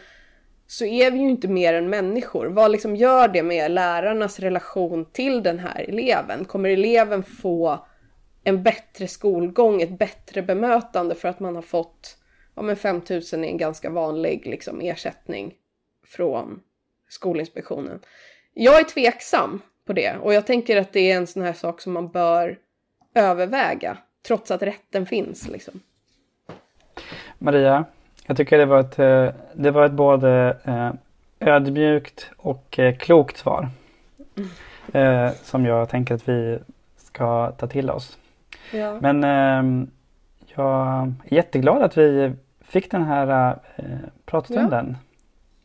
så 0.68 0.86
är 0.86 1.12
vi 1.12 1.20
ju 1.20 1.30
inte 1.30 1.48
mer 1.48 1.74
än 1.74 1.90
människor. 1.90 2.46
Vad 2.46 2.72
liksom 2.72 2.96
gör 2.96 3.28
det 3.28 3.44
med 3.44 3.72
lärarnas 3.72 4.40
relation 4.40 5.06
till 5.06 5.44
den 5.44 5.60
här 5.60 5.86
eleven? 5.90 6.46
Kommer 6.46 6.70
eleven 6.70 7.24
få 7.24 7.86
en 8.44 8.64
bättre 8.64 9.08
skolgång, 9.08 9.82
ett 9.82 10.00
bättre 10.00 10.42
bemötande 10.42 11.16
för 11.16 11.28
att 11.28 11.40
man 11.40 11.56
har 11.56 11.62
fått 11.62 12.18
ja, 12.56 12.62
men 12.62 12.76
5 12.76 13.02
000 13.10 13.22
är 13.22 13.44
en 13.44 13.58
ganska 13.58 13.90
vanlig 13.90 14.46
liksom, 14.46 14.82
ersättning 14.82 15.54
från 16.06 16.60
Skolinspektionen. 17.10 18.00
Jag 18.54 18.80
är 18.80 18.84
tveksam 18.84 19.62
på 19.86 19.94
det 19.94 20.18
och 20.18 20.34
jag 20.34 20.48
tänker 20.48 20.78
att 20.78 20.94
det 20.94 21.12
är 21.12 21.18
en 21.18 21.28
sån 21.28 21.44
här 21.44 21.54
sak 21.54 21.82
som 21.82 21.94
man 21.94 22.12
bör 22.12 22.58
överväga 23.18 23.98
trots 24.28 24.52
att 24.52 24.62
rätten 24.62 25.06
finns. 25.06 25.48
Liksom. 25.48 25.80
Maria, 27.38 27.86
jag 28.28 28.38
tycker 28.38 28.58
det 28.58 28.66
var 28.66 28.80
ett, 28.80 29.00
eh, 29.00 29.30
det 29.54 29.72
var 29.72 29.86
ett 29.86 29.92
både 29.92 30.58
eh, 30.64 30.92
ödmjukt 31.40 32.32
och 32.38 32.80
eh, 32.80 32.96
klokt 32.96 33.38
svar. 33.38 33.70
Mm. 34.38 35.34
Som 35.44 35.66
jag 35.66 35.90
tänker 35.90 36.16
att 36.16 36.30
vi 36.30 36.60
ska 36.98 37.52
ta 37.52 37.68
till 37.68 37.90
oss. 37.90 38.18
Ja. 38.72 38.98
Men 39.02 39.24
ehm, 39.24 39.92
jag 40.56 40.88
är 41.26 41.36
jätteglad 41.36 41.84
att 41.84 41.98
vi 41.98 42.34
fick 42.62 42.92
den 42.92 43.04
här 43.04 43.56
pratstunden. 44.26 44.98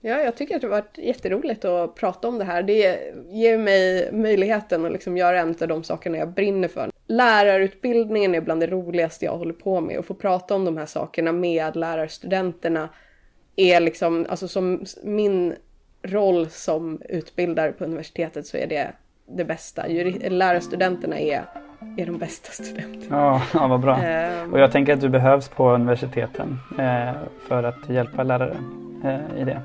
Ja. 0.00 0.10
ja, 0.10 0.18
jag 0.18 0.36
tycker 0.36 0.54
att 0.54 0.60
det 0.60 0.68
varit 0.68 0.98
jätteroligt 0.98 1.64
att 1.64 1.94
prata 1.94 2.28
om 2.28 2.38
det 2.38 2.44
här. 2.44 2.62
Det 2.62 3.12
ger 3.28 3.58
mig 3.58 4.12
möjligheten 4.12 4.86
att 4.86 4.92
liksom 4.92 5.16
göra 5.16 5.40
en 5.40 5.54
av 5.60 5.68
de 5.68 5.84
sakerna 5.84 6.18
jag 6.18 6.28
brinner 6.28 6.68
för 6.68 6.91
lärarutbildningen 7.12 8.34
är 8.34 8.40
bland 8.40 8.60
det 8.60 8.66
roligaste 8.66 9.24
jag 9.24 9.38
håller 9.38 9.52
på 9.52 9.80
med. 9.80 9.98
Och 9.98 10.04
få 10.04 10.14
prata 10.14 10.54
om 10.54 10.64
de 10.64 10.76
här 10.76 10.86
sakerna 10.86 11.32
med 11.32 11.76
lärarstudenterna 11.76 12.88
är 13.56 13.80
liksom, 13.80 14.26
alltså 14.28 14.48
som 14.48 14.84
min 15.02 15.54
roll 16.02 16.50
som 16.50 17.02
utbildare 17.08 17.72
på 17.72 17.84
universitetet 17.84 18.46
så 18.46 18.56
är 18.56 18.66
det 18.66 18.92
det 19.26 19.44
bästa. 19.44 19.86
Lärarstudenterna 20.28 21.18
är, 21.18 21.44
är 21.96 22.06
de 22.06 22.18
bästa 22.18 22.50
studenterna. 22.50 23.16
Ja, 23.16 23.42
ja 23.54 23.66
vad 23.66 23.80
bra. 23.80 23.96
Um, 24.42 24.52
och 24.52 24.58
jag 24.58 24.72
tänker 24.72 24.92
att 24.92 25.00
du 25.00 25.08
behövs 25.08 25.48
på 25.48 25.70
universiteten 25.70 26.58
eh, 26.78 27.12
för 27.48 27.62
att 27.62 27.88
hjälpa 27.88 28.22
lärare 28.22 28.56
eh, 29.04 29.40
i 29.40 29.44
det. 29.44 29.62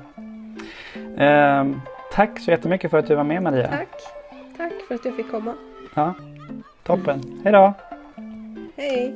Eh, 1.24 1.66
tack 2.12 2.40
så 2.40 2.50
jättemycket 2.50 2.90
för 2.90 2.98
att 2.98 3.06
du 3.06 3.14
var 3.14 3.24
med 3.24 3.42
Maria. 3.42 3.68
Tack. 3.68 3.88
Tack 4.56 4.72
för 4.88 4.94
att 4.94 5.04
jag 5.04 5.16
fick 5.16 5.30
komma. 5.30 5.54
Ja. 5.94 6.14
Toppen. 6.88 7.40
Hej 7.44 7.52
då! 7.52 7.74
Hej! 8.76 9.14